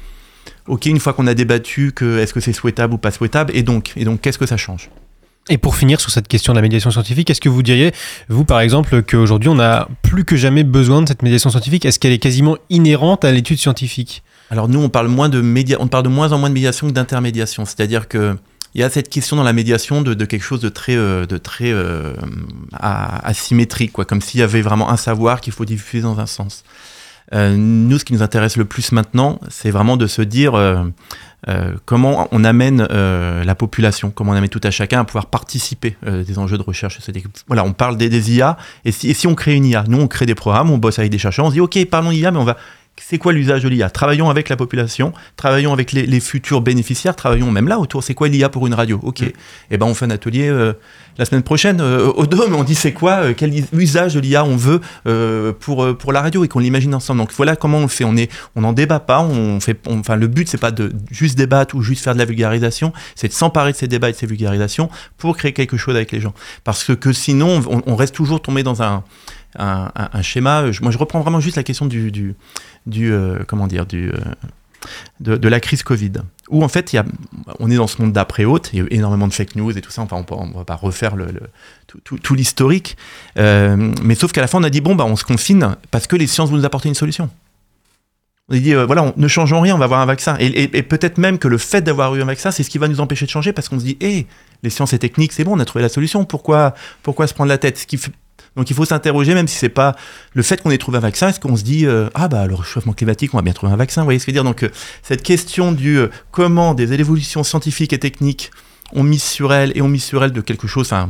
ok, 0.68 0.86
une 0.86 1.00
fois 1.00 1.14
qu'on 1.14 1.28
a 1.28 1.34
débattu 1.34 1.92
que 1.92 2.20
est-ce 2.20 2.34
que 2.34 2.40
c'est 2.40 2.54
souhaitable 2.54 2.94
ou 2.94 2.98
pas 2.98 3.12
souhaitable, 3.12 3.52
et 3.56 3.64
donc, 3.64 3.94
et 3.96 4.06
donc 4.06 4.22
qu'est-ce 4.22 4.38
que 4.38 4.46
ça 4.46 4.58
change? 4.58 4.90
Et 5.50 5.58
pour 5.58 5.76
finir 5.76 6.00
sur 6.00 6.10
cette 6.10 6.30
question 6.30 6.54
de 6.54 6.58
la 6.58 6.62
médiation 6.62 6.90
scientifique, 6.90 7.30
est-ce 7.30 7.42
que 7.42 7.50
vous 7.50 7.64
diriez, 7.64 7.92
vous 8.30 8.46
par 8.46 8.62
exemple, 8.62 9.04
qu'aujourd'hui 9.04 9.50
on 9.50 9.60
a 9.60 9.90
plus 10.02 10.24
que 10.24 10.38
jamais 10.38 10.64
besoin 10.64 11.02
de 11.02 11.08
cette 11.08 11.22
médiation 11.22 11.50
scientifique? 11.50 11.86
Est-ce 11.86 12.00
qu'elle 12.00 12.14
est 12.14 12.20
quasiment 12.20 12.58
inhérente 12.70 13.26
à 13.26 13.32
l'étude 13.32 13.58
scientifique? 13.58 14.24
Alors 14.50 14.70
nous, 14.70 14.80
on 14.80 14.90
parle 14.90 15.10
moins 15.10 15.30
de 15.30 15.42
média, 15.42 15.78
on 15.82 15.88
parle 15.88 16.04
de 16.04 16.10
moins 16.10 16.32
en 16.32 16.38
moins 16.38 16.50
de 16.50 16.54
médiation 16.54 16.88
que 16.88 16.94
d'intermédiation, 16.94 17.66
c'est-à-dire 17.66 18.08
que 18.08 18.38
il 18.76 18.82
y 18.82 18.84
a 18.84 18.90
cette 18.90 19.10
question 19.10 19.36
dans 19.36 19.44
la 19.44 19.54
médiation 19.54 20.02
de, 20.02 20.14
de 20.14 20.26
quelque 20.26 20.44
chose 20.44 20.60
de 20.60 20.70
très, 20.70 20.96
euh, 20.96 21.28
de 21.28 21.38
très 21.38 21.72
euh, 21.72 22.14
asymétrique, 22.80 23.92
quoi, 23.92 24.06
comme 24.06 24.22
s'il 24.22 24.40
y 24.40 24.44
avait 24.44 24.62
vraiment 24.62 24.90
un 24.90 24.98
savoir 24.98 25.42
qu'il 25.42 25.54
faut 25.54 25.66
diffuser 25.66 26.02
dans 26.02 26.20
un 26.20 26.26
sens. 26.26 26.64
Euh, 27.34 27.56
nous, 27.58 27.98
ce 27.98 28.06
qui 28.06 28.14
nous 28.14 28.24
intéresse 28.24 28.58
le 28.58 28.66
plus 28.66 28.92
maintenant, 28.92 29.40
c'est 29.50 29.72
vraiment 29.72 29.98
de 29.98 30.08
se 30.08 30.22
dire 30.22 30.56
euh, 30.56 30.84
euh, 31.48 31.74
comment 31.86 32.28
on 32.32 32.44
amène 32.44 32.84
la 32.84 33.56
population, 33.56 34.12
comment 34.12 34.32
on 34.32 34.36
amène 34.36 34.50
tout 34.50 34.62
à 34.64 34.72
chacun 34.72 35.02
à 35.02 35.04
pouvoir 35.04 35.28
participer 35.28 35.98
des 36.06 36.40
enjeux 36.40 36.58
de 36.58 36.64
recherche. 36.64 37.00
Voilà, 37.48 37.64
on 37.64 37.74
parle 37.74 37.98
des, 37.98 38.32
IA, 38.32 38.58
et 38.86 38.92
si, 38.92 39.10
et 39.10 39.14
si, 39.14 39.28
on 39.28 39.36
crée 39.36 39.56
une 39.56 39.66
IA, 39.66 39.84
nous 39.88 40.00
on 40.00 40.08
crée 40.08 40.26
des 40.26 40.36
programmes, 40.36 40.70
on 40.70 40.78
bosse 40.78 41.00
avec 41.00 41.12
des 41.12 41.18
chercheurs, 41.18 41.46
on 41.46 41.50
se 41.50 41.56
dit 41.56 41.62
ok, 41.62 41.86
parlons 41.90 42.12
d'IA, 42.12 42.32
mais 42.32 42.40
on 42.40 42.46
va 42.46 42.58
c'est 42.98 43.18
quoi 43.18 43.34
l'usage 43.34 43.64
de 43.64 43.70
l'IA 43.70 43.90
Travaillons 43.90 44.30
avec 44.30 44.50
la 44.50 44.56
population, 44.56 45.14
travaillons 45.36 45.74
avec 45.74 45.92
les, 45.94 46.06
les, 46.06 46.20
futurs 46.20 46.62
bénéficiaires, 46.62 47.16
travaillons 47.16 47.50
même 47.50 47.68
là 47.68 47.80
autour. 47.80 48.04
C'est 48.04 48.14
quoi 48.14 48.28
l'IA 48.28 48.50
pour 48.50 48.68
une 48.68 48.74
radio? 48.76 49.00
Ok. 49.02 49.22
Mm. 49.22 49.26
Et 49.26 49.34
eh 49.72 49.78
ben 49.78 49.88
on 49.88 49.96
fait 49.96 50.06
un 50.06 50.12
atelier 50.12 50.48
euh, 50.48 50.74
la 51.18 51.26
semaine 51.26 51.42
prochaine 51.42 51.82
euh, 51.82 52.12
au 52.12 52.28
Dôme. 52.28 52.54
On 52.54 52.64
dit 52.64 52.76
c'est 52.76 52.94
quoi 52.94 53.24
euh, 53.24 53.34
Quel 53.36 53.52
usage 53.74 54.14
de 54.14 54.20
l'IA 54.20 54.46
on 54.46 54.56
veut 54.56 54.80
pour 55.60 55.98
pour 55.98 56.14
la 56.14 56.22
radio 56.22 56.44
et 56.44 56.48
qu'on 56.48 56.60
l'imagine 56.60 56.94
ensemble. 56.94 57.20
Donc 57.20 57.32
voilà 57.36 57.56
comment 57.56 57.80
on 57.80 57.84
le 57.84 57.88
fait. 57.88 58.04
On 58.04 58.16
est 58.16 58.32
on 58.56 58.62
n'en 58.62 58.74
débat 58.74 59.00
pas. 59.00 59.22
On 59.22 59.60
fait. 59.60 59.80
On, 59.88 60.00
enfin 60.00 60.16
le 60.16 60.28
but 60.28 60.48
c'est 60.48 60.60
pas 60.60 60.72
de 60.72 60.94
juste 61.10 61.38
débattre 61.38 61.76
ou 61.76 61.82
juste 61.82 62.04
faire 62.04 62.14
de 62.14 62.20
la 62.20 62.26
vulgarisation. 62.26 62.94
C'est 63.16 63.28
de 63.28 63.34
s'emparer 63.34 63.72
de 63.72 63.78
ces 63.78 63.88
débats 63.88 64.10
et 64.10 64.14
de 64.14 64.18
ces 64.18 64.28
vulgarisations 64.28 64.90
pour 65.18 65.36
créer 65.36 65.54
quelque 65.54 65.78
chose 65.78 65.96
avec 65.96 66.12
les 66.12 66.22
gens. 66.22 66.34
Parce 66.64 66.84
que, 66.84 66.94
que 66.94 67.12
sinon 67.12 67.64
on, 67.70 67.82
on 67.88 67.96
reste 67.96 68.14
toujours 68.14 68.42
tombé 68.42 68.62
dans 68.62 68.84
un 68.84 69.04
un, 69.58 70.22
schéma. 70.22 70.64
Moi, 70.82 70.92
je 70.92 70.98
reprends 70.98 71.22
vraiment 71.22 71.40
juste 71.40 71.58
la 71.58 71.64
question 71.64 71.86
du, 71.86 72.36
euh, 72.88 73.40
comment 73.48 73.68
dire, 73.68 73.86
du, 73.86 74.10
euh, 74.10 75.38
de, 75.38 75.48
la 75.48 75.60
crise 75.60 75.84
Covid, 75.84 76.14
où 76.50 76.64
en 76.64 76.68
fait, 76.68 76.94
y 76.94 76.98
a, 76.98 77.06
on 77.60 77.70
est 77.70 77.76
dans 77.76 77.88
ce 77.88 78.02
monde 78.02 78.12
d'après 78.12 78.46
haute, 78.46 78.70
il 78.74 78.80
y 78.80 78.82
a 78.82 78.86
eu 78.86 78.88
énormément 78.92 79.28
de 79.28 79.34
fake 79.34 79.56
news 79.56 79.78
et 79.78 79.82
tout 79.82 79.92
ça. 79.92 80.02
Enfin, 80.02 80.24
on 80.32 80.48
ne 80.48 80.54
va 80.54 80.66
pas 80.66 80.76
refaire 80.76 81.16
tout, 82.04 82.36
l'historique, 82.36 82.98
euh, 83.38 83.94
mais 84.02 84.16
sauf 84.16 84.32
qu'à 84.32 84.42
la 84.42 84.48
fin, 84.48 84.60
on 84.60 84.64
a 84.64 84.70
dit 84.70 84.82
bon, 84.82 84.96
bah, 84.96 85.06
on 85.06 85.16
se 85.16 85.24
confine 85.24 85.76
parce 85.92 86.08
que 86.08 86.16
les 86.16 86.28
sciences 86.28 86.50
vont 86.50 86.58
nous 86.58 86.66
apporter 86.66 86.90
une 86.90 86.96
solution. 86.96 87.30
On 88.50 88.56
a 88.56 88.60
dit, 88.60 88.74
euh, 88.74 88.86
voilà, 88.86 89.04
on, 89.04 89.14
ne 89.16 89.28
changeons 89.28 89.62
rien, 89.62 89.76
on 89.76 89.78
va 89.78 89.86
avoir 89.86 90.02
un 90.02 90.06
vaccin. 90.06 90.36
Et, 90.40 90.68
peut-être 90.84 91.18
même 91.18 91.40
que 91.40 91.48
le 91.48 91.58
fait 91.58 91.82
d'avoir 91.82 92.14
eu 92.16 92.22
un 92.22 92.26
vaccin, 92.26 92.52
c'est 92.52 92.64
ce 92.64 92.70
qui 92.70 92.78
va 92.78 92.90
nous 92.90 93.00
empêcher 93.00 93.26
de 93.26 93.32
changer 93.32 93.54
parce 93.54 93.70
qu'on 93.70 93.80
se 93.80 93.86
dit, 93.86 93.98
hé, 94.02 94.08
hey, 94.08 94.28
les 94.64 94.70
sciences 94.70 94.92
et 94.94 95.00
techniques, 95.00 95.32
c'est 95.32 95.46
bon, 95.46 95.56
on 95.56 95.60
a 95.60 95.66
trouvé 95.66 95.82
la 95.82 95.90
solution. 95.90 96.26
Pourquoi, 96.26 96.74
pourquoi 97.04 97.28
se 97.28 97.34
prendre 97.34 97.50
la 97.50 97.58
tête? 97.58 97.86
Donc 98.56 98.70
il 98.70 98.76
faut 98.76 98.86
s'interroger, 98.86 99.34
même 99.34 99.48
si 99.48 99.58
c'est 99.58 99.70
pas 99.70 99.96
le 100.34 100.44
fait 100.44 100.62
qu'on 100.62 100.72
ait 100.72 100.78
trouvé 100.78 100.98
un 100.98 101.02
vaccin, 101.02 101.30
est-ce 101.30 101.40
qu'on 101.40 101.56
se 101.56 101.64
dit 101.64 101.86
euh, 101.86 102.10
ah 102.14 102.28
bah 102.28 102.46
le 102.46 102.56
réchauffement 102.56 102.94
climatique, 102.94 103.34
on 103.34 103.38
va 103.38 103.44
bien 103.44 103.54
trouver 103.54 103.74
un 103.74 103.78
vaccin, 103.78 104.02
vous 104.02 104.06
voyez 104.06 104.20
ce 104.20 104.26
que 104.26 104.32
je 104.32 104.38
veux 104.38 104.44
dire? 104.44 104.50
Donc 104.50 104.64
euh, 104.64 104.70
cette 105.02 105.24
question 105.24 105.72
du 105.72 105.98
euh, 105.98 106.10
comment 106.32 106.74
des 106.74 106.94
évolutions 106.94 107.44
scientifiques 107.44 107.94
et 107.94 108.00
techniques 108.00 108.52
ont 108.94 109.04
mis 109.04 109.20
sur 109.20 109.54
elle 109.54 109.76
et 109.76 109.82
ont 109.82 109.88
mis 109.88 110.00
sur 110.00 110.24
elle 110.24 110.32
de 110.32 110.42
quelque 110.42 110.68
chose, 110.68 110.88
enfin 110.88 111.10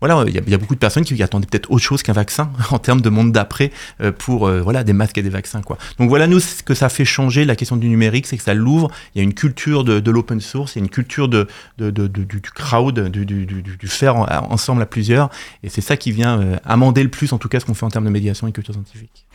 voilà, 0.00 0.24
il 0.26 0.34
y, 0.34 0.54
a 0.54 0.58
beaucoup 0.58 0.74
de 0.74 0.80
personnes 0.80 1.04
qui 1.04 1.20
attendaient 1.22 1.46
peut-être 1.46 1.70
autre 1.70 1.84
chose 1.84 2.02
qu'un 2.02 2.14
vaccin 2.14 2.50
en 2.70 2.78
termes 2.78 3.02
de 3.02 3.10
monde 3.10 3.32
d'après 3.32 3.70
euh, 4.00 4.12
pour 4.12 4.48
euh, 4.48 4.62
voilà 4.62 4.82
des 4.82 4.94
masques 4.94 5.18
et 5.18 5.22
des 5.22 5.28
vaccins 5.30 5.60
quoi. 5.60 5.76
Donc 5.98 6.08
voilà 6.08 6.26
nous 6.26 6.40
ce 6.40 6.62
que 6.62 6.74
ça 6.74 6.88
fait 6.88 7.04
changer 7.04 7.44
la 7.44 7.54
question 7.54 7.76
du 7.76 7.88
numérique, 7.88 8.26
c'est 8.26 8.38
que 8.38 8.42
ça 8.42 8.54
l'ouvre. 8.54 8.90
Il 9.14 9.18
y 9.18 9.20
a 9.20 9.24
une 9.24 9.34
culture 9.34 9.84
de, 9.84 10.10
l'open 10.10 10.40
source, 10.40 10.74
il 10.74 10.78
y 10.78 10.82
a 10.82 10.84
une 10.84 10.90
culture 10.90 11.28
de, 11.28 11.46
de, 11.78 11.90
de 11.90 12.06
du, 12.06 12.40
crowd, 12.40 13.08
du, 13.08 13.26
du, 13.26 13.46
du 13.46 13.88
faire 13.88 14.16
en, 14.16 14.26
ensemble 14.50 14.80
à 14.82 14.86
plusieurs, 14.86 15.28
et 15.62 15.68
c'est 15.68 15.80
ça 15.80 15.96
qui 15.96 16.12
vient 16.12 16.40
euh, 16.40 16.56
amender 16.64 17.02
le 17.02 17.10
plus 17.10 17.32
en 17.32 17.38
tout 17.38 17.48
cas 17.48 17.60
ce 17.60 17.66
qu'on 17.66 17.74
fait 17.74 17.84
en 17.84 17.90
termes 17.90 18.06
de 18.06 18.10
médiation 18.10 18.46
et 18.46 18.52
culture 18.52 18.74
scientifique. 18.74 19.26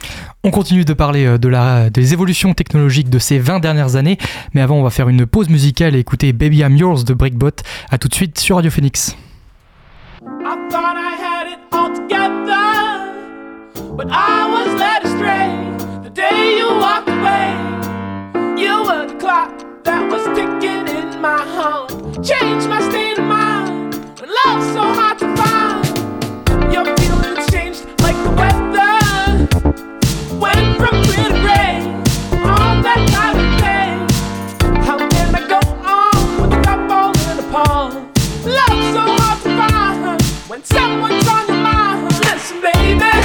On 0.44 0.52
continue 0.52 0.84
de 0.84 0.94
parler 0.94 1.38
de 1.38 1.48
la, 1.48 1.90
des 1.90 2.14
évolutions 2.14 2.54
technologiques 2.54 3.10
de 3.10 3.20
ces 3.20 3.38
20 3.38 3.60
dernières 3.60 3.96
années, 3.96 4.18
mais 4.54 4.62
avant 4.62 4.78
on 4.78 4.84
va 4.84 4.90
faire 4.90 5.10
une 5.10 5.26
pause 5.26 5.50
musicale 5.50 5.96
et 5.96 6.00
écouter 6.00 6.34
Baby 6.34 6.60
I'm 6.60 6.76
Yours 6.76 7.04
de 7.06 7.14
Breakbot. 7.14 7.52
À 7.90 7.98
tout 7.98 8.08
de 8.08 8.16
suite 8.16 8.40
sur 8.40 8.56
Radio 8.56 8.72
Phoenix. 8.72 9.16
Thought 10.72 10.98
I 10.98 11.16
had 11.16 11.48
it 11.54 11.60
all 11.72 11.90
together, 11.96 12.64
but 13.96 14.08
I 14.10 14.50
was 14.52 14.74
led 14.80 15.04
astray 15.06 15.50
the 16.04 16.10
day 16.10 16.58
you 16.58 16.68
walked 16.68 17.08
away. 17.08 17.54
You 18.62 18.84
were 18.84 19.06
the 19.08 19.16
clock 19.20 19.54
that 19.84 20.12
was 20.12 20.26
ticking 20.36 20.88
in 20.88 21.22
my 21.22 21.38
heart, 21.38 21.92
changed 22.24 22.68
my 22.68 22.82
state 22.90 23.18
of 23.18 23.26
mind. 23.26 23.96
When 24.20 24.30
love's 24.46 24.74
so 24.74 24.82
hard 24.82 25.20
to 25.20 25.28
find, 25.38 26.74
your 26.74 26.95
someone's 40.64 41.28
on 41.28 41.48
your 41.48 41.58
mind. 41.58 42.12
Listen, 42.20 42.62
baby, 42.62 43.25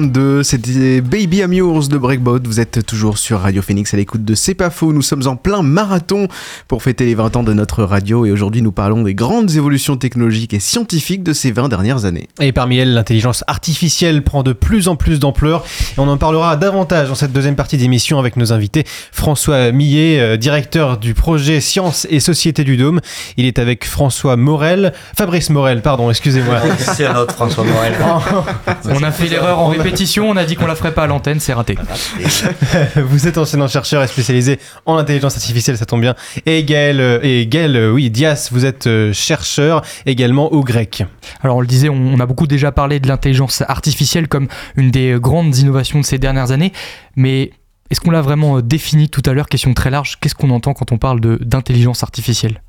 14h32, 0.00 0.42
c'était 0.42 1.00
Baby 1.00 1.23
Amours 1.24 1.88
de 1.88 1.96
Breakbot. 1.96 2.40
Vous 2.44 2.60
êtes 2.60 2.84
toujours 2.84 3.16
sur 3.16 3.40
Radio 3.40 3.62
Phoenix 3.62 3.94
à 3.94 3.96
l'écoute 3.96 4.24
de 4.24 4.34
C'est 4.34 4.54
pas 4.54 4.68
faux. 4.68 4.92
Nous 4.92 5.00
sommes 5.00 5.26
en 5.26 5.36
plein 5.36 5.62
marathon 5.62 6.28
pour 6.68 6.82
fêter 6.82 7.06
les 7.06 7.14
20 7.14 7.36
ans 7.36 7.42
de 7.42 7.54
notre 7.54 7.82
radio 7.82 8.26
et 8.26 8.30
aujourd'hui 8.30 8.60
nous 8.60 8.72
parlons 8.72 9.02
des 9.02 9.14
grandes 9.14 9.50
évolutions 9.52 9.96
technologiques 9.96 10.52
et 10.52 10.60
scientifiques 10.60 11.22
de 11.22 11.32
ces 11.32 11.50
20 11.50 11.68
dernières 11.68 12.04
années. 12.04 12.28
Et 12.40 12.52
parmi 12.52 12.76
elles, 12.76 12.92
l'intelligence 12.92 13.42
artificielle 13.46 14.22
prend 14.22 14.42
de 14.42 14.52
plus 14.52 14.86
en 14.86 14.96
plus 14.96 15.18
d'ampleur 15.18 15.64
et 15.96 16.00
on 16.00 16.08
en 16.08 16.18
parlera 16.18 16.56
davantage 16.56 17.08
dans 17.08 17.14
cette 17.14 17.32
deuxième 17.32 17.56
partie 17.56 17.78
d'émission 17.78 18.18
avec 18.18 18.36
nos 18.36 18.52
invités. 18.52 18.84
François 19.10 19.72
Millet, 19.72 20.20
euh, 20.20 20.36
directeur 20.36 20.98
du 20.98 21.14
projet 21.14 21.60
Sciences 21.60 22.06
et 22.10 22.20
Société 22.20 22.64
du 22.64 22.76
Dôme. 22.76 23.00
Il 23.38 23.46
est 23.46 23.58
avec 23.58 23.86
François 23.86 24.36
Morel, 24.36 24.92
Fabrice 25.16 25.48
Morel, 25.48 25.80
pardon, 25.80 26.10
excusez-moi. 26.10 26.60
C'est 26.78 27.06
un 27.06 27.16
autre 27.16 27.34
François 27.34 27.64
Morel. 27.64 27.94
On 28.90 29.02
a 29.02 29.10
fait 29.10 29.28
l'erreur 29.28 29.58
en 29.58 29.68
répétition, 29.68 30.28
on 30.28 30.36
a 30.36 30.44
dit 30.44 30.56
qu'on 30.56 30.66
la 30.66 30.74
ferait 30.74 30.92
pas 30.92 31.04
à 31.04 31.06
l'antenne, 31.06 31.23
c'est 31.38 31.52
raté. 31.52 31.76
vous 32.96 33.26
êtes 33.26 33.38
enseignant-chercheur 33.38 34.02
et 34.02 34.06
spécialisé 34.06 34.58
en 34.86 34.96
intelligence 34.96 35.36
artificielle, 35.36 35.76
ça 35.76 35.86
tombe 35.86 36.00
bien. 36.00 36.14
Et 36.46 36.64
Gaël, 36.64 37.00
euh, 37.00 37.20
et 37.22 37.46
Gaël 37.46 37.76
euh, 37.76 37.92
oui, 37.92 38.10
Dias, 38.10 38.48
vous 38.52 38.64
êtes 38.64 38.86
euh, 38.86 39.12
chercheur 39.12 39.82
également 40.06 40.52
au 40.52 40.62
grec. 40.62 41.04
Alors 41.42 41.56
on 41.56 41.60
le 41.60 41.66
disait, 41.66 41.88
on, 41.88 42.20
a 42.20 42.26
beaucoup 42.26 42.46
déjà 42.46 42.72
parlé 42.72 43.00
de 43.00 43.08
l'intelligence 43.08 43.62
artificielle 43.66 44.28
comme 44.28 44.48
une 44.76 44.90
des 44.90 45.16
grandes 45.18 45.56
innovations 45.56 46.00
de 46.00 46.04
ces 46.04 46.18
dernières 46.18 46.50
années, 46.50 46.72
mais 47.16 47.52
est-ce 47.90 48.00
qu'on 48.00 48.10
l'a 48.10 48.22
vraiment 48.22 48.60
défini 48.60 49.08
tout 49.08 49.22
à 49.26 49.32
l'heure? 49.32 49.48
Question 49.48 49.74
très 49.74 49.90
large, 49.90 50.18
qu'est-ce 50.20 50.34
qu'on 50.34 50.50
entend 50.50 50.74
quand 50.74 50.92
on 50.92 50.98
parle 50.98 51.20
de- 51.20 51.38
d'intelligence 51.40 52.02
artificielle? 52.02 52.62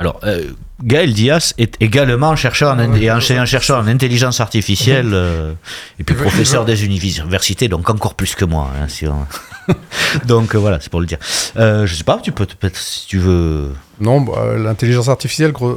Alors, 0.00 0.18
euh, 0.24 0.44
Gaël 0.82 1.12
Dias 1.12 1.52
est 1.58 1.76
également 1.80 2.34
chercheur 2.34 2.74
en, 2.74 2.94
et 2.94 3.10
enseignant 3.10 3.44
chercheur 3.44 3.78
en 3.78 3.86
intelligence 3.86 4.40
artificielle 4.40 5.10
euh, 5.12 5.52
et 5.98 6.04
puis 6.04 6.14
professeur 6.16 6.64
des 6.64 6.86
universités, 6.86 7.68
donc 7.68 7.88
encore 7.90 8.14
plus 8.14 8.34
que 8.34 8.46
moi. 8.46 8.70
hein, 8.80 8.88
si 8.88 9.06
on- 9.06 9.26
donc 10.26 10.54
euh, 10.54 10.58
voilà, 10.58 10.80
c'est 10.80 10.88
pour 10.90 11.00
le 11.00 11.06
dire. 11.06 11.18
Euh, 11.56 11.86
je 11.86 11.94
sais 11.94 12.02
pas, 12.04 12.18
tu 12.22 12.32
peux 12.32 12.46
peut-être 12.46 12.76
si 12.78 13.06
tu 13.08 13.18
veux. 13.18 13.72
Non, 14.00 14.22
bah, 14.22 14.56
l'intelligence 14.56 15.08
artificielle, 15.08 15.52
pour, 15.52 15.76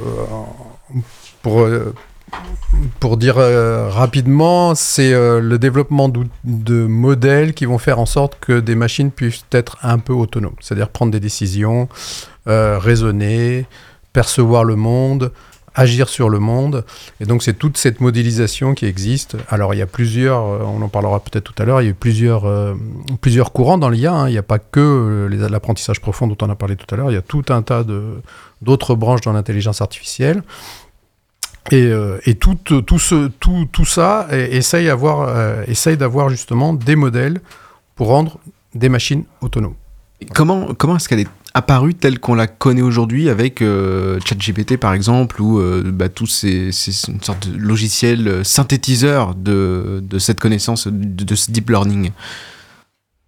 pour 3.01 3.17
dire 3.17 3.36
euh, 3.38 3.89
rapidement, 3.89 4.73
c'est 4.73 5.13
euh, 5.13 5.39
le 5.41 5.59
développement 5.59 6.09
de 6.09 6.86
modèles 6.88 7.53
qui 7.53 7.65
vont 7.65 7.77
faire 7.77 7.99
en 7.99 8.05
sorte 8.05 8.38
que 8.39 8.59
des 8.59 8.75
machines 8.75 9.12
puissent 9.12 9.43
être 9.51 9.77
un 9.83 9.99
peu 9.99 10.13
autonomes, 10.13 10.55
c'est-à-dire 10.62 10.89
prendre 10.89 11.12
des 11.12 11.19
décisions, 11.19 11.89
euh, 12.47 12.79
raisonner, 12.79 13.65
percevoir 14.13 14.63
le 14.63 14.76
monde, 14.76 15.32
agir 15.76 16.10
sur 16.10 16.30
le 16.30 16.39
monde. 16.39 16.86
Et 17.19 17.26
donc 17.26 17.43
c'est 17.43 17.54
toute 17.54 17.78
cette 17.78 17.99
modélisation 17.99 18.73
qui 18.73 18.86
existe. 18.86 19.38
Alors 19.49 19.73
il 19.73 19.78
y 19.78 19.82
a 19.82 19.88
plusieurs, 19.88 20.43
euh, 20.43 20.60
on 20.65 20.82
en 20.82 20.89
parlera 20.89 21.19
peut-être 21.19 21.43
tout 21.43 21.62
à 21.62 21.65
l'heure, 21.65 21.82
il 21.82 21.86
y 21.86 21.88
a 21.88 21.91
eu 21.91 21.95
plusieurs, 21.95 22.45
euh, 22.45 22.73
plusieurs 23.21 23.52
courants 23.52 23.78
dans 23.78 23.89
l'IA. 23.89 24.13
hein. 24.13 24.28
Il 24.28 24.32
n'y 24.32 24.38
a 24.38 24.43
pas 24.43 24.60
que 24.60 24.80
euh, 24.80 25.49
l'apprentissage 25.49 25.99
profond 25.99 26.28
dont 26.28 26.38
on 26.41 26.49
a 26.49 26.56
parlé 26.56 26.76
tout 26.76 26.93
à 26.93 26.97
l'heure, 26.97 27.12
il 27.12 27.15
y 27.15 27.17
a 27.17 27.21
tout 27.21 27.45
un 27.49 27.62
tas 27.62 27.84
d'autres 28.62 28.95
branches 28.95 29.21
dans 29.21 29.34
l'intelligence 29.34 29.82
artificielle. 29.82 30.43
Et, 31.71 32.36
tout, 32.36 32.56
tout, 32.56 32.99
ce, 32.99 33.30
tout, 33.39 33.67
tout 33.71 33.86
ça 33.86 34.28
essaye 34.32 34.86
d'avoir 34.86 36.30
justement 36.30 36.73
des 36.73 36.97
modèles 36.97 37.39
pour 37.95 38.08
rendre 38.08 38.38
des 38.76 38.89
machines 38.89 39.23
autonomes. 39.39 39.76
Comment, 40.34 40.73
comment 40.78 40.97
est-ce 40.97 41.08
qu'elle 41.08 41.21
est 41.21 41.30
apparue 41.56 41.94
telle 41.94 42.20
qu'on 42.20 42.34
la 42.36 42.48
connaît 42.48 42.82
aujourd'hui 42.82 43.30
avec 43.30 43.62
euh, 43.62 44.20
ChatGPT 44.26 44.78
par 44.78 44.94
exemple 44.94 45.42
ou 45.42 45.60
euh, 45.60 45.84
bah, 45.86 46.10
tous 46.10 46.26
ces, 46.28 46.72
ces- 46.72 47.12
une 47.12 47.22
sorte 47.22 47.48
de 47.50 47.58
logiciel 47.58 48.28
euh, 48.28 48.44
synthétiseur 48.44 49.36
de, 49.36 50.00
de 50.02 50.20
cette 50.20 50.39
connaissance, 50.39 50.88
de, 50.88 51.24
de 51.24 51.36
ce 51.36 51.52
deep 51.52 51.70
learning. 51.70 52.10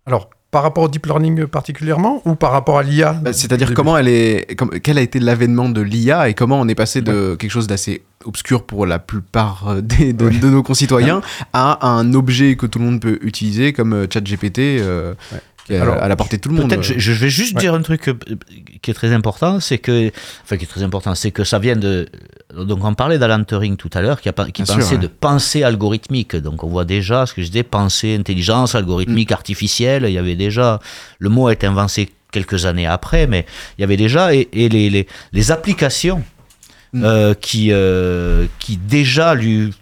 Alors, 0.08 0.30
par 0.52 0.64
rapport 0.64 0.86
au 0.86 0.88
deep 0.88 1.06
learning 1.06 1.48
particulièrement 1.48 2.22
ou 2.26 2.36
par 2.36 2.52
rapport 2.52 2.78
à 2.80 2.84
l'IA 2.84 3.14
Bah, 3.14 3.34
C'est-à-dire 3.34 3.74
comment 3.74 3.98
elle 3.98 4.08
est, 4.08 4.56
comme- 4.58 4.80
quel 4.82 4.98
a 4.98 5.02
été 5.02 5.20
l'avènement 5.20 5.70
de 5.70 5.82
l'IA 5.82 6.30
et 6.30 6.34
comment 6.34 6.60
on 6.60 6.68
est 6.68 6.76
passé 6.76 7.02
de 7.02 7.36
quelque 7.36 7.52
chose 7.52 7.68
d'assez 7.68 8.04
obscur 8.24 8.64
pour 8.64 8.86
la 8.86 8.98
plupart 8.98 9.82
des- 9.84 10.14
de, 10.14 10.30
de 10.30 10.50
nos 10.50 10.64
concitoyens 10.64 11.22
à 11.54 11.86
un 11.88 12.14
objet 12.14 12.56
que 12.56 12.66
tout 12.66 12.80
le 12.80 12.86
monde 12.86 13.02
peut 13.02 13.20
utiliser 13.22 13.74
comme 13.74 14.08
ChatGPT 14.12 14.60
euh, 14.80 15.14
est 15.74 15.78
à- 15.78 15.82
Alors, 15.82 15.96
à 16.02 16.08
la 16.08 16.16
portée 16.16 16.38
de 16.38 16.42
tout 16.42 16.50
le 16.50 16.56
monde. 16.56 16.70
Peut-être, 16.70 16.84
je, 16.84 16.98
je 16.98 17.12
vais 17.14 17.30
juste 17.30 17.56
Ouais. 17.56 17.62
dire 17.62 17.74
un 17.74 17.82
truc 17.82 18.08
euh, 18.10 18.14
qui 18.82 18.92
est 18.92 18.94
très 18.94 19.12
important, 19.14 19.60
c'est 19.60 19.78
que, 19.80 20.12
enfin, 20.44 20.58
qui 20.58 20.66
est 20.66 20.68
très 20.68 20.84
important, 20.84 21.16
c'est 21.16 21.32
que 21.32 21.44
ça 21.44 21.60
vient 21.60 21.76
de. 21.76 22.08
Donc, 22.56 22.84
on 22.84 22.94
parlait 22.94 23.18
d'Alan 23.18 23.44
Turing 23.44 23.76
tout 23.78 23.90
à 23.94 24.02
l'heure, 24.02 24.22
qui, 24.22 24.30
a, 24.30 24.32
qui 24.34 24.64
Bien 24.64 24.66
pensait 24.76 24.82
sûr, 24.88 24.98
ouais. 24.98 25.04
de 25.04 25.08
pensée 25.08 25.64
algorithmique. 25.64 26.36
Donc, 26.36 26.64
on 26.64 26.68
voit 26.68 26.86
déjà 26.86 27.26
ce 27.26 27.34
que 27.34 27.42
je 27.42 27.48
disais, 27.48 27.64
pensée, 27.64 28.16
intelligence, 28.16 28.76
algorithmique, 28.76 29.32
Mm. 29.32 29.34
artificielle. 29.34 30.06
Il 30.08 30.14
y 30.14 30.18
avait 30.18 30.36
déjà. 30.36 30.80
Le 31.20 31.30
mot 31.30 31.48
a 31.48 31.54
été 31.54 31.66
inventé 31.68 32.10
quelques 32.32 32.66
années 32.66 32.86
après, 32.88 33.28
mais 33.28 33.46
il 33.78 33.82
y 33.82 33.84
avait 33.84 33.98
déjà. 33.98 34.34
Et, 34.36 34.48
et 34.54 34.70
les, 34.70 34.90
les, 34.90 35.08
les 35.34 35.52
applications 35.52 36.24
Mm. 36.94 37.04
euh, 37.04 37.34
qui, 37.34 37.70
euh, 37.72 38.46
qui 38.60 38.78
déjà 38.78 39.34
lui 39.34 39.74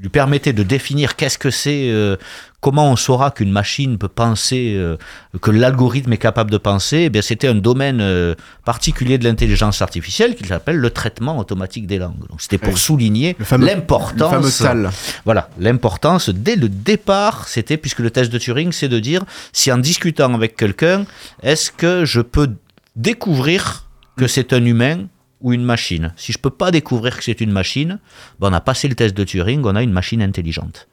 lui 0.00 0.08
permettait 0.10 0.52
de 0.52 0.62
définir 0.62 1.16
qu'est-ce 1.16 1.38
que 1.38 1.50
c'est, 1.50 1.88
euh, 1.90 2.16
comment 2.60 2.90
on 2.90 2.96
saura 2.96 3.30
qu'une 3.30 3.52
machine 3.52 3.98
peut 3.98 4.08
penser, 4.08 4.74
euh, 4.76 4.96
que 5.40 5.50
l'algorithme 5.52 6.12
est 6.12 6.16
capable 6.18 6.50
de 6.50 6.58
penser, 6.58 7.02
eh 7.04 7.08
bien 7.10 7.22
c'était 7.22 7.46
un 7.46 7.54
domaine 7.54 8.00
euh, 8.00 8.34
particulier 8.64 9.16
de 9.16 9.24
l'intelligence 9.24 9.80
artificielle 9.80 10.34
qu'il 10.34 10.46
s'appelle 10.46 10.76
le 10.76 10.90
traitement 10.90 11.38
automatique 11.38 11.86
des 11.86 11.98
langues. 11.98 12.26
Donc 12.28 12.40
c'était 12.40 12.58
pour 12.58 12.74
Oui. 12.74 12.78
souligner 12.80 13.36
Le 13.38 13.44
fameux- 13.44 13.66
l'importance. 13.66 14.32
le 14.32 14.50
fameux 14.50 14.82
TAL. 14.84 14.90
Voilà, 15.24 15.50
l'importance 15.60 16.30
dès 16.30 16.56
le 16.56 16.68
départ, 16.68 17.46
c'était 17.46 17.76
puisque 17.76 18.00
le 18.00 18.10
test 18.10 18.32
de 18.32 18.38
Turing, 18.38 18.72
c'est 18.72 18.88
de 18.88 18.98
dire 18.98 19.22
si 19.52 19.70
en 19.70 19.78
discutant 19.78 20.34
avec 20.34 20.56
quelqu'un, 20.56 21.04
est-ce 21.44 21.70
que 21.70 22.04
je 22.04 22.20
peux 22.20 22.50
découvrir 22.96 23.84
que 24.16 24.26
c'est 24.26 24.52
un 24.52 24.64
humain 24.64 25.06
ou 25.40 25.52
une 25.52 25.62
machine? 25.64 26.12
Si 26.16 26.32
je 26.32 26.38
peux 26.38 26.50
pas 26.50 26.72
découvrir 26.72 27.16
que 27.16 27.22
c'est 27.24 27.40
une 27.40 27.52
machine, 27.52 28.00
ben 28.40 28.48
on 28.50 28.52
a 28.52 28.60
passé 28.60 28.88
le 28.88 28.96
test 28.96 29.16
de 29.16 29.22
Turing, 29.22 29.62
on 29.64 29.76
a 29.76 29.82
une 29.84 29.92
machine 29.92 30.20
intelligente. 30.22 30.88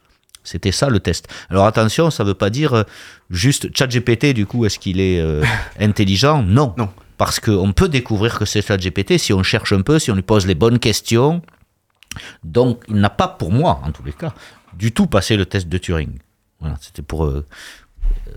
C'était 0.45 0.71
ça 0.71 0.89
le 0.89 1.01
test. 1.01 1.27
Alors 1.49 1.65
attention, 1.65 2.09
ça 2.11 2.23
veut 2.23 2.33
pas 2.35 2.49
dire 2.49 2.73
euh, 2.73 2.83
juste 3.29 3.75
ChatGPT, 3.75 4.27
du 4.33 4.45
coup, 4.45 4.65
est-ce 4.65 4.79
qu'il 4.79 5.01
est, 5.01 5.19
euh, 5.19 5.43
intelligent? 5.79 6.41
Non. 6.43 6.73
Non. 6.77 6.89
Parce 7.17 7.39
qu'on 7.41 7.73
peut 7.73 7.89
découvrir 7.89 8.39
que 8.39 8.45
c'est 8.45 8.65
ChatGPT 8.65 9.17
si 9.17 9.33
on 9.33 9.43
cherche 9.43 9.73
un 9.73 9.81
peu, 9.81 9.99
si 9.99 10.11
on 10.11 10.15
lui 10.15 10.21
pose 10.21 10.45
les 10.47 10.55
bonnes 10.55 10.79
questions. 10.79 11.41
Donc, 12.43 12.83
il 12.87 12.95
n'a 12.95 13.09
pas, 13.09 13.27
pour 13.27 13.51
moi, 13.51 13.81
en 13.83 13.91
tous 13.91 14.03
les 14.03 14.13
cas, 14.13 14.33
du 14.73 14.93
tout 14.93 15.07
passé 15.07 15.35
le 15.35 15.45
test 15.45 15.67
de 15.67 15.77
Turing. 15.77 16.17
Voilà, 16.61 16.75
c'était 16.79 17.01
pour. 17.01 17.25
euh, 17.25 17.45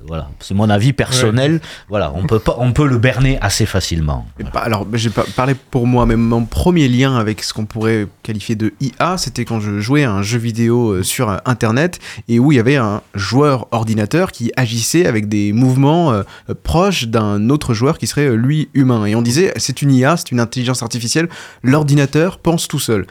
voilà, 0.07 0.31
c'est 0.41 0.55
mon 0.55 0.71
avis 0.71 0.93
personnel. 0.95 1.61
Voilà, 1.91 2.13
on 2.15 2.27
peut 2.27 2.39
pas, 2.39 2.57
on 2.59 2.73
peut 2.73 2.87
le 2.89 2.97
berner 2.99 3.39
assez 3.43 3.67
facilement. 3.67 4.27
Et 4.41 4.45
pas- 4.45 4.61
alors, 4.61 4.87
j'ai 4.95 5.11
pas 5.11 5.25
parlé 5.37 5.55
pour 5.55 5.87
moi, 5.87 6.07
mais 6.07 6.17
mon 6.17 6.47
premier 6.47 6.89
lien 6.89 7.17
avec 7.17 7.43
ce 7.43 7.53
qu'on 7.53 7.67
pourrait 7.67 8.07
qualifier 8.23 8.55
de 8.57 8.73
IA, 8.81 9.19
c'était 9.19 9.45
quand 9.45 9.61
je 9.61 9.81
jouais 9.81 10.05
à 10.05 10.13
un 10.13 10.23
jeu 10.23 10.39
vidéo 10.39 10.93
euh, 10.93 11.03
sur 11.03 11.29
euh, 11.29 11.37
Internet 11.45 11.99
et 12.27 12.39
où 12.39 12.53
il 12.53 12.57
y 12.57 12.59
avait 12.59 12.77
un 12.77 13.03
joueur 13.15 13.67
ordinateur 13.71 14.33
qui 14.33 14.51
agissait 14.57 15.05
avec 15.05 15.29
des 15.29 15.53
mouvements 15.53 16.13
euh, 16.13 16.23
euh, 16.49 16.55
proches 16.63 17.09
d'un 17.09 17.51
autre 17.51 17.75
joueur 17.75 17.99
qui 17.99 18.07
serait 18.07 18.29
euh, 18.29 18.35
lui 18.35 18.71
humain. 18.73 19.05
Et 19.05 19.15
on 19.15 19.21
disait, 19.23 19.53
c'est 19.57 19.83
une 19.83 19.93
IA, 19.93 20.17
c'est 20.17 20.31
une 20.31 20.41
intelligence 20.41 20.83
artificielle, 20.83 21.29
l'ordinateur 21.63 22.39
pense 22.39 22.67
tout 22.67 22.79
seul. 22.81 23.07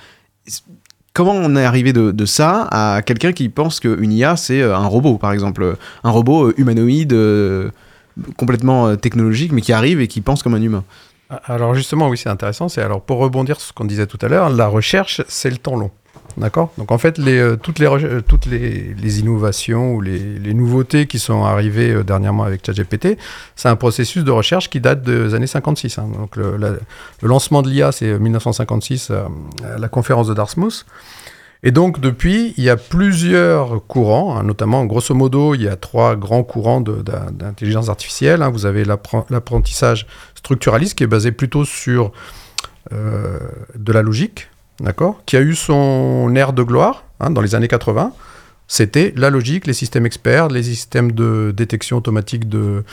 Comment 1.18 1.34
on 1.34 1.56
est 1.56 1.66
arrivé 1.66 1.94
de, 1.94 2.26
ça 2.26 2.68
à 2.70 3.02
quelqu'un 3.02 3.32
qui 3.32 3.50
pense 3.50 3.80
qu'une 3.80 4.14
IA, 4.14 4.38
c'est 4.38 4.62
euh, 4.62 4.78
un 4.78 4.86
robot, 4.86 5.18
par 5.18 5.32
exemple, 5.32 5.76
un 6.04 6.12
robot 6.12 6.50
euh, 6.50 6.54
humanoïde 6.58 7.12
euh, 7.14 7.72
complètement 8.36 8.86
euh, 8.86 8.98
technologique, 8.98 9.52
mais 9.52 9.62
qui 9.62 9.74
arrive 9.74 10.00
et 10.00 10.08
qui 10.08 10.22
pense 10.22 10.44
comme 10.44 10.54
un 10.54 10.62
humain? 10.62 10.84
Alors 11.46 11.74
justement, 11.74 12.08
oui, 12.08 12.20
c'est 12.20 12.30
intéressant. 12.30 12.70
C'est 12.70 12.84
alors 12.84 13.02
pour 13.02 13.18
rebondir 13.18 13.60
sur 13.60 13.70
ce 13.70 13.74
qu'on 13.74 13.86
disait 13.86 14.06
tout 14.06 14.20
à 14.22 14.28
l'heure, 14.28 14.52
la 14.52 14.68
recherche, 14.68 15.24
c'est 15.28 15.50
le 15.50 15.58
temps 15.58 15.76
long. 15.76 15.90
D'accord? 16.38 16.72
Donc 16.78 16.92
en 16.92 17.00
fait, 17.00 17.18
euh, 17.18 17.56
toutes, 17.56 17.82
euh, 17.82 18.22
les, 18.48 19.20
innovations 19.20 19.96
ou 19.96 20.02
les, 20.02 20.54
nouveautés 20.54 21.08
qui 21.08 21.18
sont 21.18 21.44
arrivées 21.44 21.92
euh, 21.92 22.04
dernièrement 22.04 22.44
avec 22.44 22.64
ChatGPT, 22.64 23.18
c'est 23.56 23.70
un 23.70 23.76
processus 23.76 24.24
de 24.24 24.30
recherche 24.30 24.70
qui 24.70 24.80
date 24.80 25.02
des 25.02 25.34
années 25.34 25.48
56. 25.48 25.98
hein. 25.98 26.10
Donc 26.16 26.36
le, 26.36 26.56
la- 26.58 26.70
le 27.22 27.28
lancement 27.28 27.64
de 27.64 27.70
l'IA, 27.70 27.92
c'est 27.92 28.20
1956 28.20 29.10
euh, 29.10 29.24
à 29.64 29.80
la 29.80 29.88
conférence 29.90 30.28
de 30.28 30.36
Dartmouth. 30.36 30.86
Et 31.64 31.72
donc, 31.72 32.00
depuis, 32.00 32.54
il 32.58 32.64
y 32.64 32.70
a 32.70 32.78
plusieurs 32.78 33.84
courants, 33.88 34.38
hein, 34.38 34.44
notamment, 34.44 34.86
grosso 34.86 35.16
modo, 35.16 35.56
il 35.56 35.64
y 35.64 35.68
a 35.68 35.76
trois 35.76 36.16
grands 36.16 36.44
courants 36.44 36.82
d'intelligence 36.82 37.90
artificielle. 37.90 38.44
hein. 38.44 38.50
Vous 38.52 38.68
avez 38.68 38.86
l'appren- 38.86 39.26
l'apprentissage 39.32 40.06
structuraliste, 40.36 40.96
qui 40.96 41.04
est 41.04 41.08
basé 41.08 41.32
plutôt 41.32 41.66
sur 41.66 42.12
de 42.92 43.92
la 43.92 44.02
logique, 44.02 44.50
d'accord 44.80 45.22
Qui 45.26 45.38
a 45.38 45.42
eu 45.42 45.56
son 45.56 46.34
ère 46.36 46.54
de 46.54 46.64
gloire 46.64 47.06
hein, 47.20 47.30
dans 47.30 47.42
les 47.42 47.56
années 47.56 47.68
80. 47.68 48.14
C'était 48.68 49.14
la 49.16 49.30
logique, 49.30 49.66
les 49.66 49.74
systèmes 49.74 50.06
experts, 50.06 50.50
les 50.50 50.64
systèmes 50.64 51.14
de 51.14 51.54
détection 51.56 51.98
automatique 51.98 52.50
de, 52.50 52.84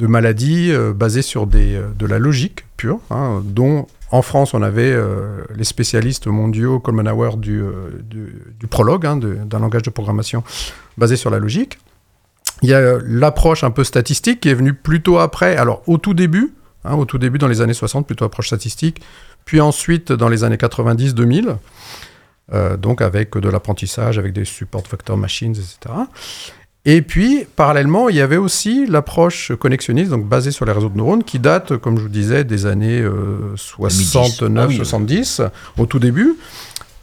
maladies 0.00 0.72
euh, 0.72 0.92
basées 0.92 1.22
sur 1.22 1.46
euh, 1.54 1.88
de 1.96 2.06
la 2.06 2.18
logique 2.18 2.64
pure, 2.76 2.98
hein, 3.10 3.40
dont 3.44 3.86
en 4.12 4.20
France 4.20 4.52
on 4.54 4.62
avait 4.62 4.92
euh, 4.92 5.42
les 5.56 5.64
spécialistes 5.64 6.26
mondiaux 6.26 6.78
Coleman 6.78 7.08
Howard 7.08 7.40
du, 7.40 7.60
euh, 7.60 7.90
du, 8.04 8.42
du 8.60 8.66
prologue, 8.66 9.06
hein, 9.06 9.16
d'un 9.16 9.58
langage 9.58 9.82
de 9.82 9.90
programmation 9.90 10.44
basé 10.98 11.16
sur 11.16 11.30
la 11.30 11.38
logique. 11.38 11.78
Il 12.60 12.68
y 12.68 12.74
a 12.74 12.98
l'approche 13.04 13.64
un 13.64 13.70
peu 13.70 13.82
statistique 13.82 14.40
qui 14.40 14.50
est 14.50 14.54
venue 14.54 14.74
plutôt 14.74 15.18
après, 15.18 15.56
alors 15.56 15.82
au 15.86 15.98
tout 15.98 16.14
début, 16.14 16.52
hein, 16.84 16.94
au 16.94 17.04
tout 17.04 17.18
début 17.18 17.38
dans 17.38 17.48
les 17.48 17.60
années 17.60 17.74
60, 17.74 18.06
plutôt 18.06 18.24
approche 18.24 18.48
statistique, 18.48 19.00
puis 19.44 19.60
ensuite 19.60 20.12
dans 20.12 20.28
les 20.28 20.44
années 20.44 20.56
90-2000, 20.56 21.56
euh, 22.52 22.76
donc 22.76 23.00
avec 23.00 23.36
de 23.36 23.48
l'apprentissage, 23.48 24.18
avec 24.18 24.32
des 24.32 24.44
support 24.44 24.82
vector 24.90 25.16
machines, 25.16 25.52
etc. 25.52 25.94
Et 26.84 27.00
puis, 27.00 27.46
parallèlement, 27.54 28.08
il 28.08 28.16
y 28.16 28.20
avait 28.20 28.36
aussi 28.36 28.86
l'approche 28.86 29.52
connexionniste, 29.54 30.10
donc 30.10 30.26
basée 30.26 30.50
sur 30.50 30.64
les 30.64 30.72
réseaux 30.72 30.88
de 30.88 30.96
neurones, 30.96 31.22
qui 31.22 31.38
date, 31.38 31.76
comme 31.76 31.96
je 31.96 32.02
vous 32.02 32.08
disais, 32.08 32.42
des 32.42 32.66
années 32.66 33.00
euh, 33.00 33.54
69, 33.54 34.64
Ah 34.64 34.68
oui, 34.68 34.76
70, 34.76 35.42
au 35.78 35.86
tout 35.86 36.00
début, 36.00 36.34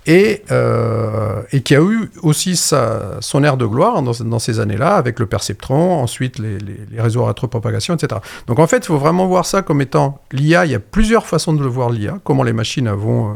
et, 0.10 0.42
euh, 0.50 1.44
et 1.52 1.62
qui 1.62 1.76
a 1.76 1.82
eu 1.82 2.10
aussi 2.24 2.56
son 2.56 3.44
ère 3.44 3.58
de 3.58 3.66
gloire 3.68 4.02
dans, 4.02 4.12
dans 4.26 4.40
ces 4.40 4.60
années-là, 4.60 4.96
avec 4.96 5.20
le 5.20 5.28
perceptron, 5.28 6.02
ensuite 6.02 6.40
les, 6.40 6.58
réseaux 6.98 7.24
à 7.26 7.28
rétropropagation, 7.28 7.94
etc. 7.94 8.20
Donc 8.48 8.58
en 8.58 8.66
fait, 8.66 8.78
il 8.78 8.86
faut 8.86 8.98
vraiment 8.98 9.28
voir 9.28 9.46
ça 9.46 9.62
comme 9.62 9.82
étant 9.82 10.20
l'IA. 10.32 10.66
Il 10.66 10.72
y 10.72 10.76
a 10.76 10.80
plusieurs 10.80 11.28
façons 11.28 11.54
de 11.54 11.62
le 11.62 11.70
voir 11.70 11.92
l'IA, 11.92 12.18
comment 12.24 12.42
les 12.42 12.54
machines 12.54 12.90
vont 12.90 13.30
euh, 13.30 13.34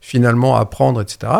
finalement 0.00 0.56
apprendre, 0.56 1.02
etc. 1.02 1.30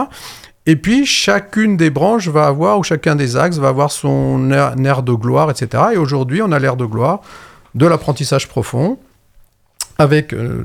Et 0.66 0.76
puis, 0.76 1.06
chacune 1.06 1.78
des 1.78 1.88
branches 1.88 2.28
va 2.28 2.46
avoir, 2.46 2.78
ou 2.78 2.82
chacun 2.82 3.16
des 3.16 3.38
axes 3.38 3.56
va 3.56 3.68
avoir 3.68 3.90
son 3.90 4.50
aire, 4.50 4.74
aire 4.84 5.02
de 5.02 5.14
gloire, 5.14 5.50
etc. 5.50 5.82
Et 5.94 5.96
aujourd'hui, 5.96 6.42
on 6.42 6.52
a 6.52 6.58
l'ère 6.58 6.76
de 6.76 6.84
gloire 6.84 7.22
de 7.74 7.86
l'apprentissage 7.86 8.48
profond, 8.48 8.98
avec 9.98 10.32
euh, 10.32 10.64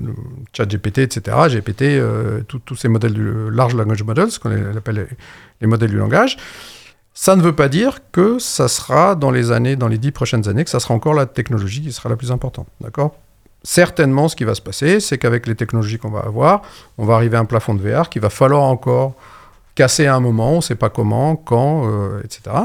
ChatGPT, 0.54 1.00
etc., 1.00 1.38
GPT, 1.50 1.82
euh, 1.84 2.42
tous 2.44 2.76
ces 2.76 2.88
modèles 2.88 3.14
du 3.14 3.52
large 3.52 3.76
language 3.76 4.04
models, 4.04 4.32
ce 4.32 4.40
qu'on 4.40 4.52
appelle 4.76 4.96
les, 4.96 5.18
les 5.62 5.68
modèles 5.68 5.92
du 5.92 5.98
langage. 5.98 6.38
Ça 7.14 7.36
ne 7.36 7.42
veut 7.42 7.56
pas 7.56 7.68
dire 7.68 8.00
que 8.12 8.40
ça 8.40 8.68
sera 8.68 9.16
dans 9.16 9.32
les 9.32 9.52
années, 9.52 9.76
dans 9.76 9.88
les 9.88 9.98
dix 9.98 10.12
prochaines 10.12 10.48
années, 10.48 10.64
que 10.64 10.70
ça 10.70 10.80
sera 10.80 10.94
encore 10.94 11.14
la 11.14 11.26
technologie 11.26 11.82
qui 11.82 11.92
sera 11.92 12.10
la 12.10 12.16
plus 12.16 12.32
importante, 12.32 12.68
d'accord? 12.82 13.16
Certainement, 13.64 14.30
ce 14.30 14.38
qui 14.38 14.46
va 14.46 14.56
se 14.56 14.62
passer, 14.62 15.02
c'est 15.02 15.18
qu'avec 15.18 15.46
les 15.46 15.56
technologies 15.56 15.98
qu'on 15.98 16.12
va 16.12 16.22
avoir, 16.22 16.62
on 16.98 17.06
va 17.06 17.16
arriver 17.16 17.36
à 17.36 17.42
un 17.42 17.46
plafond 17.46 17.76
de 17.76 17.82
VR 17.82 18.10
qu'il 18.10 18.22
va 18.22 18.30
falloir 18.30 18.64
encore 18.64 19.16
casser 19.76 20.06
à 20.08 20.16
un 20.16 20.20
moment, 20.22 20.54
on 20.54 20.58
ne 20.58 20.62
sait 20.62 20.76
pas 20.76 20.90
comment, 20.90 21.36
quand, 21.36 21.90
euh, 21.90 22.22
etc. 22.24 22.56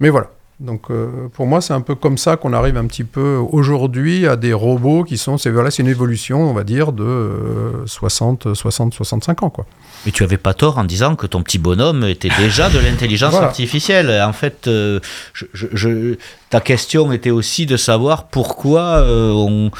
Mais 0.00 0.08
voilà. 0.08 0.30
Donc 0.62 0.90
euh, 0.90 1.08
pour 1.34 1.46
moi, 1.46 1.60
c'est 1.60 1.72
un 1.72 1.80
peu 1.80 1.94
comme 1.96 2.16
ça 2.16 2.36
qu'on 2.36 2.52
arrive 2.52 2.76
un 2.76 2.86
petit 2.86 3.02
peu 3.04 3.36
aujourd'hui 3.50 4.28
à 4.28 4.36
des 4.36 4.52
robots 4.52 5.02
qui 5.02 5.18
sont, 5.18 5.36
c'est 5.36 5.50
voilà, 5.50 5.70
une 5.76 5.88
évolution, 5.88 6.48
on 6.48 6.52
va 6.54 6.62
dire, 6.62 6.92
de 6.92 7.02
euh, 7.02 7.86
60, 7.86 8.54
60, 8.54 8.94
65 8.94 9.42
ans, 9.42 9.50
quoi. 9.50 9.66
Mais 10.06 10.12
tu 10.12 10.22
avais 10.22 10.36
pas 10.36 10.54
tort 10.54 10.78
en 10.78 10.84
disant 10.84 11.16
que 11.16 11.26
ton 11.26 11.42
petit 11.42 11.58
bonhomme 11.58 12.04
était 12.04 12.30
déjà 12.38 12.70
de 12.70 12.78
l'intelligence 12.78 13.30
Voilà. 13.32 13.48
artificielle. 13.48 14.22
En 14.22 14.32
fait, 14.32 14.68
euh, 14.68 15.00
je, 15.32 15.46
je- 15.52 15.66
je- 15.72 16.14
ta 16.50 16.60
question 16.60 17.10
était 17.12 17.30
aussi 17.30 17.66
de 17.66 17.76
savoir 17.76 18.28
pourquoi 18.28 18.98
euh, 18.98 19.32
on, 19.32 19.70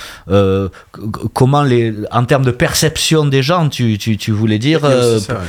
comment 1.32 1.62
les, 1.62 1.94
en 2.10 2.24
termes 2.24 2.44
de 2.44 2.50
perception 2.50 3.24
des 3.26 3.42
gens, 3.42 3.68
tu, 3.68 3.98
tu, 3.98 4.16
tu 4.16 4.32
voulais 4.32 4.58
dire. 4.58 4.80
Ça. 5.20 5.40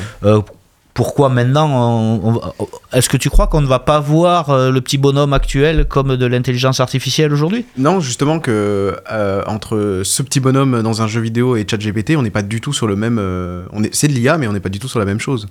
Pourquoi 0.94 1.30
maintenant 1.30 1.68
on- 1.70 2.36
on- 2.36 2.68
Est-ce 2.94 3.10
que 3.10 3.18
tu 3.18 3.30
crois 3.30 3.48
qu'on 3.48 3.62
ne 3.62 3.68
va 3.68 3.80
pas 3.80 4.00
voir 4.00 4.50
euh, 4.52 4.70
le 4.72 4.80
petit 4.82 4.98
bonhomme 4.98 5.34
actuel 5.34 5.86
comme 5.86 6.16
de 6.16 6.26
l'intelligence 6.26 6.80
artificielle 6.80 7.34
aujourd'hui? 7.34 7.66
Non, 7.78 8.00
justement 8.00 8.40
que 8.40 8.96
euh, 9.12 9.42
entre 9.48 10.02
ce 10.04 10.22
petit 10.22 10.40
bonhomme 10.40 10.82
dans 10.84 11.02
un 11.02 11.08
jeu 11.08 11.22
vidéo 11.22 11.56
et 11.56 11.66
ChatGPT, 11.70 12.16
on 12.18 12.22
n'est 12.22 12.30
pas 12.30 12.44
du 12.44 12.62
tout 12.62 12.74
sur 12.74 12.86
le 12.88 12.96
même. 12.96 13.18
euh, 13.20 13.66
on 13.72 13.84
est, 13.84 13.94
c'est 13.94 14.08
de 14.08 14.14
l'IA, 14.14 14.38
mais 14.38 14.48
on 14.48 14.54
n'est 14.54 14.60
pas 14.60 14.70
du 14.70 14.80
tout 14.80 14.88
sur 14.88 15.00
la 15.00 15.06
même 15.06 15.20
chose. 15.20 15.48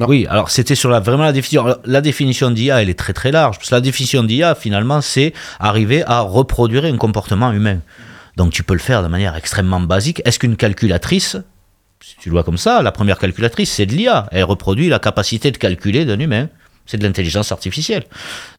Oui, 0.00 0.26
alors 0.28 0.50
c'était 0.50 0.74
sur 0.74 0.90
la, 0.90 0.98
vraiment 1.00 1.22
la 1.24 1.32
définition. 1.32 1.76
La 1.84 2.00
définition 2.00 2.50
d'IA, 2.50 2.82
elle 2.82 2.90
est 2.90 2.98
très 2.98 3.12
très 3.12 3.30
large. 3.30 3.58
Parce 3.58 3.70
que 3.70 3.74
la 3.76 3.80
définition 3.80 4.22
d'IA, 4.24 4.54
finalement, 4.56 5.00
c'est 5.00 5.32
arriver 5.60 6.02
à 6.06 6.20
reproduire 6.20 6.84
un 6.84 6.96
comportement 6.96 7.52
humain. 7.52 7.78
Donc 8.36 8.50
tu 8.52 8.64
peux 8.64 8.74
le 8.74 8.80
faire 8.80 9.02
de 9.04 9.08
manière 9.08 9.36
extrêmement 9.36 9.80
basique. 9.80 10.20
Est-ce 10.24 10.40
qu'une 10.40 10.56
calculatrice, 10.56 11.36
si 12.04 12.16
tu 12.16 12.28
le 12.28 12.34
vois 12.34 12.44
comme 12.44 12.58
ça, 12.58 12.82
la 12.82 12.92
première 12.92 13.18
calculatrice, 13.18 13.72
c'est 13.72 13.86
de 13.86 13.92
l'IA. 13.92 14.28
Elle 14.30 14.44
reproduit 14.44 14.88
la 14.88 14.98
capacité 14.98 15.50
de 15.50 15.56
calculer 15.56 16.04
d'un 16.04 16.18
humain. 16.18 16.50
C'est 16.84 16.98
de 16.98 17.02
l'intelligence 17.02 17.50
artificielle. 17.50 18.04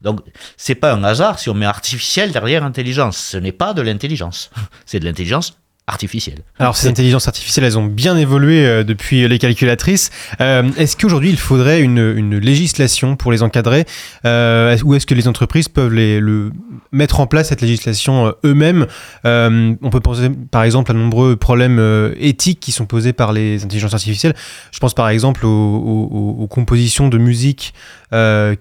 Donc, 0.02 0.22
c'est 0.58 0.74
pas 0.74 0.93
un 0.93 1.04
hasard 1.04 1.38
si 1.38 1.50
on 1.50 1.54
met 1.54 1.68
artificiel 1.68 2.32
derrière 2.32 2.64
intelligence. 2.64 3.18
Ce 3.18 3.38
n'est 3.38 3.52
pas 3.52 3.76
de 3.76 3.84
l'intelligence. 3.84 4.50
C'est 4.88 5.00
de 5.00 5.06
l'intelligence 5.06 5.60
artificielle. 5.88 6.39
Alors 6.57 6.75
ces 6.75 6.88
intelligences 6.88 7.27
artificielles, 7.27 7.63
elles 7.65 7.77
ont 7.77 7.86
bien 7.86 8.17
évolué 8.17 8.65
euh, 8.65 8.83
depuis 8.83 9.27
les 9.27 9.38
calculatrices. 9.38 10.09
Euh, 10.41 10.63
est-ce 10.77 10.97
qu'aujourd'hui 10.97 11.29
il 11.29 11.38
faudrait 11.38 11.81
une, 11.81 12.13
une 12.17 12.38
législation 12.39 13.15
pour 13.15 13.31
les 13.31 13.43
encadrer 13.43 13.86
euh, 14.25 14.75
ou 14.83 14.95
est-ce 14.95 15.05
que 15.05 15.13
les 15.13 15.27
entreprises 15.27 15.67
peuvent 15.69 15.93
les, 15.93 16.19
le, 16.19 16.51
mettre 16.91 17.19
en 17.19 17.27
place 17.27 17.49
cette 17.49 17.61
législation 17.61 18.33
eux-mêmes? 18.43 18.88
On 19.23 19.89
peut 19.91 19.99
penser 19.99 20.29
par 20.49 20.63
exemple 20.63 20.89
à 20.89 20.93
nombreux 20.95 21.36
problèmes 21.36 21.79
éthiques 22.19 22.59
qui 22.59 22.71
sont 22.71 22.86
posés 22.88 23.13
par 23.13 23.31
les 23.31 23.63
intelligences 23.63 23.93
artificielles. 23.93 24.33
Je 24.71 24.79
pense 24.79 24.95
par 24.95 25.09
exemple 25.09 25.45
aux, 25.45 25.49
aux- 25.49 26.09
aux- 26.11 26.43
aux 26.43 26.47
compositions 26.47 27.09
de 27.09 27.17
musique 27.19 27.73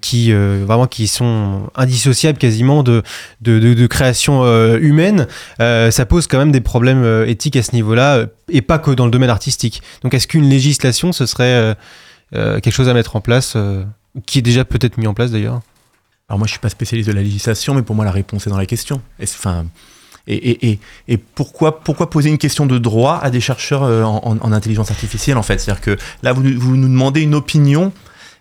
qui 0.00 0.32
vraiment 0.32 0.86
qui 0.86 1.06
sont 1.06 1.70
indissociables 1.76 2.38
quasiment 2.38 2.82
de, 2.82 3.02
de, 3.40 3.58
de- 3.60 3.74
de 3.74 3.86
création 3.86 4.44
humaine. 4.76 5.26
Ça 5.58 6.06
pose 6.06 6.26
quand 6.26 6.38
même 6.38 6.52
des 6.52 6.60
problèmes 6.60 7.13
euh, 7.14 7.26
éthiques 7.26 7.56
à 7.56 7.62
ce 7.62 7.72
niveau-là, 7.72 8.16
euh, 8.16 8.26
et 8.48 8.62
pas 8.62 8.78
que 8.78 8.90
dans 8.90 9.06
le 9.06 9.10
domaine 9.10 9.30
artistique. 9.30 9.82
Donc 10.02 10.14
est-ce 10.14 10.26
qu'une 10.26 10.48
législation, 10.48 11.12
ce 11.12 11.26
serait 11.26 11.74
euh, 12.34 12.60
quelque 12.60 12.74
chose 12.74 12.88
à 12.88 12.94
mettre 12.94 13.16
en 13.16 13.20
place, 13.20 13.56
qui 14.26 14.38
est 14.38 14.42
déjà 14.42 14.64
peut-être 14.64 14.98
mis 14.98 15.06
en 15.06 15.14
place 15.14 15.30
d'ailleurs? 15.30 15.60
Alors 16.28 16.38
moi, 16.38 16.46
je 16.46 16.52
suis 16.52 16.60
pas 16.60 16.70
spécialiste 16.70 17.08
de 17.08 17.14
la 17.14 17.22
législation, 17.22 17.74
mais 17.74 17.82
pour 17.82 17.94
moi, 17.94 18.04
la 18.04 18.10
réponse 18.10 18.46
est 18.46 18.50
dans 18.50 18.56
la 18.58 18.66
question. 18.66 19.00
Enfin, 19.22 19.66
et, 20.26 20.78
et, 21.06 21.16
pourquoi, 21.18 21.80
pourquoi 21.80 22.08
poser 22.08 22.30
une 22.30 22.38
question 22.38 22.64
de 22.66 22.78
droit 22.78 23.20
à 23.22 23.30
des 23.30 23.40
chercheurs 23.40 23.82
en, 23.82 24.20
en- 24.24 24.38
en 24.38 24.52
intelligence 24.52 24.90
artificielle, 24.90 25.36
en 25.36 25.42
fait? 25.42 25.58
C'est-à-dire 25.58 25.82
que 25.82 25.98
là, 26.22 26.32
vous 26.32 26.42
nous 26.76 26.88
demandez 26.88 27.20
une 27.20 27.34
opinion 27.34 27.92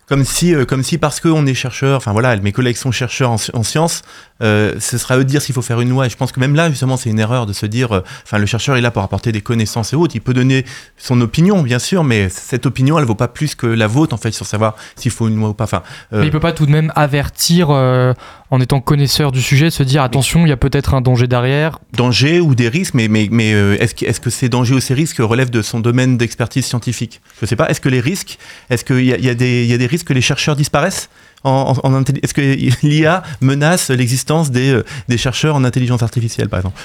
comme 0.07 0.25
si, 0.25 0.53
euh, 0.53 0.65
comme 0.65 0.83
si 0.83 0.97
parce 0.97 1.19
qu'on 1.19 1.45
est 1.45 1.53
chercheur, 1.53 1.97
enfin 1.97 2.11
voilà, 2.11 2.35
mes 2.37 2.51
collègues 2.51 2.75
sont 2.75 2.91
chercheurs 2.91 3.31
en, 3.31 3.37
en 3.53 3.63
sciences, 3.63 4.03
euh, 4.41 4.73
ce 4.79 4.97
sera 4.97 5.17
eux 5.17 5.23
de 5.23 5.29
dire 5.29 5.41
s'il 5.41 5.55
faut 5.55 5.61
faire 5.61 5.79
une 5.79 5.89
loi. 5.89 6.05
Et 6.05 6.09
je 6.09 6.17
pense 6.17 6.31
que 6.31 6.39
même 6.39 6.55
là, 6.55 6.69
justement, 6.69 6.97
c'est 6.97 7.09
une 7.09 7.19
erreur 7.19 7.45
de 7.45 7.53
se 7.53 7.65
dire, 7.65 7.93
euh, 7.93 8.01
enfin, 8.23 8.37
le 8.37 8.45
chercheur 8.45 8.75
est 8.75 8.81
là 8.81 8.91
pour 8.91 9.01
apporter 9.01 9.31
des 9.31 9.41
connaissances 9.41 9.93
et 9.93 9.95
autres. 9.95 10.15
Il 10.15 10.21
peut 10.21 10.33
donner 10.33 10.65
son 10.97 11.19
opinion, 11.21 11.61
bien 11.61 11.79
sûr, 11.79 12.03
mais 12.03 12.29
cette 12.29 12.65
opinion, 12.65 12.99
elle 12.99 13.05
vaut 13.05 13.15
pas 13.15 13.27
plus 13.27 13.55
que 13.55 13.67
la 13.67 13.87
vôtre, 13.87 14.13
en 14.13 14.17
fait, 14.17 14.31
sur 14.31 14.45
savoir 14.45 14.75
s'il 14.95 15.11
faut 15.11 15.27
une 15.27 15.37
loi 15.37 15.49
ou 15.49 15.53
pas. 15.53 15.63
Enfin, 15.63 15.83
euh, 16.11 16.19
Mais 16.19 16.27
il 16.27 16.31
peut 16.31 16.39
pas 16.39 16.51
tout 16.51 16.65
de 16.65 16.71
même 16.71 16.91
avertir, 16.95 17.69
euh, 17.69 18.13
en 18.53 18.59
étant 18.61 18.81
connaisseur 18.81 19.31
du 19.31 19.41
sujet, 19.41 19.71
se 19.71 19.81
dire 19.81 20.03
attention, 20.03 20.45
il 20.45 20.49
y 20.49 20.51
a 20.51 20.57
peut-être 20.57 20.93
un 20.93 21.01
danger 21.01 21.25
derrière. 21.25 21.79
danger 21.97 22.39
ou 22.39 22.53
des 22.53 22.69
risques, 22.69 22.93
mais, 22.93 23.07
mais, 23.07 23.27
mais 23.31 23.51
euh, 23.53 23.75
est-ce 23.81 23.95
que, 23.95 24.05
est-ce 24.05 24.19
que 24.21 24.29
ces 24.29 24.47
dangers 24.47 24.75
ou 24.75 24.79
ces 24.79 24.93
risques 24.93 25.17
relèvent 25.19 25.49
de 25.49 25.63
son 25.63 25.79
domaine 25.79 26.17
d'expertise 26.17 26.63
scientifique? 26.65 27.19
Je 27.39 27.45
ne 27.45 27.47
sais 27.47 27.55
pas. 27.55 27.67
Est-ce 27.69 27.81
que 27.81 27.89
les 27.89 27.99
risques, 27.99 28.37
est-ce 28.69 28.85
qu'il 28.85 29.05
y 29.05 29.11
a, 29.11 29.17
il 29.17 29.25
y, 29.25 29.29
a 29.29 29.33
des- 29.33 29.63
il 29.63 29.69
y 29.71 29.73
a 29.73 29.77
des 29.79 29.87
risques 29.87 30.05
que 30.07 30.13
les 30.13 30.21
chercheurs 30.21 30.55
disparaissent 30.55 31.09
en, 31.43 31.73
en- 31.83 31.87
en 31.87 31.99
intelli- 32.01 32.19
Est-ce 32.21 32.35
que 32.35 32.41
l'IA 32.87 33.23
menace 33.41 33.89
l'existence 33.89 34.51
des, 34.51 34.69
euh, 34.71 34.83
des 35.09 35.17
chercheurs 35.17 35.55
en 35.55 35.63
intelligence 35.63 36.03
artificielle, 36.03 36.47
par 36.49 36.59
exemple? 36.59 36.79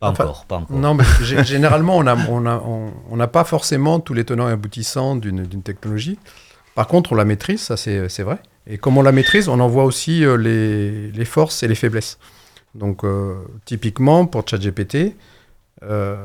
Pas 0.00 0.08
Enfin, 0.10 0.24
encore, 0.24 0.44
pas 0.46 0.56
encore. 0.56 0.76
Non, 0.76 0.94
mais 0.94 1.04
gé- 1.22 1.44
généralement, 1.46 1.96
on 1.96 2.02
n'a 2.02 2.16
on 2.28 2.44
a, 2.44 2.56
on, 2.66 2.92
on 3.08 3.16
n'a 3.16 3.28
pas 3.28 3.44
forcément 3.44 4.00
tous 4.00 4.14
les 4.14 4.24
tenants 4.24 4.48
et 4.48 4.52
aboutissants 4.52 5.14
d'une 5.14 5.46
technologie. 5.62 6.18
Par 6.74 6.88
contre, 6.88 7.12
on 7.12 7.14
la 7.14 7.24
maîtrise, 7.24 7.60
ça 7.60 7.76
c'est 7.76 8.08
c'est 8.08 8.24
vrai. 8.24 8.38
Et 8.66 8.78
comme 8.78 8.96
on 8.98 9.02
la 9.02 9.12
maîtrise, 9.12 9.48
on 9.48 9.60
en 9.60 9.68
voit 9.68 9.84
aussi 9.84 10.24
euh, 10.24 10.36
les, 10.36 11.10
les 11.12 11.24
forces 11.24 11.62
et 11.62 11.68
les 11.68 11.74
faiblesses. 11.74 12.18
Donc, 12.74 13.04
euh, 13.04 13.34
typiquement, 13.66 14.26
pour 14.26 14.48
ChatGPT, 14.48 15.14
euh, 15.82 16.16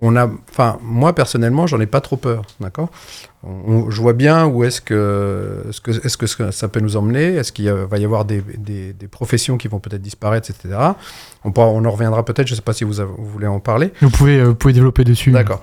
on 0.00 0.16
a, 0.16 0.28
enfin, 0.50 0.78
moi 0.82 1.14
personnellement, 1.14 1.66
j'en 1.66 1.80
ai 1.80 1.86
pas 1.86 2.00
trop 2.00 2.16
peur, 2.16 2.42
d'accord? 2.60 2.90
Je 3.44 4.00
vois 4.00 4.12
bien 4.12 4.46
où 4.46 4.64
est-ce 4.64 4.80
que, 4.80 5.64
est-ce 5.68 5.80
que, 5.80 5.90
est-ce 5.92 6.16
que 6.36 6.50
ça 6.50 6.68
peut 6.68 6.80
nous 6.80 6.96
emmener. 6.96 7.34
Est-ce 7.36 7.52
qu'il 7.52 7.70
va 7.70 7.98
y 7.98 8.04
avoir 8.04 8.24
des, 8.24 8.42
des- 8.58 8.92
des 8.92 9.08
professions 9.08 9.56
qui 9.56 9.68
vont 9.68 9.80
peut-être 9.80 10.02
disparaître, 10.02 10.50
etc. 10.50 10.76
On, 11.44 11.52
pourra- 11.52 11.68
on 11.68 11.84
en 11.84 11.90
reviendra 11.90 12.24
peut-être. 12.24 12.46
Je 12.48 12.52
ne 12.52 12.56
sais 12.56 12.62
pas 12.62 12.72
si 12.74 12.84
vous, 12.84 13.00
avez- 13.00 13.12
vous 13.16 13.26
voulez 13.26 13.46
en 13.46 13.60
parler. 13.60 13.92
Vous 14.02 14.10
pouvez, 14.10 14.38
euh, 14.40 14.44
vous 14.48 14.54
pouvez 14.54 14.74
développer 14.74 15.04
dessus. 15.04 15.30
D'accord. 15.30 15.62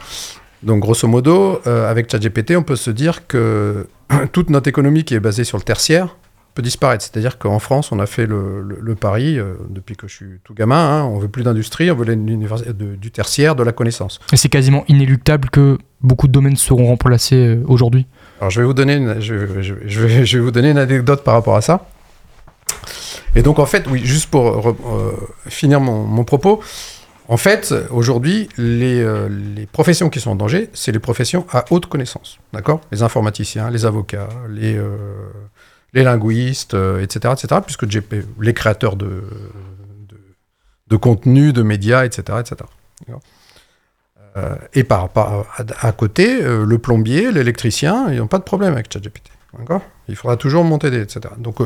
Donc, 0.63 0.79
grosso 0.81 1.07
modo, 1.07 1.59
euh, 1.65 1.89
avec 1.89 2.11
ChatGPT, 2.11 2.55
on 2.55 2.63
peut 2.63 2.75
se 2.75 2.91
dire 2.91 3.27
que 3.27 3.87
toute 4.31 4.49
notre 4.49 4.67
économie 4.67 5.03
qui 5.03 5.15
est 5.15 5.19
basée 5.19 5.43
sur 5.43 5.57
le 5.57 5.63
tertiaire 5.63 6.15
peut 6.53 6.61
disparaître. 6.61 7.03
C'est-à-dire 7.03 7.37
qu'en 7.39 7.59
France, 7.59 7.91
on 7.93 7.99
a 7.99 8.05
fait 8.05 8.25
le, 8.25 8.61
le- 8.61 8.77
le 8.81 8.95
pari, 8.95 9.39
euh, 9.39 9.53
depuis 9.69 9.95
que 9.95 10.07
je 10.07 10.15
suis 10.15 10.25
tout 10.43 10.53
gamin, 10.53 10.75
hein, 10.99 11.03
on 11.05 11.17
veut 11.17 11.29
plus 11.29 11.43
d'industrie, 11.43 11.89
on 11.89 11.95
veut 11.95 12.05
de- 12.05 12.95
du 12.95 13.09
tertiaire, 13.11 13.55
de 13.55 13.63
la 13.63 13.71
connaissance. 13.71 14.19
Et 14.33 14.37
c'est 14.37 14.49
quasiment 14.49 14.83
inéluctable 14.89 15.49
que 15.49 15.77
beaucoup 16.01 16.27
de 16.27 16.33
domaines 16.33 16.57
seront 16.57 16.87
remplacés 16.87 17.35
euh, 17.55 17.63
aujourd'hui. 17.67 18.05
Alors, 18.41 18.51
je 18.51 18.59
vais 18.59 18.67
vous 18.67 18.73
donner 18.73 18.95
une, 18.95 19.21
je, 19.21 19.61
je- 19.61 19.73
je 19.85 19.99
vais, 20.01 20.25
je 20.25 20.37
vais 20.37 20.43
vous 20.43 20.51
donner 20.51 20.71
une 20.71 20.77
anecdote 20.77 21.23
par 21.23 21.35
rapport 21.35 21.55
à 21.55 21.61
ça. 21.61 21.87
Et 23.35 23.41
donc 23.43 23.59
en 23.59 23.65
fait, 23.65 23.85
oui, 23.89 24.01
juste 24.03 24.29
pour 24.29 24.67
euh, 24.69 25.11
finir 25.47 25.79
mon, 25.79 26.03
mon 26.03 26.23
propos, 26.25 26.61
en 27.31 27.37
fait, 27.37 27.73
aujourd'hui, 27.91 28.49
les, 28.57 28.99
euh, 29.01 29.29
les 29.29 29.65
professions 29.65 30.09
qui 30.09 30.19
sont 30.19 30.31
en 30.31 30.35
danger, 30.35 30.69
c'est 30.73 30.91
les 30.91 30.99
professions 30.99 31.47
à 31.49 31.63
haute 31.69 31.85
connaissance, 31.85 32.39
d'accord? 32.51 32.81
Les 32.91 33.03
informaticiens, 33.03 33.69
les 33.69 33.85
avocats, 33.85 34.27
les, 34.49 34.75
euh, 34.75 34.97
linguistes, 35.93 36.73
euh, 36.73 37.01
etc., 37.01 37.33
etc., 37.33 37.61
puisque 37.65 37.85
les 38.41 38.53
créateurs 38.53 38.97
de, 38.97 39.23
de, 40.89 40.97
contenu, 40.97 41.53
de 41.53 41.61
médias, 41.63 42.03
etc., 42.03 42.39
etc. 42.41 42.69
et 44.73 44.83
par, 44.83 45.09
à, 45.81 45.91
côté, 45.93 46.41
le 46.41 46.77
plombier, 46.79 47.31
l'électricien, 47.31 48.11
ils 48.11 48.17
n'ont 48.17 48.27
pas 48.27 48.39
de 48.39 48.43
problème 48.43 48.73
avec 48.73 48.91
ChatGPT, 48.91 49.29
d'accord? 49.57 49.81
Il 50.09 50.17
faudra 50.17 50.35
toujours 50.35 50.65
monter 50.65 50.91
des, 50.91 50.99
etc. 50.99 51.33
Donc 51.37 51.59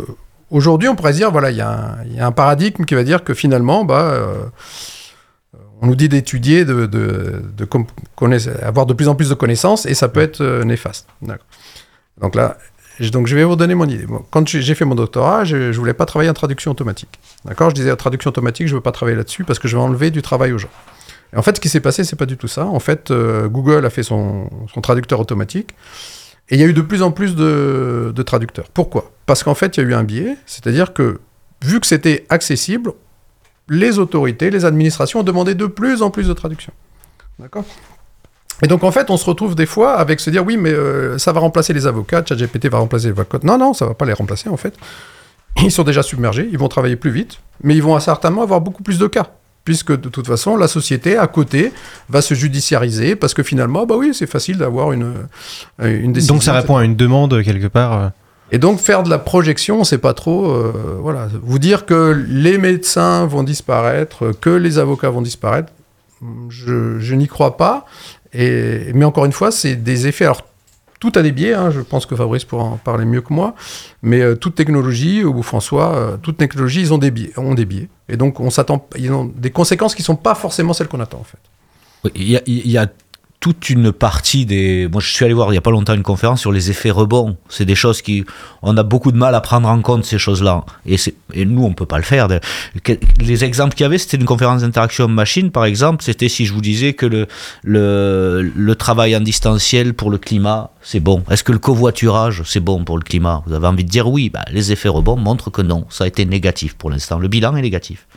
aujourd'hui, 0.51 0.89
on 0.89 0.95
pourrait 0.95 1.13
dire, 1.13 1.31
voilà, 1.31 1.49
il 1.49 1.57
y, 1.57 1.61
a 1.61 1.71
un- 1.71 2.03
il 2.05 2.13
y 2.13 2.19
a 2.19 2.27
un 2.27 2.31
paradigme 2.31 2.85
qui 2.85 2.93
va 2.93 3.03
dire 3.03 3.23
que 3.23 3.33
finalement, 3.33 3.83
bah, 3.83 4.13
on 5.81 5.87
nous 5.87 5.95
dit 5.95 6.09
d'étudier, 6.09 6.65
de, 6.65 6.85
de, 6.85 7.41
de 7.55 7.65
com- 7.65 7.85
connaiss- 8.17 8.49
avoir 8.63 8.85
de 8.85 8.93
plus 8.93 9.07
en 9.07 9.15
plus 9.15 9.29
de 9.29 9.33
connaissances, 9.33 9.85
et 9.85 9.93
ça 9.93 10.07
peut 10.07 10.21
être 10.21 10.41
euh, 10.41 10.63
néfaste. 10.63 11.07
Donc 12.21 12.35
là, 12.35 12.57
je- 12.99 13.09
donc 13.09 13.27
je 13.27 13.35
vais 13.35 13.43
vous 13.43 13.55
donner 13.55 13.75
mon 13.75 13.85
idée. 13.87 14.05
Bon, 14.05 14.23
quand 14.31 14.47
j'ai 14.47 14.75
fait 14.75 14.85
mon 14.85 14.95
doctorat, 14.95 15.43
je 15.43 15.57
ne 15.57 15.71
voulais 15.73 15.93
pas 15.93 16.05
travailler 16.05 16.29
en 16.29 16.33
traduction 16.33 16.71
automatique. 16.71 17.19
D'accord? 17.43 17.69
Je 17.71 17.75
disais, 17.75 17.93
traduction 17.95 18.29
automatique, 18.29 18.67
je 18.67 18.73
ne 18.73 18.77
veux 18.77 18.83
pas 18.83 18.91
travailler 18.93 19.17
là-dessus 19.17 19.43
parce 19.43 19.59
que 19.59 19.67
je 19.67 19.75
vais 19.75 19.83
enlever 19.83 20.11
du 20.11 20.21
travail 20.21 20.53
aux 20.53 20.57
gens. 20.57 20.69
Et 21.33 21.37
en 21.37 21.41
fait, 21.41 21.57
ce 21.57 21.61
qui 21.61 21.67
s'est 21.69 21.81
passé, 21.81 22.03
c'est 22.05 22.15
pas 22.15 22.25
du 22.25 22.37
tout 22.37 22.47
ça. 22.47 22.65
En 22.65 22.79
fait, 22.79 23.11
euh, 23.11 23.47
Google 23.49 23.85
a 23.85 23.89
fait 23.89 24.03
son, 24.03 24.49
son 24.73 24.79
traducteur 24.81 25.19
automatique. 25.19 25.71
Et 26.49 26.55
il 26.55 26.61
y 26.61 26.63
a 26.63 26.67
eu 26.67 26.73
de 26.73 26.81
plus 26.81 27.01
en 27.01 27.11
plus 27.11 27.35
de, 27.35 28.13
de 28.15 28.23
traducteurs. 28.23 28.67
Pourquoi? 28.73 29.11
Parce 29.25 29.43
qu'en 29.43 29.55
fait, 29.55 29.75
il 29.75 29.83
y 29.83 29.85
a 29.85 29.89
eu 29.89 29.93
un 29.95 30.03
biais, 30.03 30.37
c'est-à-dire 30.45 30.93
que 30.93 31.19
vu 31.63 31.79
que 31.79 31.87
c'était 31.87 32.25
accessible, 32.29 32.91
les 33.69 33.99
autorités, 33.99 34.49
les 34.49 34.65
administrations 34.65 35.21
ont 35.21 35.23
demandé 35.23 35.55
de 35.55 35.65
plus 35.65 36.01
en 36.01 36.09
plus 36.09 36.27
de 36.27 36.33
traduction. 36.33 36.73
D'accord? 37.39 37.65
Et 38.61 38.67
donc, 38.67 38.83
en 38.83 38.91
fait, 38.91 39.09
on 39.09 39.17
se 39.17 39.25
retrouve 39.25 39.55
des 39.55 39.65
fois 39.65 39.95
avec 39.95 40.19
se 40.19 40.29
dire 40.29 40.45
oui, 40.45 40.55
mais 40.57 40.71
euh, 40.71 41.17
ça 41.17 41.33
va 41.33 41.41
remplacer 41.41 41.73
les 41.73 41.87
avocats, 41.87 42.23
ChatGPT 42.25 42.69
va 42.69 42.77
remplacer 42.77 43.07
les 43.07 43.11
avocats. 43.11 43.39
Non, 43.43 43.57
non, 43.57 43.73
ça 43.73 43.85
va 43.85 43.93
pas 43.93 44.05
les 44.05 44.13
remplacer, 44.13 44.49
en 44.49 44.57
fait. 44.57 44.75
Ils 45.61 45.71
sont 45.71 45.83
déjà 45.83 46.03
submergés, 46.03 46.47
ils 46.51 46.57
vont 46.57 46.67
travailler 46.67 46.95
plus 46.95 47.11
vite, 47.11 47.39
mais 47.63 47.75
ils 47.75 47.83
vont 47.83 47.99
certainement 47.99 48.43
avoir 48.43 48.61
beaucoup 48.61 48.83
plus 48.83 48.99
de 48.99 49.07
cas. 49.07 49.27
Puisque 49.63 49.91
de 49.99 50.09
toute 50.09 50.27
façon, 50.27 50.57
la 50.57 50.67
société 50.67 51.17
à 51.17 51.25
côté 51.25 51.73
va 52.07 52.21
se 52.21 52.35
judiciariser 52.35 53.15
parce 53.15 53.33
que 53.33 53.41
finalement, 53.41 53.87
bah 53.87 53.95
oui, 53.97 54.13
c'est 54.13 54.27
facile 54.27 54.57
d'avoir 54.57 54.91
une, 54.91 55.13
euh, 55.81 56.03
une 56.03 56.13
décision. 56.13 56.35
Donc 56.35 56.43
ça 56.43 56.53
répond 56.53 56.77
à 56.77 56.85
une 56.85 56.95
demande 56.95 57.41
quelque 57.41 57.67
part. 57.67 58.11
Et 58.55 58.57
donc 58.57 58.79
faire 58.79 59.03
de 59.03 59.09
la 59.09 59.19
projection, 59.19 59.83
c'est 59.83 59.97
pas 59.97 60.13
trop, 60.13 60.49
euh, 60.49 60.97
voilà, 61.01 61.27
vous 61.43 61.59
dire 61.59 61.85
que 61.85 62.25
les 62.29 62.57
médecins 62.57 63.25
vont 63.25 63.43
disparaître, 63.43 64.31
que 64.31 64.49
les 64.49 64.79
avocats 64.79 65.09
vont 65.09 65.21
disparaître, 65.21 65.73
je, 66.47 67.13
n'y 67.15 67.27
crois 67.27 67.57
pas. 67.57 67.85
Et, 68.31 68.93
mais 68.93 69.03
encore 69.03 69.25
une 69.25 69.33
fois, 69.33 69.51
c'est 69.51 69.75
des 69.75 70.07
effets. 70.07 70.23
Alors 70.23 70.43
tout 71.01 71.11
a 71.15 71.21
des 71.21 71.33
biais, 71.33 71.53
hein, 71.53 71.69
je 71.69 71.81
pense 71.81 72.05
que 72.05 72.15
Fabrice 72.15 72.45
pourra 72.45 72.63
en 72.63 72.77
parler 72.77 73.03
mieux 73.03 73.19
que 73.19 73.33
moi, 73.33 73.55
mais 74.01 74.21
euh, 74.21 74.35
toute 74.35 74.55
technologie, 74.55 75.25
ou 75.25 75.43
François, 75.43 75.93
euh, 75.93 76.15
toute 76.15 76.37
technologie, 76.37 76.79
ils 76.79 76.93
ont 76.93 76.97
des 76.97 77.11
biais, 77.11 77.33
ont 77.35 77.55
des 77.55 77.65
biais. 77.65 77.89
Et 78.07 78.15
donc 78.15 78.39
on 78.39 78.49
s'attend, 78.51 78.87
ils 78.97 79.11
ont 79.11 79.29
des 79.35 79.51
conséquences 79.51 79.95
qui 79.95 80.01
sont 80.01 80.15
pas 80.15 80.33
forcément 80.33 80.71
celles 80.71 80.87
qu'on 80.87 81.01
attend 81.01 81.19
en 81.19 81.25
fait. 81.25 81.39
Il 82.15 82.29
y 82.29 82.77
a 82.77 82.87
toute 83.45 83.69
une 83.69 83.91
partie 83.91 84.47
des. 84.47 84.89
Moi, 84.91 84.99
je 84.99 85.13
suis 85.13 85.23
allé 85.23 85.35
voir 85.35 85.49
il 85.49 85.51
n'y 85.51 85.59
a 85.59 85.61
pas 85.61 85.69
longtemps 85.69 85.93
une 85.93 86.01
conférence 86.01 86.41
sur 86.41 86.51
les 86.51 86.71
effets 86.71 86.89
rebonds. 86.89 87.37
C'est 87.47 87.63
des 87.63 87.75
choses 87.75 88.01
qui. 88.01 88.25
On 88.63 88.75
a 88.75 88.81
beaucoup 88.81 89.11
de 89.11 89.17
mal 89.17 89.35
à 89.35 89.39
prendre 89.39 89.69
en 89.69 89.79
compte 89.83 90.03
ces 90.03 90.17
choses-là. 90.17 90.65
Et, 90.87 90.97
nous, 91.45 91.63
on 91.63 91.69
ne 91.69 91.75
peut 91.75 91.85
pas 91.85 91.97
le 91.97 92.03
faire. 92.03 92.27
Les 93.19 93.43
exemples 93.43 93.75
qu'il 93.75 93.83
y 93.83 93.85
avait, 93.85 93.99
c'était 93.99 94.17
une 94.17 94.25
conférence 94.25 94.63
d'interaction 94.63 95.07
machine, 95.07 95.51
par 95.51 95.65
exemple. 95.65 96.03
C'était 96.03 96.27
si 96.27 96.47
je 96.47 96.53
vous 96.53 96.61
disais 96.61 96.93
que 96.93 97.27
le 97.63 98.73
travail 98.73 99.15
en 99.15 99.21
distanciel 99.21 99.93
pour 99.93 100.09
le 100.09 100.17
climat, 100.17 100.71
c'est 100.81 100.99
bon. 100.99 101.21
Est-ce 101.29 101.43
que 101.43 101.51
le 101.51 101.59
covoiturage, 101.59 102.41
c'est 102.47 102.61
bon 102.61 102.83
pour 102.83 102.97
le 102.97 103.03
climat? 103.03 103.43
Vous 103.45 103.53
avez 103.53 103.67
envie 103.67 103.83
de 103.83 103.89
dire 103.91 104.07
oui? 104.07 104.31
Bah, 104.31 104.45
les 104.51 104.71
effets 104.71 104.89
rebonds 104.89 105.17
montrent 105.17 105.51
que 105.51 105.61
non. 105.61 105.85
Ça 105.91 106.05
a 106.05 106.07
été 106.07 106.25
négatif 106.25 106.73
pour 106.73 106.89
l'instant. 106.89 107.19
Le 107.19 107.27
bilan 107.27 107.55
est 107.55 107.61
négatif. 107.61 108.07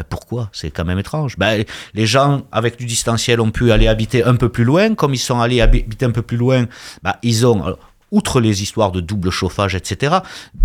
Euh, 0.00 0.02
Pourquoi? 0.08 0.48
C'est 0.52 0.70
quand 0.70 0.84
même 0.84 0.98
étrange. 0.98 1.36
Ben, 1.38 1.64
les 1.94 2.06
gens 2.06 2.42
avec 2.52 2.76
du 2.78 2.86
distanciel 2.86 3.40
ont 3.40 3.50
pu 3.50 3.70
aller 3.72 3.88
habiter 3.88 4.24
un 4.24 4.34
peu 4.36 4.48
plus 4.48 4.64
loin. 4.64 4.94
Comme 4.94 5.14
ils 5.14 5.18
sont 5.18 5.40
allés 5.40 5.60
habi- 5.60 5.84
habiter 5.84 6.06
un 6.06 6.10
peu 6.10 6.22
plus 6.22 6.36
loin, 6.36 6.66
ben, 7.02 7.14
ils 7.22 7.46
ont, 7.46 7.76
outre 8.12 8.40
les 8.40 8.62
histoires 8.62 8.92
de 8.92 9.00
double 9.00 9.30
chauffage, 9.30 9.74
etc., 9.74 10.16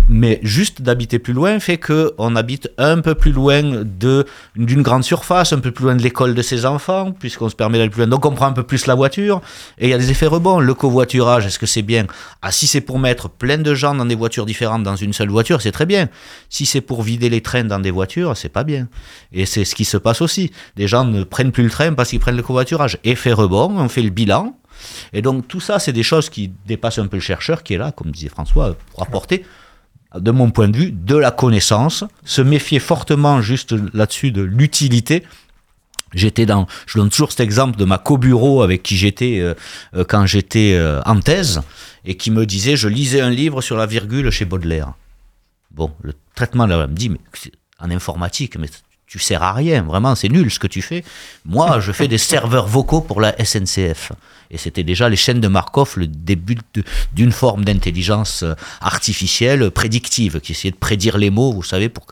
mais 0.08 0.40
juste 0.42 0.82
d'habiter 0.82 1.18
plus 1.18 1.32
loin 1.32 1.60
fait 1.60 1.78
qu'on 1.78 2.36
habite 2.36 2.70
un 2.78 3.00
peu 3.00 3.14
plus 3.14 3.32
loin 3.32 3.84
d'une 4.56 4.82
grande 4.82 5.04
surface, 5.04 5.52
un 5.52 5.58
peu 5.58 5.70
plus 5.70 5.84
loin 5.84 5.96
de 5.96 6.02
l'école 6.02 6.34
de 6.34 6.42
ses 6.42 6.66
enfants, 6.66 7.12
puisqu'on 7.12 7.48
se 7.48 7.56
permet 7.56 7.78
d'aller 7.78 7.90
plus 7.90 8.00
loin. 8.00 8.08
Donc 8.08 8.24
on 8.24 8.32
prend 8.32 8.46
un 8.46 8.52
peu 8.52 8.62
plus 8.62 8.86
la 8.86 8.94
voiture, 8.94 9.40
et 9.78 9.86
il 9.86 9.90
y 9.90 9.94
a 9.94 9.98
des 9.98 10.10
effets 10.10 10.26
rebonds. 10.26 10.60
Le 10.60 10.74
covoiturage, 10.74 11.46
est-ce 11.46 11.58
que 11.58 11.66
c'est 11.66 11.82
bien? 11.82 12.06
Ah, 12.42 12.52
si 12.52 12.66
c'est 12.66 12.80
pour 12.80 12.98
mettre 12.98 13.28
plein 13.28 13.58
de 13.58 13.74
gens 13.74 13.94
dans 13.94 14.04
des 14.04 14.14
voitures 14.14 14.46
différentes 14.46 14.82
dans 14.82 14.96
une 14.96 15.12
seule 15.12 15.30
voiture, 15.30 15.60
c'est 15.60 15.72
très 15.72 15.86
bien. 15.86 16.08
Si 16.48 16.66
c'est 16.66 16.80
pour 16.80 17.02
vider 17.02 17.28
les 17.28 17.40
trains 17.40 17.64
dans 17.64 17.80
des 17.80 17.90
voitures, 17.90 18.36
c'est 18.36 18.48
pas 18.48 18.64
bien. 18.64 18.88
Et 19.32 19.46
c'est 19.46 19.64
ce 19.64 19.74
qui 19.74 19.84
se 19.84 19.96
passe 19.96 20.20
aussi. 20.20 20.50
Des 20.76 20.88
gens 20.88 21.04
ne 21.04 21.24
prennent 21.24 21.52
plus 21.52 21.64
le 21.64 21.70
train 21.70 21.92
parce 21.92 22.10
qu'ils 22.10 22.20
prennent 22.20 22.36
le 22.36 22.42
covoiturage. 22.42 22.98
Effet 23.04 23.32
rebond, 23.32 23.72
on 23.76 23.88
fait 23.88 24.02
le 24.02 24.10
bilan. 24.10 24.56
Et 25.12 25.22
donc 25.22 25.48
tout 25.48 25.60
ça, 25.60 25.78
c'est 25.78 25.92
des 25.92 26.02
choses 26.02 26.30
qui 26.30 26.52
dépassent 26.66 26.98
un 26.98 27.06
peu 27.06 27.16
le 27.16 27.22
chercheur 27.22 27.62
qui 27.62 27.74
est 27.74 27.78
là, 27.78 27.92
comme 27.92 28.10
disait 28.10 28.28
François, 28.28 28.76
pour 28.90 29.02
apporter, 29.02 29.44
de 30.14 30.30
mon 30.30 30.50
point 30.50 30.68
de 30.68 30.76
vue, 30.76 30.92
de 30.92 31.16
la 31.16 31.30
connaissance, 31.30 32.04
se 32.24 32.42
méfier 32.42 32.78
fortement 32.78 33.42
juste 33.42 33.74
là-dessus 33.92 34.32
de 34.32 34.42
l'utilité. 34.42 35.22
J'étais 36.14 36.46
dans, 36.46 36.66
je 36.86 36.98
donne 36.98 37.10
toujours 37.10 37.30
cet 37.30 37.40
exemple 37.40 37.76
de 37.76 37.84
ma 37.84 37.98
co-bureau 37.98 38.62
avec 38.62 38.82
qui 38.82 38.96
j'étais 38.96 39.40
euh, 39.40 39.54
euh, 39.94 40.04
quand 40.08 40.24
j'étais 40.24 40.74
euh, 40.74 41.02
en 41.04 41.20
thèse 41.20 41.60
et 42.04 42.16
qui 42.16 42.30
me 42.30 42.46
disait, 42.46 42.76
je 42.76 42.88
lisais 42.88 43.20
un 43.20 43.30
livre 43.30 43.60
sur 43.60 43.76
la 43.76 43.86
virgule 43.86 44.30
chez 44.30 44.44
Baudelaire. 44.44 44.94
Bon, 45.72 45.92
le 46.02 46.14
traitement 46.34 46.66
là, 46.66 46.86
me 46.86 46.94
dit, 46.94 47.10
mais 47.10 47.18
en 47.80 47.90
informatique, 47.90 48.56
mais 48.56 48.68
tu 49.06 49.18
sers 49.18 49.42
à 49.42 49.52
rien, 49.52 49.82
vraiment, 49.82 50.14
c'est 50.14 50.28
nul 50.28 50.50
ce 50.50 50.58
que 50.58 50.66
tu 50.66 50.82
fais. 50.82 51.04
Moi, 51.44 51.80
je 51.80 51.92
fais 51.92 52.08
des 52.08 52.18
serveurs 52.18 52.66
vocaux 52.66 53.00
pour 53.00 53.20
la 53.20 53.32
SNCF. 53.42 54.12
Et 54.50 54.58
c'était 54.58 54.82
déjà 54.82 55.08
les 55.08 55.16
chaînes 55.16 55.40
de 55.40 55.48
Markov, 55.48 55.94
le 55.96 56.06
début 56.06 56.56
d'une 57.12 57.32
forme 57.32 57.64
d'intelligence 57.64 58.42
euh, 58.42 58.54
artificielle 58.80 59.70
prédictive, 59.70 60.40
qui 60.40 60.52
essayait 60.52 60.70
de 60.70 60.76
prédire 60.76 61.18
les 61.18 61.30
mots, 61.30 61.52
vous 61.52 61.64
savez, 61.64 61.88
pour 61.88 62.06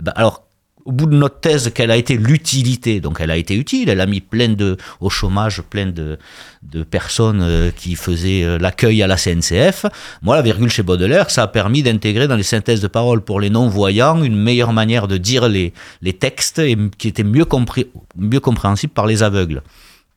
ben, 0.00 0.12
alors, 0.16 0.43
au 0.84 0.92
bout 0.92 1.06
de 1.06 1.16
notre 1.16 1.40
thèse, 1.40 1.70
quelle 1.74 1.90
a 1.90 1.96
été 1.96 2.16
l'utilité 2.16 3.00
Donc, 3.00 3.18
elle 3.20 3.30
a 3.30 3.36
été 3.36 3.54
utile. 3.54 3.88
Elle 3.88 4.00
a 4.00 4.06
mis 4.06 4.20
plein 4.20 4.50
de, 4.50 4.76
au 5.00 5.08
chômage, 5.08 5.62
plein 5.62 5.86
de, 5.86 6.18
de 6.62 6.82
personnes 6.82 7.40
euh, 7.42 7.70
qui 7.70 7.94
faisaient 7.94 8.42
euh, 8.44 8.58
l'accueil 8.58 9.02
à 9.02 9.06
la 9.06 9.16
CNCF. 9.16 9.86
Moi, 10.22 10.36
la 10.36 10.42
virgule 10.42 10.68
chez 10.68 10.82
Baudelaire, 10.82 11.30
ça 11.30 11.44
a 11.44 11.46
permis 11.46 11.82
d'intégrer 11.82 12.28
dans 12.28 12.36
les 12.36 12.42
synthèses 12.42 12.82
de 12.82 12.86
paroles 12.86 13.22
pour 13.22 13.40
les 13.40 13.50
non-voyants 13.50 14.22
une 14.22 14.36
meilleure 14.36 14.72
manière 14.72 15.08
de 15.08 15.16
dire 15.16 15.48
les, 15.48 15.72
les 16.02 16.12
textes 16.12 16.58
et 16.58 16.76
qui 16.98 17.08
était 17.08 17.24
mieux, 17.24 17.46
compris, 17.46 17.86
mieux 18.16 18.40
compréhensible 18.40 18.92
par 18.92 19.06
les 19.06 19.22
aveugles. 19.22 19.62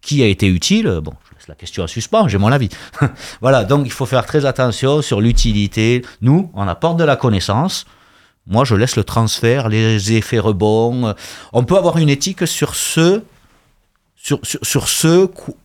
Qui 0.01 0.21
a 0.21 0.27
été 0.27 0.47
utile? 0.47 0.99
Bon, 1.01 1.13
je 1.29 1.35
laisse 1.35 1.47
la 1.47 1.55
question 1.55 1.83
en 1.83 1.87
suspens, 1.87 2.27
j'ai 2.27 2.37
mon 2.37 2.51
avis. 2.51 2.69
voilà, 3.41 3.63
donc 3.63 3.85
il 3.85 3.91
faut 3.91 4.05
faire 4.05 4.25
très 4.25 4.45
attention 4.45 5.01
sur 5.01 5.21
l'utilité. 5.21 6.03
Nous, 6.21 6.51
on 6.53 6.67
apporte 6.67 6.97
de 6.97 7.03
la 7.03 7.15
connaissance. 7.15 7.85
Moi, 8.47 8.63
je 8.65 8.75
laisse 8.75 8.95
le 8.95 9.03
transfert, 9.03 9.67
les 9.69 10.13
effets 10.13 10.39
rebonds. 10.39 11.13
On 11.53 11.63
peut 11.63 11.77
avoir 11.77 11.97
une 11.97 12.09
éthique 12.09 12.47
sur 12.47 12.75
ce, 12.75 13.21
sur, 14.15 14.39
sur, 14.43 14.59
sur 14.63 14.87
ce 14.87 15.25
qu'o- 15.25 15.57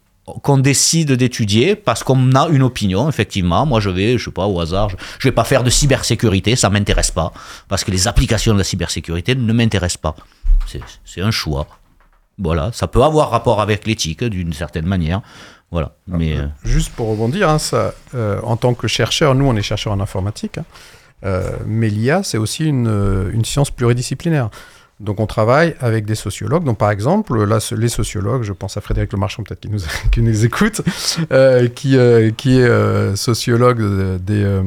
qu'on 0.42 0.58
décide 0.58 1.12
d'étudier 1.12 1.74
parce 1.76 2.02
qu'on 2.04 2.34
a 2.34 2.48
une 2.48 2.62
opinion, 2.62 3.08
effectivement. 3.08 3.66
Moi, 3.66 3.80
je 3.80 3.90
vais, 3.90 4.18
je 4.18 4.24
sais 4.26 4.30
pas, 4.30 4.46
au 4.46 4.60
hasard, 4.60 4.88
je, 4.90 4.96
je 5.18 5.28
vais 5.28 5.32
pas 5.32 5.44
faire 5.44 5.62
de 5.64 5.70
cybersécurité, 5.70 6.56
ça 6.56 6.70
m'intéresse 6.70 7.10
pas 7.10 7.32
parce 7.68 7.84
que 7.84 7.90
les 7.90 8.08
applications 8.08 8.52
de 8.52 8.58
la 8.58 8.64
cybersécurité 8.64 9.34
ne 9.34 9.52
m'intéressent 9.52 10.00
pas. 10.00 10.14
C'est 11.04 11.20
un 11.20 11.30
choix. 11.30 11.66
Voilà, 12.38 12.70
ça 12.72 12.86
peut 12.86 13.02
avoir 13.02 13.30
rapport 13.30 13.60
avec 13.60 13.86
l'éthique 13.86 14.24
d'une 14.24 14.52
certaine 14.52 14.86
manière. 14.86 15.20
Voilà, 15.70 15.92
mais 16.06 16.36
euh, 16.36 16.46
Juste 16.64 16.90
pour 16.92 17.08
rebondir, 17.08 17.48
hein, 17.48 17.58
ça, 17.58 17.94
euh, 18.14 18.40
en 18.42 18.56
tant 18.56 18.74
que 18.74 18.88
chercheur, 18.88 19.34
nous 19.34 19.44
on 19.46 19.56
est 19.56 19.62
chercheurs 19.62 19.92
en 19.92 20.00
informatique, 20.00 20.58
hein, 20.58 20.64
euh, 20.64 21.01
mais 21.66 21.88
l'IA 21.88 22.22
c'est 22.22 22.38
aussi 22.38 22.64
une, 22.64 22.88
euh, 22.88 23.30
une 23.32 23.44
science 23.44 23.70
pluridisciplinaire. 23.70 24.50
Donc 25.02 25.18
on 25.18 25.26
travaille 25.26 25.74
avec 25.80 26.04
des 26.04 26.14
sociologues. 26.14 26.64
Donc 26.64 26.78
par 26.78 26.90
exemple, 26.90 27.44
là, 27.44 27.58
les 27.76 27.88
sociologues, 27.88 28.42
je 28.44 28.52
pense 28.52 28.76
à 28.76 28.80
Frédéric 28.80 29.12
Le 29.12 29.18
Marchand 29.18 29.42
peut-être 29.42 29.60
qui 29.60 29.68
nous, 29.68 29.80
qui 30.12 30.22
nous 30.22 30.44
écoute, 30.44 30.80
euh, 31.32 31.68
qui, 31.68 31.96
euh, 31.96 32.30
qui 32.30 32.58
est 32.58 32.64
euh, 32.64 33.16
sociologue 33.16 33.80
des, 34.18 34.44
euh, 34.44 34.62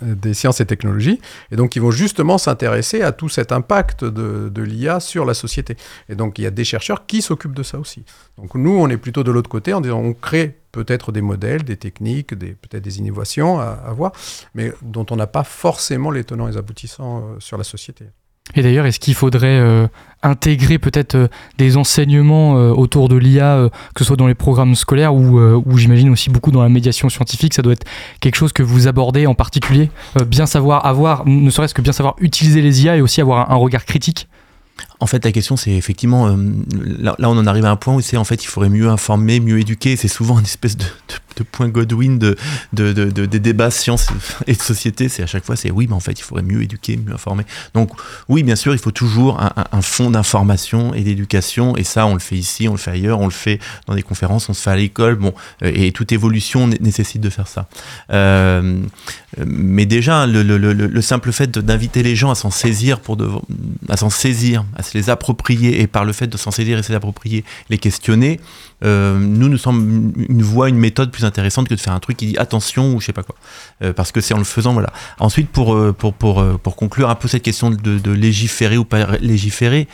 des 0.00 0.34
sciences 0.34 0.60
et 0.60 0.66
technologies, 0.66 1.20
et 1.50 1.56
donc 1.56 1.74
ils 1.74 1.82
vont 1.82 1.90
justement 1.90 2.38
s'intéresser 2.38 3.02
à 3.02 3.10
tout 3.10 3.28
cet 3.28 3.50
impact 3.50 4.04
de, 4.04 4.48
de 4.48 4.62
l'IA 4.62 5.00
sur 5.00 5.24
la 5.24 5.34
société. 5.34 5.76
Et 6.08 6.14
donc 6.14 6.38
il 6.38 6.42
y 6.42 6.46
a 6.46 6.52
des 6.52 6.64
chercheurs 6.64 7.06
qui 7.06 7.20
s'occupent 7.20 7.56
de 7.56 7.64
ça 7.64 7.78
aussi. 7.78 8.04
Donc 8.38 8.54
nous, 8.54 8.76
on 8.78 8.88
est 8.88 8.96
plutôt 8.96 9.24
de 9.24 9.32
l'autre 9.32 9.50
côté 9.50 9.74
en 9.74 9.80
disant 9.80 9.98
on 9.98 10.12
crée 10.12 10.56
peut-être 10.70 11.10
des 11.10 11.22
modèles, 11.22 11.64
des 11.64 11.76
techniques, 11.76 12.34
des, 12.34 12.52
peut-être 12.52 12.84
des 12.84 12.98
innovations 12.98 13.58
à, 13.58 13.80
à 13.86 13.92
voir, 13.92 14.12
mais 14.54 14.72
dont 14.82 15.06
on 15.10 15.16
n'a 15.16 15.26
pas 15.26 15.42
forcément 15.42 16.10
les 16.10 16.22
tenants 16.22 16.46
et 16.46 16.52
les 16.52 16.56
aboutissants 16.56 17.18
euh, 17.18 17.40
sur 17.40 17.56
la 17.58 17.64
société. 17.64 18.04
Et 18.54 18.62
d'ailleurs, 18.62 18.86
est-ce 18.86 19.00
qu'il 19.00 19.14
faudrait 19.14 19.58
euh, 19.58 19.86
intégrer 20.22 20.78
peut-être 20.78 21.14
euh, 21.14 21.28
des 21.58 21.76
enseignements 21.76 22.56
euh, 22.56 22.70
autour 22.70 23.08
de 23.08 23.16
l'IA, 23.16 23.68
que 23.94 23.98
ce 23.98 24.04
soit 24.04 24.16
dans 24.16 24.26
les 24.26 24.34
programmes 24.34 24.74
scolaires 24.74 25.14
ou, 25.14 25.78
j'imagine 25.78 26.10
aussi 26.10 26.30
beaucoup 26.30 26.52
dans 26.52 26.62
la 26.62 26.68
médiation 26.68 27.08
scientifique 27.08 27.54
Ça 27.54 27.62
doit 27.62 27.72
être 27.72 27.86
quelque 28.20 28.36
chose 28.36 28.52
que 28.52 28.62
vous 28.62 28.88
abordez 28.88 29.26
en 29.26 29.34
particulier. 29.34 29.90
Bien 30.26 30.46
savoir 30.46 30.86
avoir, 30.86 31.26
ne 31.26 31.50
serait-ce 31.50 31.74
que 31.74 31.82
bien 31.82 31.92
savoir 31.92 32.14
utiliser 32.20 32.62
les 32.62 32.84
IA 32.84 32.96
et 32.96 33.00
aussi 33.00 33.20
avoir 33.20 33.50
un 33.50 33.56
regard 33.56 33.84
critique? 33.84 34.28
En 34.98 35.06
fait, 35.06 35.24
la 35.24 35.32
question, 35.32 35.56
c'est 35.56 35.72
effectivement, 35.72 36.28
euh, 36.28 36.36
là, 36.98 37.14
là, 37.18 37.28
on 37.28 37.36
en 37.36 37.46
arrive 37.46 37.66
à 37.66 37.70
un 37.70 37.76
point 37.76 37.94
où 37.94 38.00
c'est 38.00 38.16
en 38.16 38.24
fait, 38.24 38.42
il 38.42 38.46
faudrait 38.46 38.70
mieux 38.70 38.88
informer, 38.88 39.40
mieux 39.40 39.60
éduquer. 39.60 39.94
C'est 39.96 40.08
souvent 40.08 40.38
une 40.38 40.46
espèce 40.46 40.76
de, 40.76 40.84
point 41.52 41.68
Godwin 41.68 42.18
de, 42.18 42.34
de, 42.72 42.94
de, 42.94 43.10
de- 43.10 43.26
des 43.26 43.38
débats 43.38 43.70
sciences 43.70 44.06
et 44.46 44.54
de 44.54 44.62
société. 44.62 45.10
C'est 45.10 45.22
à 45.22 45.26
chaque 45.26 45.44
fois, 45.44 45.54
c'est 45.54 45.70
oui, 45.70 45.86
mais 45.86 45.94
en 45.94 46.00
fait, 46.00 46.18
il 46.18 46.22
faudrait 46.22 46.42
mieux 46.42 46.62
éduquer, 46.62 46.96
mieux 46.96 47.12
informer. 47.12 47.44
Donc, 47.74 47.90
oui, 48.30 48.42
bien 48.42 48.56
sûr, 48.56 48.72
il 48.72 48.78
faut 48.78 48.90
toujours 48.90 49.38
un, 49.38 49.52
un, 49.56 49.64
un 49.78 49.82
fond 49.82 50.10
d'information 50.10 50.94
et 50.94 51.02
d'éducation. 51.02 51.76
Et 51.76 51.84
ça, 51.84 52.06
on 52.06 52.14
le 52.14 52.20
fait 52.20 52.36
ici, 52.36 52.66
on 52.66 52.72
le 52.72 52.78
fait 52.78 52.92
ailleurs, 52.92 53.20
on 53.20 53.26
le 53.26 53.32
fait 53.32 53.58
dans 53.86 53.94
des 53.94 54.02
conférences, 54.02 54.48
on 54.48 54.54
se 54.54 54.62
fait 54.62 54.70
à 54.70 54.76
l'école. 54.76 55.16
Bon, 55.16 55.34
euh, 55.62 55.70
et 55.74 55.92
toute 55.92 56.10
évolution 56.12 56.68
né- 56.68 56.78
nécessite 56.80 57.20
de 57.20 57.28
faire 57.28 57.48
ça. 57.48 57.68
Euh, 58.12 58.80
mais 59.46 59.84
déjà, 59.84 60.26
le, 60.26 60.42
le, 60.42 60.56
le, 60.56 60.72
le 60.72 61.02
simple 61.02 61.32
fait 61.32 61.50
d'inviter 61.58 62.02
les 62.02 62.16
gens 62.16 62.30
à 62.30 62.34
s'en 62.34 62.50
saisir, 62.50 63.00
pour 63.00 63.18
de, 63.18 63.28
à 63.90 63.98
s'en 63.98 64.08
saisir, 64.08 64.64
les 64.94 65.10
approprier, 65.10 65.80
et 65.80 65.86
par 65.86 66.04
le 66.04 66.12
fait 66.12 66.26
de 66.26 66.36
s'en 66.36 66.50
saisir 66.50 66.78
et 66.78 66.82
se 66.82 66.90
les 66.90 66.96
approprier, 66.96 67.44
les 67.70 67.78
questionner, 67.78 68.40
euh, 68.84 69.18
nous, 69.18 69.48
nous 69.48 69.58
semble 69.58 70.12
une 70.28 70.42
voie, 70.42 70.68
une 70.68 70.78
méthode 70.78 71.10
plus 71.10 71.24
intéressante 71.24 71.68
que 71.68 71.74
de 71.74 71.80
faire 71.80 71.92
un 71.92 72.00
truc 72.00 72.16
qui 72.16 72.26
dit 72.26 72.38
attention 72.38 72.94
ou 72.94 73.00
je 73.00 73.06
sais 73.06 73.12
pas 73.12 73.22
quoi. 73.22 73.36
Euh, 73.82 73.92
parce 73.92 74.12
que 74.12 74.20
c'est 74.20 74.34
en 74.34 74.38
le 74.38 74.44
faisant, 74.44 74.72
voilà. 74.72 74.92
Ensuite, 75.18 75.48
pour, 75.48 75.74
euh, 75.74 75.92
pour, 75.92 76.14
pour, 76.14 76.44
pour 76.58 76.76
conclure 76.76 77.10
un 77.10 77.14
peu 77.14 77.28
cette 77.28 77.42
question 77.42 77.70
de 77.70 78.10
légiférer 78.10 78.76
ou 78.76 78.84
pas 78.84 79.16
légiférer, 79.18 79.88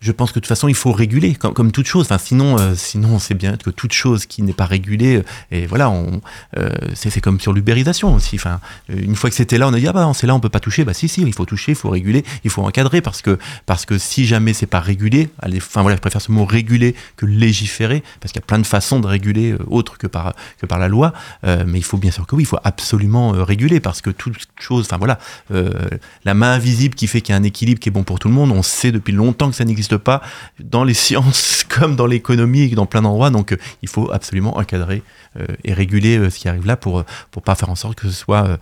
je 0.00 0.12
pense 0.12 0.30
que 0.30 0.34
de 0.34 0.40
toute 0.40 0.48
façon, 0.48 0.68
il 0.68 0.74
faut 0.74 0.92
réguler, 0.92 1.34
comme, 1.34 1.54
comme 1.54 1.72
toute 1.72 1.86
chose. 1.86 2.04
Enfin, 2.04 2.18
sinon, 2.18 2.58
euh, 2.58 2.74
sinon, 2.74 3.14
on 3.14 3.18
sait 3.18 3.34
bien 3.34 3.56
que 3.56 3.70
toute 3.70 3.92
chose 3.92 4.26
qui 4.26 4.42
n'est 4.42 4.52
pas 4.52 4.66
régulée, 4.66 5.16
euh, 5.16 5.22
et 5.50 5.66
voilà, 5.66 5.88
on, 5.88 6.20
euh, 6.58 6.70
c'est 6.94 7.20
comme 7.20 7.40
sur 7.40 7.52
l'ubérisation 7.52 8.14
aussi. 8.14 8.36
Enfin, 8.36 8.60
euh, 8.90 8.96
une 9.00 9.16
fois 9.16 9.30
que 9.30 9.36
c'était 9.36 9.56
là, 9.56 9.68
on 9.68 9.72
a 9.72 9.78
dit 9.78 9.88
ah 9.88 9.92
bah 9.92 10.10
c'est 10.14 10.26
là, 10.26 10.34
on 10.34 10.40
peut 10.40 10.48
pas 10.48 10.60
toucher. 10.60 10.84
Bah 10.84 10.94
si, 10.94 11.08
si, 11.08 11.22
il 11.22 11.32
faut 11.32 11.46
toucher, 11.46 11.72
il 11.72 11.76
faut 11.76 11.90
réguler, 11.90 12.24
il 12.44 12.50
faut 12.50 12.62
encadrer 12.62 13.00
parce 13.00 13.22
que 13.22 13.38
parce 13.66 13.86
que 13.86 13.98
si 13.98 14.26
jamais 14.26 14.52
c'est 14.52 14.66
pas 14.66 14.80
régulé, 14.80 15.30
allez, 15.40 15.58
enfin 15.58 15.82
voilà, 15.82 15.96
je 15.96 16.00
préfère 16.00 16.20
ce 16.20 16.32
mot 16.32 16.44
réguler 16.44 16.94
que 17.16 17.24
légiférer 17.26 18.02
parce 18.20 18.32
qu'il 18.32 18.40
y 18.40 18.44
a 18.44 18.46
plein 18.46 18.58
de 18.58 18.66
façons 18.66 19.00
de 19.00 19.06
réguler 19.06 19.52
euh, 19.52 19.58
autres 19.68 19.96
que 19.96 20.06
par 20.06 20.34
que 20.58 20.66
par 20.66 20.78
la 20.78 20.88
loi. 20.88 21.12
Mais 21.44 21.78
il 21.78 21.84
faut 21.84 21.98
bien 21.98 22.10
sûr 22.10 22.26
que 22.26 22.34
oui, 22.34 22.42
il 22.42 22.46
faut 22.46 22.58
absolument 22.64 23.32
réguler 23.32 23.80
parce 23.80 24.00
que 24.00 24.10
toute 24.10 24.36
chose, 24.58 24.86
enfin 24.86 24.98
voilà, 24.98 25.18
la 25.50 26.34
main 26.34 26.52
invisible 26.52 26.94
qui 26.94 27.06
fait 27.06 27.20
qu'il 27.20 27.32
y 27.32 27.36
a 27.36 27.40
un 27.40 27.42
équilibre 27.42 27.80
qui 27.80 27.88
est 27.88 27.92
bon 27.92 28.02
pour 28.02 28.18
tout 28.18 28.28
le 28.28 28.34
monde, 28.34 28.50
on 28.50 28.62
sait 28.62 28.92
depuis 28.92 29.12
longtemps 29.12 29.50
que 29.50 29.56
ça 29.56 29.64
n'existe 29.64 29.93
pas 29.96 30.22
dans 30.60 30.84
les 30.84 30.94
sciences 31.04 31.64
comme 31.68 31.96
dans 31.96 32.06
l'économie 32.06 32.60
et 32.62 32.74
dans 32.74 32.86
plein 32.86 33.02
d'endroits. 33.02 33.30
Donc 33.30 33.52
euh, 33.52 33.56
il 33.82 33.88
faut 33.88 34.10
absolument 34.12 34.56
encadrer 34.58 35.02
euh, 35.38 35.46
et 35.64 35.72
réguler 35.72 36.18
euh, 36.18 36.30
ce 36.30 36.38
qui 36.38 36.48
arrive 36.48 36.66
là 36.66 36.76
pour 36.76 37.04
pour 37.30 37.42
pas 37.42 37.54
faire 37.54 37.70
en 37.70 37.74
sorte 37.74 37.96
que 37.98 38.08
ce 38.08 38.14
soit 38.14 38.58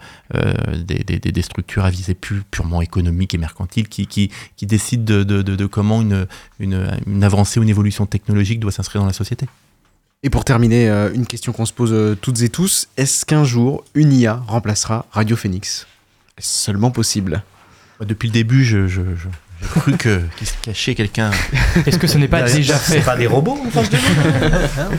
des, 0.74 1.04
des, 1.04 1.18
des- 1.18 1.42
structures 1.42 1.84
à 1.84 1.90
visée 1.90 2.14
plus 2.14 2.42
purement 2.50 2.80
économique 2.82 3.34
et 3.34 3.38
mercantile 3.38 3.88
qui, 3.88 4.06
qui, 4.06 4.30
qui 4.56 4.66
décident 4.66 5.04
de, 5.04 5.22
de, 5.24 5.42
de, 5.42 5.56
de 5.56 5.66
comment 5.66 6.00
une, 6.00 6.26
une, 6.60 6.88
une 7.06 7.24
avancée 7.24 7.58
ou 7.60 7.62
une 7.62 7.68
évolution 7.68 8.06
technologique 8.06 8.60
doit 8.60 8.72
s'inscrire 8.72 9.00
dans 9.02 9.06
la 9.08 9.12
société. 9.12 9.46
Et 10.22 10.30
pour 10.30 10.44
terminer, 10.44 10.88
une 11.14 11.26
question 11.26 11.52
qu'on 11.52 11.66
se 11.66 11.72
pose 11.72 12.16
toutes 12.20 12.42
et 12.42 12.48
tous 12.48 12.86
est-ce 12.96 13.26
qu'un 13.26 13.44
jour 13.44 13.84
une 13.94 14.12
IA 14.12 14.36
remplacera 14.46 15.06
Radio 15.10 15.36
Phoenix? 15.36 15.86
Seulement 16.38 16.90
possible? 16.92 17.42
Depuis 18.00 18.28
le 18.28 18.32
début, 18.32 18.64
je, 18.64 18.86
je, 18.86 19.02
je- 19.16 19.28
j'ai 19.62 19.68
cru 19.80 19.96
que 19.96 20.20
qu'il 20.36 20.46
se 20.46 20.52
cachait 20.62 20.94
quelqu'un. 20.94 21.30
Est-ce 21.86 21.98
que 21.98 22.06
ce 22.06 22.18
n'est 22.18 22.28
pas 22.28 22.42
déjà 22.42 22.74
fait 22.76 22.94
C'est 22.94 23.00
pas 23.04 23.16
des 23.16 23.26
robots 23.26 23.58
en 23.66 23.70
face 23.70 23.88
de 23.90 23.96
nous 23.96 24.96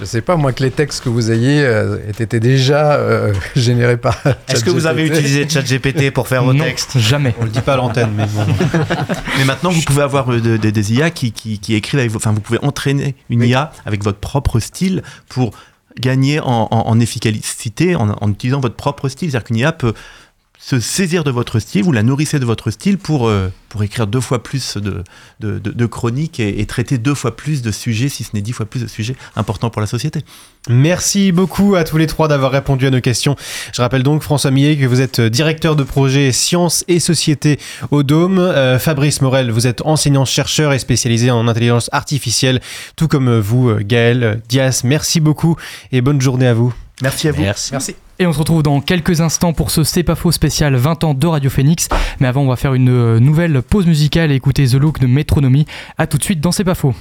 Je 0.00 0.04
sais 0.04 0.20
pas, 0.20 0.36
moi, 0.36 0.52
que 0.52 0.62
les 0.62 0.70
textes 0.70 1.02
que 1.02 1.08
vous 1.08 1.32
ayez 1.32 1.60
euh, 1.62 1.98
aient 2.06 2.22
été 2.22 2.38
déjà 2.38 2.92
euh, 2.94 3.32
générés 3.56 3.96
par. 3.96 4.16
Est-ce 4.48 4.62
que 4.64 4.70
vous 4.70 4.86
avez 4.86 5.08
ChatGPT? 5.08 5.18
utilisé 5.18 5.48
ChatGPT 5.48 6.10
pour 6.12 6.28
faire 6.28 6.44
vos 6.44 6.52
Non, 6.52 6.64
textes 6.64 6.98
jamais. 6.98 7.34
On 7.40 7.44
le 7.44 7.50
dit 7.50 7.60
pas 7.60 7.74
à 7.74 7.76
l'antenne, 7.78 8.10
mais 8.16 8.26
bon. 8.26 8.46
Mais 9.38 9.44
maintenant, 9.44 9.70
vous 9.70 9.82
pouvez 9.82 10.02
avoir 10.02 10.30
euh, 10.32 10.40
de- 10.40 10.56
de- 10.56 10.70
des 10.70 10.92
IA 10.94 11.10
qui, 11.10 11.32
qui, 11.32 11.58
qui 11.58 11.74
écrivent 11.74 11.98
avec 12.00 12.12
vos- 12.12 12.18
Enfin, 12.18 12.32
vous 12.32 12.40
pouvez 12.40 12.58
entraîner 12.62 13.16
une 13.30 13.42
IA 13.42 13.72
avec 13.86 14.04
votre 14.04 14.18
propre 14.18 14.60
style 14.60 15.02
pour 15.28 15.50
gagner 15.98 16.38
en, 16.38 16.68
en- 16.70 16.86
en 16.88 17.00
efficacité 17.00 17.96
en, 17.96 18.10
en 18.20 18.30
utilisant 18.30 18.60
votre 18.60 18.76
propre 18.76 19.08
style. 19.08 19.30
C'est-à-dire 19.32 19.46
qu'une 19.46 19.56
IA 19.56 19.72
peut 19.72 19.94
se 20.60 20.80
saisir 20.80 21.22
de 21.24 21.30
votre 21.30 21.60
style, 21.60 21.84
vous 21.84 21.92
la 21.92 22.02
nourrissez 22.02 22.38
de 22.40 22.44
votre 22.44 22.70
style 22.72 22.98
pour, 22.98 23.28
euh, 23.28 23.50
pour 23.68 23.82
écrire 23.84 24.06
deux 24.08 24.20
fois 24.20 24.42
plus 24.42 24.76
de, 24.76 25.04
de, 25.38 25.58
de- 25.60 25.70
de 25.70 25.86
chroniques 25.86 26.40
et, 26.40 26.60
et 26.60 26.66
traiter 26.66 26.98
deux 26.98 27.14
fois 27.14 27.36
plus 27.36 27.62
de 27.62 27.70
sujets, 27.70 28.08
si 28.08 28.24
ce 28.24 28.30
n'est 28.34 28.40
dix 28.42 28.52
fois 28.52 28.66
plus 28.66 28.82
de 28.82 28.88
sujets 28.88 29.14
importants 29.36 29.70
pour 29.70 29.80
la 29.80 29.86
société. 29.86 30.20
Merci 30.68 31.30
beaucoup 31.32 31.76
à 31.76 31.84
tous 31.84 31.96
les 31.96 32.06
trois 32.08 32.26
d'avoir 32.28 32.50
répondu 32.50 32.86
à 32.86 32.90
nos 32.90 33.00
questions. 33.00 33.36
Je 33.72 33.80
rappelle 33.80 34.02
donc, 34.02 34.22
François 34.22 34.50
Millet, 34.50 34.76
que 34.76 34.84
vous 34.86 35.00
êtes 35.00 35.20
directeur 35.20 35.76
de 35.76 35.84
projet 35.84 36.32
Sciences 36.32 36.84
et 36.88 36.98
Société 36.98 37.58
au 37.92 38.02
Dôme. 38.02 38.38
Euh, 38.38 38.78
Fabrice 38.80 39.20
Morel, 39.22 39.50
vous 39.52 39.66
êtes 39.68 39.82
enseignant-chercheur 39.86 40.72
et 40.72 40.78
spécialisé 40.80 41.30
en 41.30 41.46
intelligence 41.46 41.88
artificielle, 41.92 42.60
tout 42.96 43.06
comme 43.08 43.38
vous, 43.38 43.68
euh, 43.70 43.80
Gaël 43.82 44.42
Dias. 44.48 44.80
Merci 44.84 45.20
beaucoup 45.20 45.56
et 45.92 46.00
bonne 46.00 46.20
journée 46.20 46.48
à 46.48 46.54
vous. 46.54 46.74
Merci 47.00 47.28
à 47.28 47.32
vous. 47.32 47.42
Merci. 47.42 47.68
Merci. 47.72 47.94
Et 48.20 48.26
on 48.26 48.32
se 48.32 48.38
retrouve 48.40 48.64
dans 48.64 48.80
quelques 48.80 49.20
instants 49.20 49.52
pour 49.52 49.70
ce 49.70 49.84
C'est 49.84 50.02
spécial 50.32 50.74
20 50.74 51.04
ans 51.04 51.14
de 51.14 51.26
Radio 51.26 51.50
Phoenix. 51.50 51.88
Mais 52.18 52.26
avant, 52.26 52.42
on 52.42 52.48
va 52.48 52.56
faire 52.56 52.74
une 52.74 52.88
euh, 52.88 53.20
nouvelle 53.20 53.62
pause 53.62 53.86
musicale 53.86 54.32
et 54.32 54.34
écouter 54.34 54.66
The 54.66 54.74
Look 54.74 54.98
de 54.98 55.06
Métronomie. 55.06 55.66
A 55.98 56.08
tout 56.08 56.18
de 56.18 56.24
suite 56.24 56.40
dans 56.40 56.50
C'est. 56.50 56.94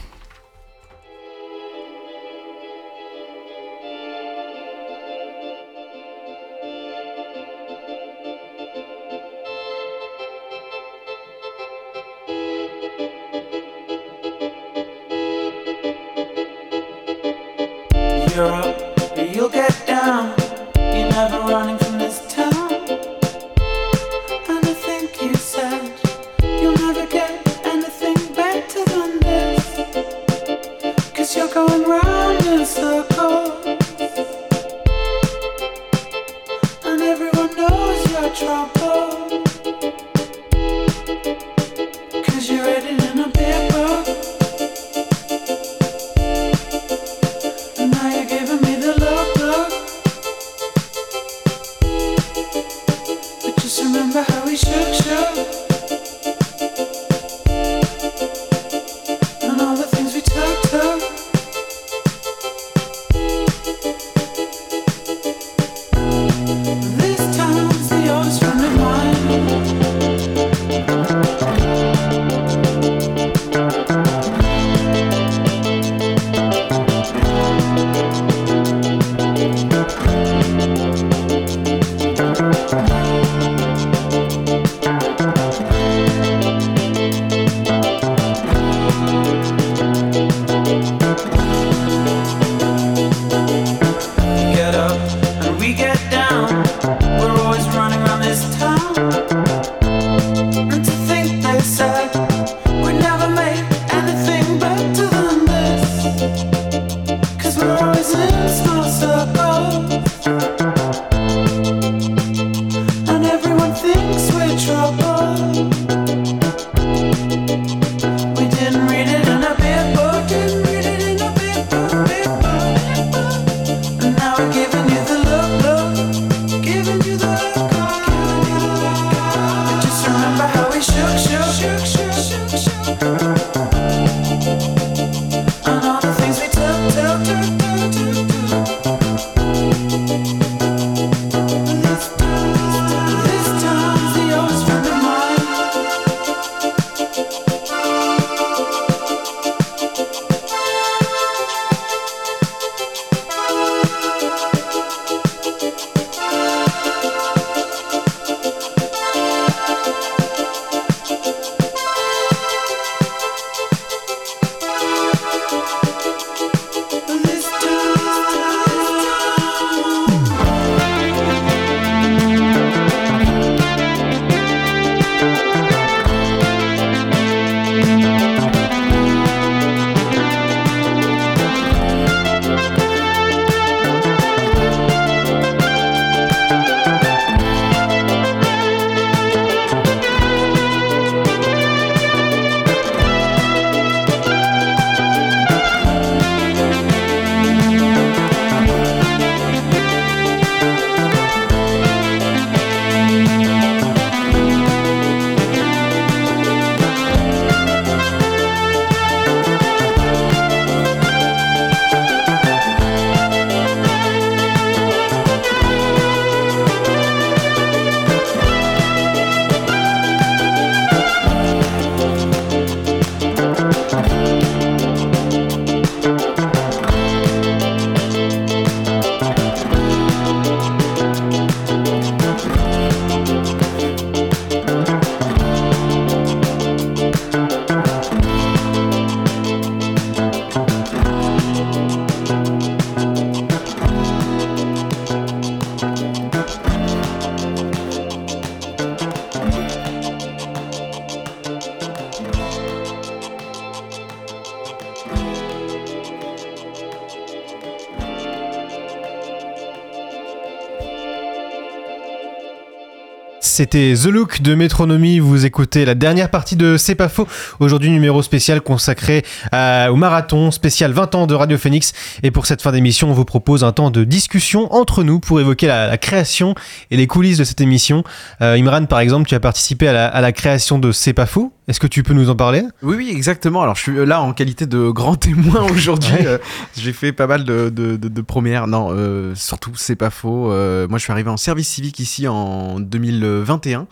C'était 263.57 263.95
The 263.95 264.05
Look 264.05 264.43
de 264.43 264.53
Métronomie. 264.53 265.17
Vous 265.17 265.47
écoutez 265.47 265.83
la 265.83 265.95
dernière 265.95 266.29
partie 266.29 266.55
de 266.55 266.77
C'est 266.77 266.93
pas 266.93 267.09
faux. 267.09 267.27
Aujourd'hui, 267.59 267.89
numéro 267.89 268.21
spécial 268.21 268.61
consacré 268.61 269.23
au 269.51 269.95
marathon 269.95 270.51
spécial 270.51 270.91
20 270.91 271.15
ans 271.15 271.25
de 271.25 271.33
Radio 271.33 271.57
Phoenix. 271.57 271.91
Et 272.21 272.29
pour 272.29 272.45
cette 272.45 272.61
fin 272.61 272.71
d'émission, 272.71 273.09
on 273.09 273.13
vous 273.13 273.25
propose 273.25 273.63
un 273.63 273.71
temps 273.71 273.89
de 273.89 274.03
discussion 274.03 274.71
entre 274.75 275.01
nous 275.01 275.19
pour 275.19 275.39
évoquer 275.39 275.65
la, 275.65 275.97
création 275.97 276.53
et 276.91 276.97
les 276.97 277.07
coulisses 277.07 277.39
de 277.39 277.43
cette 277.45 277.59
émission. 277.59 278.03
Euh, 278.43 278.59
Imran, 278.59 278.85
par 278.85 278.99
exemple, 278.99 279.27
tu 279.27 279.33
as 279.33 279.39
participé 279.39 279.87
à 279.87 279.93
la, 279.93 280.05
à 280.05 280.21
la 280.21 280.31
création 280.33 280.77
de 280.77 280.91
C'est 280.91 281.13
pas 281.13 281.25
faux. 281.25 281.51
Est-ce 281.67 281.79
que 281.81 281.87
tu 281.87 282.01
peux 282.01 282.13
nous 282.13 282.29
en 282.29 282.35
parler? 282.35 282.63
Oui, 282.81 282.95
oui, 282.97 283.09
exactement. 283.11 283.61
Alors, 283.61 283.75
je 283.75 283.81
suis 283.81 284.05
là 284.05 284.21
en 284.21 284.31
qualité 284.33 284.65
de 284.65 284.89
grand 284.91 285.15
témoin 285.15 285.63
aujourd'hui. 285.71 286.13
Ouais. 286.13 286.25
Euh, 286.25 286.37
J'ai 286.77 286.93
fait 286.93 287.11
pas 287.11 287.27
mal 287.27 287.43
de, 287.43 287.69
de, 287.69 287.97
de- 287.97 288.07
de 288.07 288.21
premières. 288.21 288.67
Non, 288.67 288.89
euh, 288.91 289.35
surtout, 289.35 289.71
c'est 289.75 289.97
pas 289.97 290.09
faux. 290.09 290.51
Euh, 290.51 290.87
moi, 290.87 290.97
je 290.97 291.03
suis 291.03 291.11
arrivé 291.11 291.29
en 291.29 291.35
service 291.37 291.67
civique 291.67 291.99
ici 291.99 292.27
en 292.27 292.79
2021. 292.79 293.87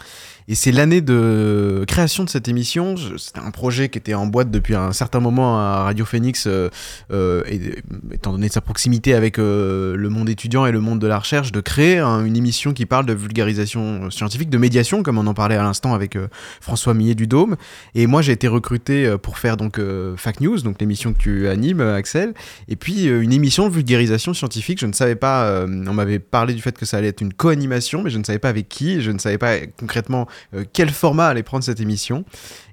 Et 0.47 0.53
c'est 0.53 0.71
l'année 0.71 1.01
de 1.01 1.83
création 1.87 2.23
de 2.23 2.29
cette 2.29 2.47
émission. 2.47 2.95
C'était 3.17 3.39
un 3.39 3.49
projet 3.49 3.89
qui 3.89 3.97
était 3.97 4.13
en 4.13 4.27
boîte 4.27 4.51
depuis 4.51 4.75
un 4.75 4.91
certain 4.91 5.19
moment 5.19 5.57
à 5.59 5.83
Radio 5.83 6.05
Phoenix, 6.05 6.45
euh, 6.45 6.69
euh, 7.11 7.41
et, 7.49 7.79
étant 8.13 8.31
donné 8.31 8.47
sa 8.49 8.61
proximité 8.61 9.15
avec 9.15 9.39
euh, 9.39 9.95
le 9.95 10.09
monde 10.09 10.29
étudiant 10.29 10.67
et 10.67 10.71
le 10.71 10.81
monde 10.81 10.99
de 10.99 11.07
la 11.07 11.17
recherche, 11.17 11.51
de 11.51 11.61
créer 11.61 11.97
un- 11.97 12.23
une 12.23 12.37
émission 12.37 12.73
qui 12.73 12.85
parle 12.85 13.07
de 13.07 13.13
vulgarisation 13.13 14.11
scientifique, 14.11 14.51
de 14.51 14.59
médiation, 14.59 15.01
comme 15.01 15.17
on 15.17 15.25
en 15.25 15.33
parlait 15.33 15.55
à 15.55 15.63
l'instant 15.63 15.95
avec 15.95 16.15
euh, 16.15 16.27
François 16.61 16.93
Millet 16.93 17.15
du 17.15 17.25
Dôme. 17.25 17.55
Et 17.95 18.05
moi, 18.05 18.21
j'ai 18.21 18.33
été 18.33 18.47
recruté 18.47 19.07
euh, 19.07 19.17
pour 19.17 19.39
faire 19.39 19.57
donc 19.57 19.79
Fact 20.15 20.41
News, 20.41 20.59
donc 20.61 20.79
l'émission 20.79 21.13
que 21.13 21.17
tu 21.17 21.47
animes, 21.47 21.81
Axel, 21.81 22.33
et 22.67 22.75
puis 22.75 23.05
une 23.05 23.33
émission 23.33 23.67
de 23.67 23.73
vulgarisation 23.73 24.33
scientifique. 24.35 24.79
Je 24.79 24.85
ne 24.85 24.93
savais 24.93 25.15
pas, 25.15 25.65
on 25.65 25.93
m'avait 25.93 26.19
parlé 26.19 26.53
du 26.53 26.61
fait 26.61 26.77
que 26.77 26.85
ça 26.85 26.97
allait 26.97 27.07
être 27.07 27.21
une 27.21 27.33
co-animation, 27.33 28.03
mais 28.03 28.09
je 28.11 28.17
ne 28.19 28.23
savais 28.23 28.39
pas 28.39 28.49
avec 28.49 28.69
qui, 28.69 29.01
je 29.01 29.11
ne 29.11 29.17
savais 29.17 29.37
pas 29.37 29.55
concrètement 29.79 30.27
quel 30.73 30.89
format 30.89 31.27
allait 31.27 31.43
prendre 31.43 31.63
cette 31.63 31.79
émission. 31.79 32.25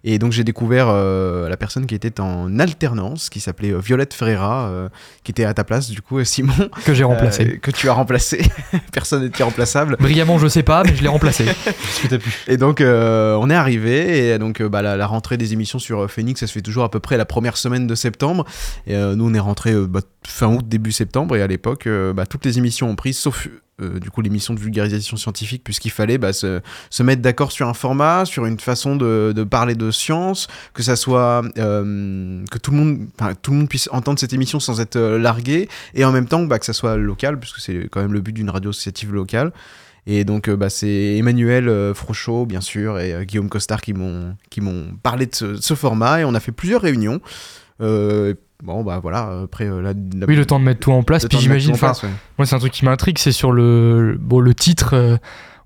Et 0.05 0.19
donc 0.19 0.33
j'ai 0.33 0.43
découvert 0.45 0.89
euh, 0.89 1.49
la 1.49 1.57
personne 1.57 1.87
qui 1.87 1.95
était 1.95 2.21
en 2.21 2.59
alternance, 2.59 3.31
qui 3.31 3.39
s'appelait 3.39 3.71
euh, 3.71 3.79
Violette 3.79 4.15
Ferreira, 4.15 4.67
euh, 4.67 4.89
qui 5.23 5.31
était 5.31 5.45
à 5.45 5.55
ta 5.55 5.63
place 5.63 5.91
du 5.91 6.03
coup, 6.03 6.19
euh, 6.19 6.25
Simon. 6.25 6.53
Que 6.85 6.95
j'ai 6.95 7.05
remplacé. 7.05 7.45
Euh, 7.45 7.59
que 7.59 7.71
tu 7.71 7.89
as 7.89 7.93
remplacé. 7.93 8.45
Personne 8.93 9.23
n'était 9.23 9.45
remplaçable. 9.45 9.97
Brillamment, 10.01 10.39
je 10.39 10.49
sais 10.49 10.65
pas, 10.65 10.83
mais 10.83 10.97
je 10.97 11.03
l'ai 11.03 11.09
remplacé. 11.09 11.45
Et 12.49 12.57
donc, 12.57 12.81
euh, 12.81 13.37
on 13.41 13.49
est 13.51 13.55
arrivé, 13.55 14.31
et 14.31 14.39
donc, 14.39 14.61
euh, 14.61 14.69
bah, 14.69 14.83
la, 14.83 14.97
la 14.97 15.07
rentrée 15.07 15.37
des 15.37 15.53
émissions 15.53 15.79
sur 15.79 16.01
euh, 16.01 16.09
Phoenix, 16.09 16.41
ça 16.41 16.47
se 16.47 16.53
fait 16.53 16.63
toujours 16.63 16.85
à 16.85 16.91
peu 16.91 17.01
près 17.01 17.17
la 17.17 17.25
première 17.25 17.57
semaine 17.57 17.87
de 17.87 17.95
septembre. 17.95 18.45
Et 18.87 18.97
euh, 18.97 19.15
nous, 19.15 19.29
on 19.29 19.35
est 19.35 19.39
rentré 19.39 19.73
euh, 19.73 19.87
bah, 19.87 20.01
fin 20.25 20.49
août, 20.49 20.67
début 20.67 20.93
septembre, 20.93 21.37
et 21.37 21.43
à 21.43 21.47
l'époque, 21.47 21.87
euh, 21.87 22.13
bah, 22.13 22.27
toutes 22.27 22.45
les 22.45 22.59
émissions 22.59 22.91
ont 22.91 22.97
pris, 22.97 23.15
sauf 23.15 23.49
euh, 23.83 24.01
du 24.01 24.11
coup 24.11 24.23
l'émission 24.23 24.55
de 24.55 24.61
vulgarisation 24.61 25.17
scientifique, 25.17 25.63
puisqu'il 25.65 25.91
fallait 25.91 26.19
bah, 26.19 26.33
se, 26.33 26.61
mettre 27.03 27.23
d'accord 27.23 27.53
sur 27.53 27.69
un 27.69 27.75
format, 27.75 28.25
sur 28.25 28.47
une 28.47 28.61
façon 28.61 28.97
de, 28.97 29.45
parler 29.45 29.75
de 29.75 29.91
science, 29.91 30.47
que 30.73 30.83
ça 30.83 30.97
soit 30.97 31.43
euh, 31.59 32.45
que 32.51 32.59
tout 32.59 32.71
le 32.71 32.77
monde, 32.77 33.09
tout 33.43 33.51
le 33.51 33.59
monde 33.59 33.69
puisse 33.69 33.89
entendre 33.93 34.19
cette 34.19 34.33
émission 34.33 34.61
sans 34.61 34.81
être 34.81 34.97
euh, 34.97 35.19
largué, 35.19 35.69
et 35.95 36.05
en 36.05 36.13
même 36.13 36.27
temps 36.27 36.43
bah, 36.45 36.59
que 36.59 36.67
ça 36.67 36.73
soit 36.73 36.97
local, 36.97 37.39
puisque 37.39 37.59
c'est 37.59 37.89
quand 37.91 38.01
même 38.01 38.13
le 38.13 38.21
but 38.21 38.33
d'une 38.33 38.51
radio 38.51 38.71
associative 38.71 39.13
locale. 39.13 39.53
Et 40.07 40.25
donc, 40.25 40.51
bah, 40.51 40.69
c'est 40.69 41.17
Emmanuel 41.17 41.69
euh, 41.69 41.95
Frochot, 41.95 42.45
bien 42.45 42.61
sûr, 42.61 42.99
et 42.99 43.25
Guillaume 43.25 43.49
Costard 43.49 43.81
qui 43.81 43.93
m'ont 43.93 44.35
parlé 45.03 45.27
de 45.27 45.35
ce, 45.35 45.75
format. 45.75 46.21
Et 46.21 46.25
on 46.25 46.35
a 46.35 46.41
fait 46.41 46.53
plusieurs 46.53 46.83
réunions. 46.83 47.21
Bon, 48.63 48.83
bah 48.83 48.99
voilà, 49.03 49.43
après 49.45 49.67
euh, 49.67 49.83
la, 49.83 49.93
la- 49.93 50.27
Oui, 50.27 50.37
le 50.37 50.47
temps 50.47 50.59
de 50.59 50.65
mettre 50.65 50.81
tout 50.81 50.93
en 50.93 51.03
place. 51.03 51.27
Puis 51.27 51.39
j'imagine, 51.39 51.73
ouais. 51.75 51.79
moi 52.39 52.47
c'est 52.47 52.55
un 52.55 52.59
truc 52.59 52.73
qui 52.73 52.85
m'intrigue, 52.85 53.19
c'est 53.19 53.33
sur 53.33 53.53
le, 53.53 54.17
bon, 54.21 54.41
le 54.41 54.55
titre. 54.55 55.19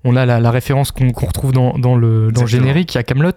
On 0.07 0.15
a 0.15 0.25
la, 0.25 0.39
la 0.39 0.51
référence 0.51 0.91
qu'on 0.91 1.11
retrouve 1.11 1.51
dans, 1.51 1.77
dans 1.77 1.95
le, 1.95 2.07
dans 2.07 2.15
le 2.15 2.27
Exactement. 2.29 2.47
générique, 2.47 2.95
à 2.95 3.03
Camelot, 3.03 3.31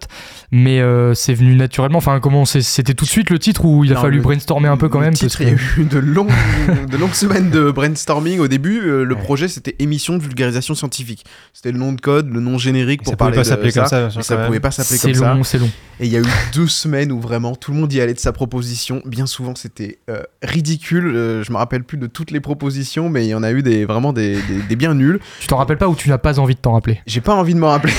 mais 0.52 0.80
euh, 0.80 1.14
c'est 1.14 1.34
venu 1.34 1.54
naturellement. 1.56 1.98
Enfin, 1.98 2.20
comment 2.20 2.44
c'est- 2.44 2.62
c'était 2.62 2.94
tout 2.94 3.04
de 3.04 3.10
suite 3.10 3.28
le 3.30 3.38
titre 3.38 3.64
ou 3.64 3.84
il 3.84 3.90
a 3.92 3.96
Non, 3.96 4.00
fallu 4.02 4.16
le- 4.18 4.22
brainstormer 4.22 4.68
un 4.68 4.76
peu 4.76 4.88
quand 4.88 5.00
le 5.00 5.06
même 5.06 5.14
titre, 5.14 5.36
parce 5.38 5.50
il 5.50 5.56
y 5.56 5.80
a 5.80 5.82
eu 5.82 5.84
de 5.84 5.98
longues, 5.98 6.30
de 6.90 6.96
longues 6.96 7.12
semaines 7.14 7.50
de 7.50 7.70
brainstorming. 7.70 8.38
Au 8.40 8.48
début, 8.48 8.80
euh, 8.80 9.04
le 9.04 9.14
projet 9.16 9.48
c'était 9.48 9.74
émission 9.80 10.16
de 10.16 10.22
vulgarisation 10.22 10.74
scientifique. 10.74 11.24
C'était 11.52 11.72
le 11.72 11.78
nom 11.78 11.92
de 11.92 12.00
code, 12.00 12.28
le 12.32 12.40
nom 12.40 12.56
générique 12.58 13.02
pour 13.02 13.12
ça 13.12 13.16
pouvait 13.16 13.30
parler 13.32 13.36
pas 13.36 13.42
de 13.42 13.48
s'appeler 13.48 13.72
comme 13.72 13.86
ça, 13.86 14.10
ça 14.22 14.36
pouvait 14.46 14.60
pas 14.60 14.70
s'appeler 14.70 14.98
C'est 14.98 15.12
comme 15.12 15.20
ça. 15.20 15.34
long, 15.34 15.42
c'est 15.44 15.58
long. 15.58 15.70
Et 15.98 16.06
il 16.06 16.12
y 16.12 16.16
a 16.16 16.20
eu 16.20 16.24
deux 16.54 16.66
semaines 16.68 17.12
où 17.12 17.20
vraiment 17.20 17.54
tout 17.54 17.72
le 17.72 17.78
monde 17.78 17.92
y 17.92 18.00
allait 18.00 18.14
de 18.14 18.18
sa 18.18 18.32
proposition. 18.32 19.02
Bien 19.04 19.26
souvent, 19.26 19.54
c'était 19.54 19.98
euh, 20.08 20.22
ridicule. 20.42 21.12
Je 21.44 21.52
me 21.52 21.56
rappelle 21.58 21.84
plus 21.84 21.98
de 21.98 22.06
toutes 22.06 22.30
les 22.30 22.40
propositions, 22.40 23.08
mais 23.10 23.26
il 23.26 23.28
y 23.28 23.34
en 23.34 23.42
a 23.42 23.52
eu 23.52 23.62
des 23.62 23.84
vraiment 23.84 24.12
des, 24.12 24.34
des- 24.34 24.62
des 24.68 24.76
bien 24.76 24.94
nuls. 24.94 25.20
Tu 25.40 25.46
t'en 25.46 25.56
rappelles 25.56 25.76
pas 25.78 25.88
ou 25.88 25.94
tu 25.94 26.08
n'as 26.08 26.18
pas 26.18 26.38
envie 26.38 26.54
de 26.54 26.59
J'ai 27.06 27.20
pas 27.20 27.34
envie 27.34 27.54
de 27.54 27.58
m'en 27.58 27.68
rappeler. 27.68 27.92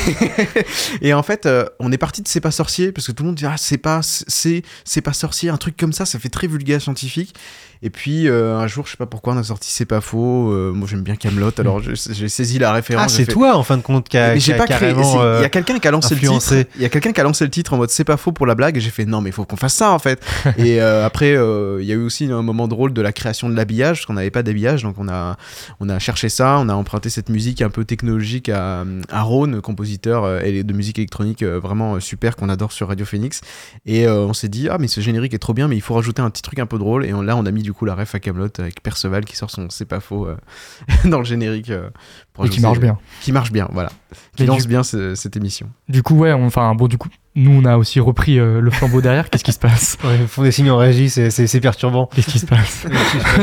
et 1.02 1.14
en 1.14 1.24
fait, 1.24 1.46
euh, 1.46 1.66
on 1.80 1.92
est 1.92 1.98
parti 1.98 2.22
de 2.22 2.28
C'est 2.28 2.42
pas 2.42 2.52
sorcier 2.52 2.92
parce 2.92 3.08
que 3.08 3.12
tout 3.12 3.24
le 3.24 3.28
monde 3.28 3.36
dit 3.36 3.46
ah 3.46 3.58
c'est 3.58 3.78
pas 3.78 4.02
c'est 4.02 4.64
c'est 4.86 5.02
pas 5.02 5.14
sorcier, 5.14 5.50
un 5.50 5.58
truc 5.58 5.78
comme 5.78 5.94
ça, 5.94 6.06
ça 6.06 6.20
fait 6.20 6.30
très 6.30 6.48
vulgaire 6.48 6.82
scientifique. 6.82 7.36
Et 7.84 7.90
puis 7.90 8.28
euh, 8.28 8.58
un 8.58 8.68
jour, 8.68 8.86
je 8.86 8.92
sais 8.92 8.98
pas 8.98 9.08
pourquoi, 9.08 9.34
on 9.34 9.38
a 9.38 9.44
sorti 9.44 9.72
C'est 9.72 9.86
pas 9.86 10.02
faux. 10.02 10.52
euh, 10.52 10.72
moi, 10.72 10.88
j'aime 10.90 11.02
bien 11.02 11.16
Camelot, 11.16 11.52
alors 11.58 11.82
je- 11.82 11.92
j'ai 12.12 12.30
saisi 12.30 12.60
la 12.60 12.72
référence. 12.74 13.06
Ah, 13.06 13.10
c'est 13.10 13.26
fait- 13.26 13.32
toi 13.32 13.56
en 13.56 13.64
fin 13.64 13.78
de 13.78 13.82
compte 13.82 14.08
qui 14.08 14.18
a, 14.18 14.38
j'ai 14.38 14.54
a 14.54 14.58
pas 14.58 14.68
créé. 14.68 14.92
Il 14.92 14.98
y 14.98 15.18
euh, 15.18 15.44
a 15.44 15.50
quelqu'un 15.50 15.80
qui 15.80 15.88
a 15.88 15.92
lancé 15.92 16.14
le 16.16 16.22
titre. 16.22 16.66
Il 16.76 16.82
y 16.82 16.86
a 16.86 16.90
quelqu'un 16.90 17.12
qui 17.12 17.20
a 17.20 17.24
lancé 17.24 17.44
le 17.44 17.50
titre 17.50 17.74
en 17.74 17.78
mode 17.78 17.90
c'est 17.90 18.04
pas 18.04 18.18
faux 18.18 18.32
pour 18.32 18.46
la 18.46 18.54
blague. 18.56 18.78
Et 18.78 18.80
j'ai 18.82 18.92
fait 18.92 19.06
non, 19.06 19.22
mais 19.22 19.30
il 19.30 19.34
faut 19.34 19.46
qu'on 19.46 19.56
fasse 19.58 19.74
ça 19.74 19.92
en 19.92 20.00
fait. 20.00 20.24
et 20.58 20.80
euh, 20.82 21.06
après, 21.06 21.36
euh, 21.36 21.80
il 21.82 21.88
y 21.88 21.92
a 21.92 21.96
eu 21.96 22.04
aussi 22.04 22.26
un 22.26 22.44
moment 22.44 22.68
drôle 22.68 22.94
de 22.94 23.02
la 23.02 23.12
création 23.12 23.50
de 23.50 23.56
l'habillage 23.56 23.98
parce 23.98 24.06
qu'on 24.06 24.14
n'avait 24.14 24.30
pas 24.32 24.44
d'habillage, 24.44 24.84
donc 24.84 24.96
on 25.00 25.08
a 25.10 25.38
on 25.80 25.90
a 25.90 25.98
cherché 25.98 26.30
ça. 26.30 26.58
On 26.60 26.70
a 26.70 26.74
emprunté 26.76 27.10
cette 27.10 27.30
musique 27.30 27.62
un 27.64 27.70
peu 27.72 27.84
technologique 27.84 28.50
à, 28.50 28.84
à 29.10 29.22
Rhône, 29.24 29.60
compositeur 29.62 30.24
euh, 30.24 30.40
et 30.42 30.64
de 30.64 30.74
musique 30.74 31.00
électronique 31.00 31.42
euh, 31.42 31.60
vraiment 31.60 31.96
euh, 31.96 32.00
super 32.00 32.36
qu'on 32.36 32.50
adore 32.50 32.72
sur 32.72 32.90
Radio 32.90 33.06
Phoenix. 33.06 33.42
Et 33.88 34.06
euh, 34.08 34.20
on 34.20 34.34
s'est 34.34 34.50
dit 34.50 34.68
ah 34.70 34.78
mais 34.80 34.88
ce 34.88 35.02
générique 35.02 35.34
est 35.34 35.40
trop 35.40 35.54
bien, 35.56 35.68
mais 35.68 35.76
il 35.78 35.82
faut 35.82 35.96
rajouter 35.96 36.22
un 36.22 36.30
petit 36.30 36.44
truc 36.44 36.60
un 36.60 36.68
peu 36.68 36.78
drôle. 36.78 37.06
Et 37.06 37.14
on- 37.14 37.22
là, 37.24 37.36
on 37.36 37.46
a 37.48 37.52
mis 37.52 37.64
du 37.64 37.71
coup 37.74 37.86
la 37.86 37.96
ref 37.96 38.14
à 38.16 38.20
Camelot 38.20 38.48
avec 38.60 38.82
Perceval 38.84 39.26
qui 39.26 39.36
sort 39.36 39.50
son 39.52 39.70
c'est 39.70 39.86
pas 39.86 40.00
faux 40.00 40.28
euh, 40.28 40.36
dans 41.06 41.20
le 41.20 41.26
générique. 41.26 41.70
euh, 41.70 41.90
pour 42.34 42.46
Et 42.46 42.50
qui 42.50 42.60
marche 42.62 42.80
bien. 42.80 42.98
Qui 43.22 43.32
marche 43.32 43.52
bien, 43.52 43.68
voilà. 43.72 43.92
Qui 44.36 44.46
lance 44.46 44.64
du- 44.64 44.68
bien 44.70 44.84
ce- 44.84 45.16
cette 45.16 45.36
émission. 45.38 45.70
Du 45.90 46.02
coup, 46.04 46.16
ouais, 46.16 46.32
enfin, 46.32 46.74
bon, 46.76 46.88
du 46.88 46.98
coup, 46.98 47.10
nous, 47.36 47.52
on 47.52 47.64
a 47.64 47.78
aussi 47.78 48.02
repris 48.02 48.40
euh, 48.40 48.60
le 48.60 48.72
flambeau 48.72 49.00
derrière. 49.00 49.30
Qu'est-ce 49.30 49.44
qui 49.44 49.54
se 49.54 49.60
passe 49.60 49.98
Ouais, 50.04 50.18
ils 50.20 50.28
font 50.28 50.44
des 50.44 50.52
signes 50.52 50.70
en 50.70 50.78
régie, 50.78 51.10
c'est- 51.10 51.60
perturbant. 51.62 52.10
Qu'est-ce 52.14 52.30
qui 52.30 52.40
se 52.40 52.46
passe 52.46 52.86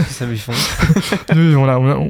Ça. 0.09 0.26
Nous, 1.34 1.57
on 1.57 1.68
a, 1.68 1.78
on 1.78 1.89
a, 1.89 2.09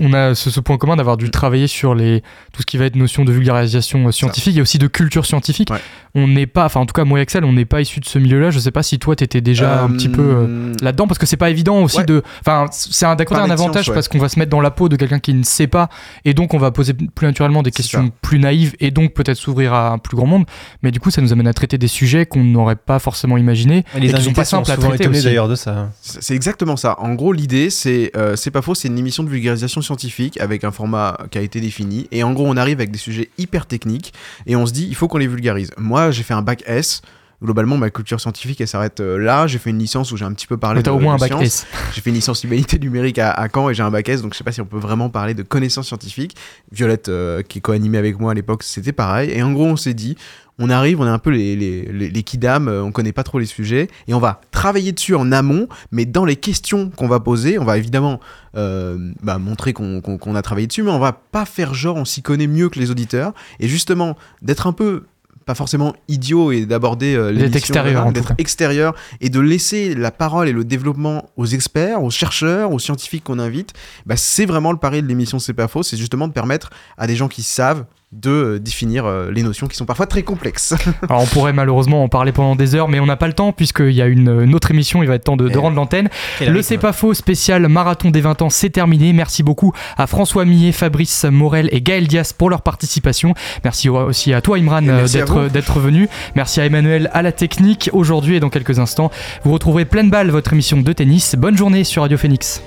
on 0.00 0.12
a 0.12 0.34
ce, 0.34 0.50
ce 0.50 0.58
point 0.58 0.76
commun 0.76 0.96
d'avoir 0.96 1.16
dû 1.16 1.30
travailler 1.30 1.68
sur 1.68 1.94
les, 1.94 2.22
tout 2.52 2.62
ce 2.62 2.66
qui 2.66 2.78
va 2.78 2.86
être 2.86 2.96
notion 2.96 3.24
de 3.24 3.32
vulgarisation 3.32 4.08
euh, 4.08 4.10
scientifique 4.10 4.56
et 4.56 4.60
aussi 4.60 4.78
de 4.78 4.88
culture 4.88 5.24
scientifique. 5.24 5.68
On 6.14 6.26
n'est 6.26 6.46
pas, 6.46 6.64
enfin 6.64 6.80
en 6.80 6.86
tout 6.86 6.94
cas 6.94 7.04
moi 7.04 7.20
et 7.20 7.22
Axel, 7.22 7.44
on 7.44 7.52
n'est 7.52 7.64
pas 7.64 7.80
issu 7.80 8.00
de 8.00 8.06
ce 8.06 8.18
milieu-là. 8.18 8.50
Je 8.50 8.58
sais 8.58 8.72
pas 8.72 8.82
si 8.82 8.98
toi 8.98 9.14
t'étais 9.14 9.40
déjà 9.40 9.84
un 9.84 9.90
petit 9.90 10.08
peu 10.08 10.22
euh, 10.22 10.72
là-dedans 10.82 11.06
parce 11.06 11.18
que 11.18 11.26
c'est 11.26 11.36
pas 11.36 11.50
évident 11.50 11.80
aussi 11.82 11.98
ouais. 11.98 12.04
de, 12.04 12.22
enfin 12.40 12.66
c'est 12.72 13.06
un 13.06 13.10
un 13.10 13.50
avantage 13.50 13.88
ouais. 13.88 13.94
parce 13.94 14.08
qu'on 14.08 14.18
va 14.18 14.28
se 14.28 14.38
mettre 14.38 14.50
dans 14.50 14.60
la 14.60 14.70
peau 14.70 14.88
de 14.88 14.96
quelqu'un 14.96 15.20
qui 15.20 15.34
ne 15.34 15.44
sait 15.44 15.66
pas 15.68 15.88
et 16.24 16.34
donc 16.34 16.54
on 16.54 16.58
va 16.58 16.70
poser 16.72 16.94
plus 16.94 17.26
naturellement 17.26 17.62
des 17.62 17.70
questions 17.70 18.06
ça. 18.06 18.12
plus 18.22 18.38
naïves 18.38 18.74
et 18.80 18.90
donc 18.90 19.12
peut-être 19.14 19.36
s'ouvrir 19.36 19.74
à 19.74 19.90
un 19.90 19.98
plus 19.98 20.16
grand 20.16 20.26
monde. 20.26 20.44
Mais 20.82 20.90
du 20.90 20.98
coup 20.98 21.10
ça 21.10 21.19
nous 21.20 21.32
amène 21.32 21.48
à 21.48 21.52
traiter 21.52 21.78
des 21.78 21.88
sujets 21.88 22.26
qu'on 22.26 22.44
n'aurait 22.44 22.76
pas 22.76 22.98
forcément 22.98 23.36
imaginés 23.36 23.84
Et 23.96 24.00
les 24.00 24.10
et 24.10 24.14
qui 24.14 24.22
sont 24.22 24.32
pas 24.32 24.44
simples 24.44 24.70
à 24.70 24.76
traiter 24.76 25.08
d'ailleurs 25.08 25.48
de 25.48 25.54
ça. 25.54 25.90
C'est 26.00 26.30
c'est 26.30 26.36
exactement 26.36 26.76
ça. 26.76 26.94
En 27.00 27.14
gros, 27.14 27.32
l'idée, 27.32 27.70
c'est 27.70 28.12
euh, 28.16 28.36
c'est 28.36 28.52
pas 28.52 28.62
faux, 28.62 28.76
c'est 28.76 28.86
une 28.86 28.98
émission 28.98 29.24
de 29.24 29.28
vulgarisation 29.28 29.82
scientifique 29.82 30.40
avec 30.40 30.62
un 30.62 30.70
format 30.70 31.18
qui 31.32 31.38
a 31.38 31.40
été 31.40 31.60
défini. 31.60 32.06
Et 32.12 32.22
en 32.22 32.32
gros, 32.32 32.46
on 32.46 32.56
arrive 32.56 32.78
avec 32.78 32.92
des 32.92 32.98
sujets 32.98 33.30
hyper 33.36 33.66
techniques 33.66 34.12
et 34.46 34.54
on 34.54 34.64
se 34.64 34.72
dit, 34.72 34.86
il 34.88 34.94
faut 34.94 35.08
qu'on 35.08 35.18
les 35.18 35.26
vulgarise. 35.26 35.72
Moi, 35.76 36.12
j'ai 36.12 36.22
fait 36.22 36.34
un 36.34 36.42
bac 36.42 36.62
S. 36.66 37.02
Globalement, 37.42 37.78
ma 37.78 37.90
culture 37.90 38.20
scientifique, 38.20 38.60
elle 38.60 38.68
s'arrête 38.68 39.00
euh, 39.00 39.16
là. 39.16 39.46
J'ai 39.46 39.58
fait 39.58 39.70
une 39.70 39.78
licence 39.78 40.12
où 40.12 40.16
j'ai 40.16 40.26
un 40.26 40.32
petit 40.32 40.46
peu 40.46 40.58
parlé 40.58 40.82
de 40.82 40.90
au 40.90 40.98
moins 40.98 41.14
un 41.14 41.18
bac. 41.18 41.32
S. 41.40 41.66
J'ai 41.94 42.02
fait 42.02 42.10
une 42.10 42.16
licence 42.16 42.44
humanité 42.44 42.78
numérique 42.78 43.18
à, 43.18 43.30
à 43.30 43.48
Caen 43.48 43.70
et 43.70 43.74
j'ai 43.74 43.82
un 43.82 43.90
bac 43.90 44.08
S, 44.08 44.22
donc 44.22 44.34
je 44.34 44.38
sais 44.38 44.44
pas 44.44 44.52
si 44.52 44.60
on 44.60 44.66
peut 44.66 44.78
vraiment 44.78 45.08
parler 45.08 45.34
de 45.34 45.42
connaissances 45.42 45.86
scientifiques. 45.86 46.36
Violette, 46.70 47.08
euh, 47.08 47.42
qui 47.42 47.60
co-animait 47.60 47.98
avec 47.98 48.20
moi 48.20 48.32
à 48.32 48.34
l'époque, 48.34 48.62
c'était 48.62 48.92
pareil. 48.92 49.30
Et 49.30 49.42
en 49.42 49.52
gros, 49.52 49.64
on 49.64 49.76
s'est 49.76 49.94
dit, 49.94 50.16
on 50.60 50.68
arrive, 50.68 51.00
on 51.00 51.06
est 51.06 51.10
un 51.10 51.18
peu 51.18 51.30
les, 51.30 51.56
les, 51.56 51.82
les, 51.86 52.10
les 52.10 52.22
kidam, 52.22 52.68
euh, 52.68 52.82
on 52.82 52.92
connaît 52.92 53.12
pas 53.12 53.22
trop 53.22 53.38
les 53.38 53.46
sujets, 53.46 53.88
et 54.06 54.14
on 54.14 54.20
va 54.20 54.42
travailler 54.50 54.92
dessus 54.92 55.14
en 55.14 55.32
amont, 55.32 55.66
mais 55.90 56.04
dans 56.04 56.26
les 56.26 56.36
questions 56.36 56.90
qu'on 56.90 57.08
va 57.08 57.18
poser, 57.18 57.58
on 57.58 57.64
va 57.64 57.78
évidemment 57.78 58.20
euh, 58.56 59.12
bah, 59.22 59.38
montrer 59.38 59.72
qu'on 59.72 60.34
a 60.34 60.42
travaillé 60.42 60.66
dessus, 60.66 60.82
mais 60.82 60.90
on 60.90 60.98
va 60.98 61.12
pas 61.12 61.46
faire 61.46 61.72
genre 61.72 61.96
on 61.96 62.04
s'y 62.04 62.20
connaît 62.20 62.46
mieux 62.46 62.68
que 62.68 62.78
les 62.78 62.90
auditeurs, 62.90 63.32
et 63.58 63.68
justement 63.68 64.18
d'être 64.42 64.66
un 64.66 64.74
peu 64.74 65.04
pas 65.50 65.56
forcément 65.56 65.96
idiot 66.06 66.52
et 66.52 66.64
d'aborder 66.64 67.16
euh, 67.16 67.32
D'être 67.32 67.56
extérieur, 67.56 68.12
d'être 68.12 68.34
extérieur 68.38 68.94
et 69.20 69.30
de 69.30 69.40
laisser 69.40 69.96
la 69.96 70.12
parole 70.12 70.46
et 70.46 70.52
le 70.52 70.62
développement 70.62 71.28
aux 71.36 71.46
experts, 71.46 72.04
aux 72.04 72.10
chercheurs, 72.10 72.70
aux 72.70 72.78
scientifiques 72.78 73.24
qu'on 73.24 73.40
invite, 73.40 73.72
bah, 74.06 74.16
c'est 74.16 74.46
vraiment 74.46 74.70
le 74.70 74.78
pari 74.78 75.02
de 75.02 75.08
l'émission 75.08 75.40
C'est 75.40 75.52
pas 75.52 75.66
faux, 75.66 75.82
c'est 75.82 75.96
justement 75.96 76.28
de 76.28 76.32
permettre 76.32 76.70
à 76.96 77.08
des 77.08 77.16
gens 77.16 77.26
qui 77.26 77.42
savent 77.42 77.84
de 78.12 78.30
euh, 78.30 78.58
définir 78.58 79.06
euh, 79.06 79.30
les 79.30 79.44
notions 79.44 79.68
qui 79.68 79.76
sont 79.76 79.86
parfois 79.86 80.06
très 80.06 80.24
complexes. 80.24 80.74
Alors 81.08 81.22
on 81.22 81.26
pourrait 81.26 81.52
malheureusement 81.52 82.02
en 82.02 82.08
parler 82.08 82.32
pendant 82.32 82.56
des 82.56 82.74
heures, 82.74 82.88
mais 82.88 82.98
on 82.98 83.06
n'a 83.06 83.16
pas 83.16 83.28
le 83.28 83.34
temps 83.34 83.52
puisqu'il 83.52 83.92
y 83.92 84.02
a 84.02 84.06
une, 84.06 84.42
une 84.42 84.54
autre 84.54 84.72
émission, 84.72 85.02
il 85.02 85.08
va 85.08 85.14
être 85.14 85.24
temps 85.24 85.36
de, 85.36 85.48
de 85.48 85.54
Eh, 85.54 85.58
rendre 85.58 85.76
l'antenne. 85.76 86.08
Le. 86.40 86.60
C'est 86.62 86.78
pas 86.78 86.92
faux 86.92 87.14
spécial 87.14 87.68
marathon 87.68 88.10
des 88.10 88.20
20 88.20 88.42
ans, 88.42 88.50
c'est 88.50 88.70
terminé. 88.70 89.12
Merci 89.12 89.44
beaucoup 89.44 89.72
à 89.96 90.08
François 90.08 90.44
Millet, 90.44 90.72
Fabrice 90.72 91.24
Morel 91.24 91.68
et 91.70 91.80
Gaël 91.80 92.08
Dias 92.08 92.34
pour 92.36 92.50
leur 92.50 92.62
participation. 92.62 93.34
Merci 93.62 93.88
aussi 93.88 94.34
à 94.34 94.40
toi 94.40 94.58
Imran 94.58 94.86
euh, 94.88 95.48
d'être 95.48 95.78
venu. 95.78 96.08
Merci 96.34 96.60
à 96.60 96.66
Emmanuel 96.66 97.10
à 97.12 97.22
la 97.22 97.30
technique 97.30 97.90
aujourd'hui 97.92 98.36
et 98.36 98.40
dans 98.40 98.50
quelques 98.50 98.80
instants. 98.80 99.12
Vous 99.44 99.52
retrouverez 99.52 99.84
pleine 99.84 100.10
balle 100.10 100.30
votre 100.30 100.52
émission 100.52 100.80
de 100.80 100.92
tennis. 100.92 101.36
Bonne 101.36 101.56
journée 101.56 101.84
sur 101.84 102.02
Radio 102.02 102.18
Phoenix. 102.18 102.60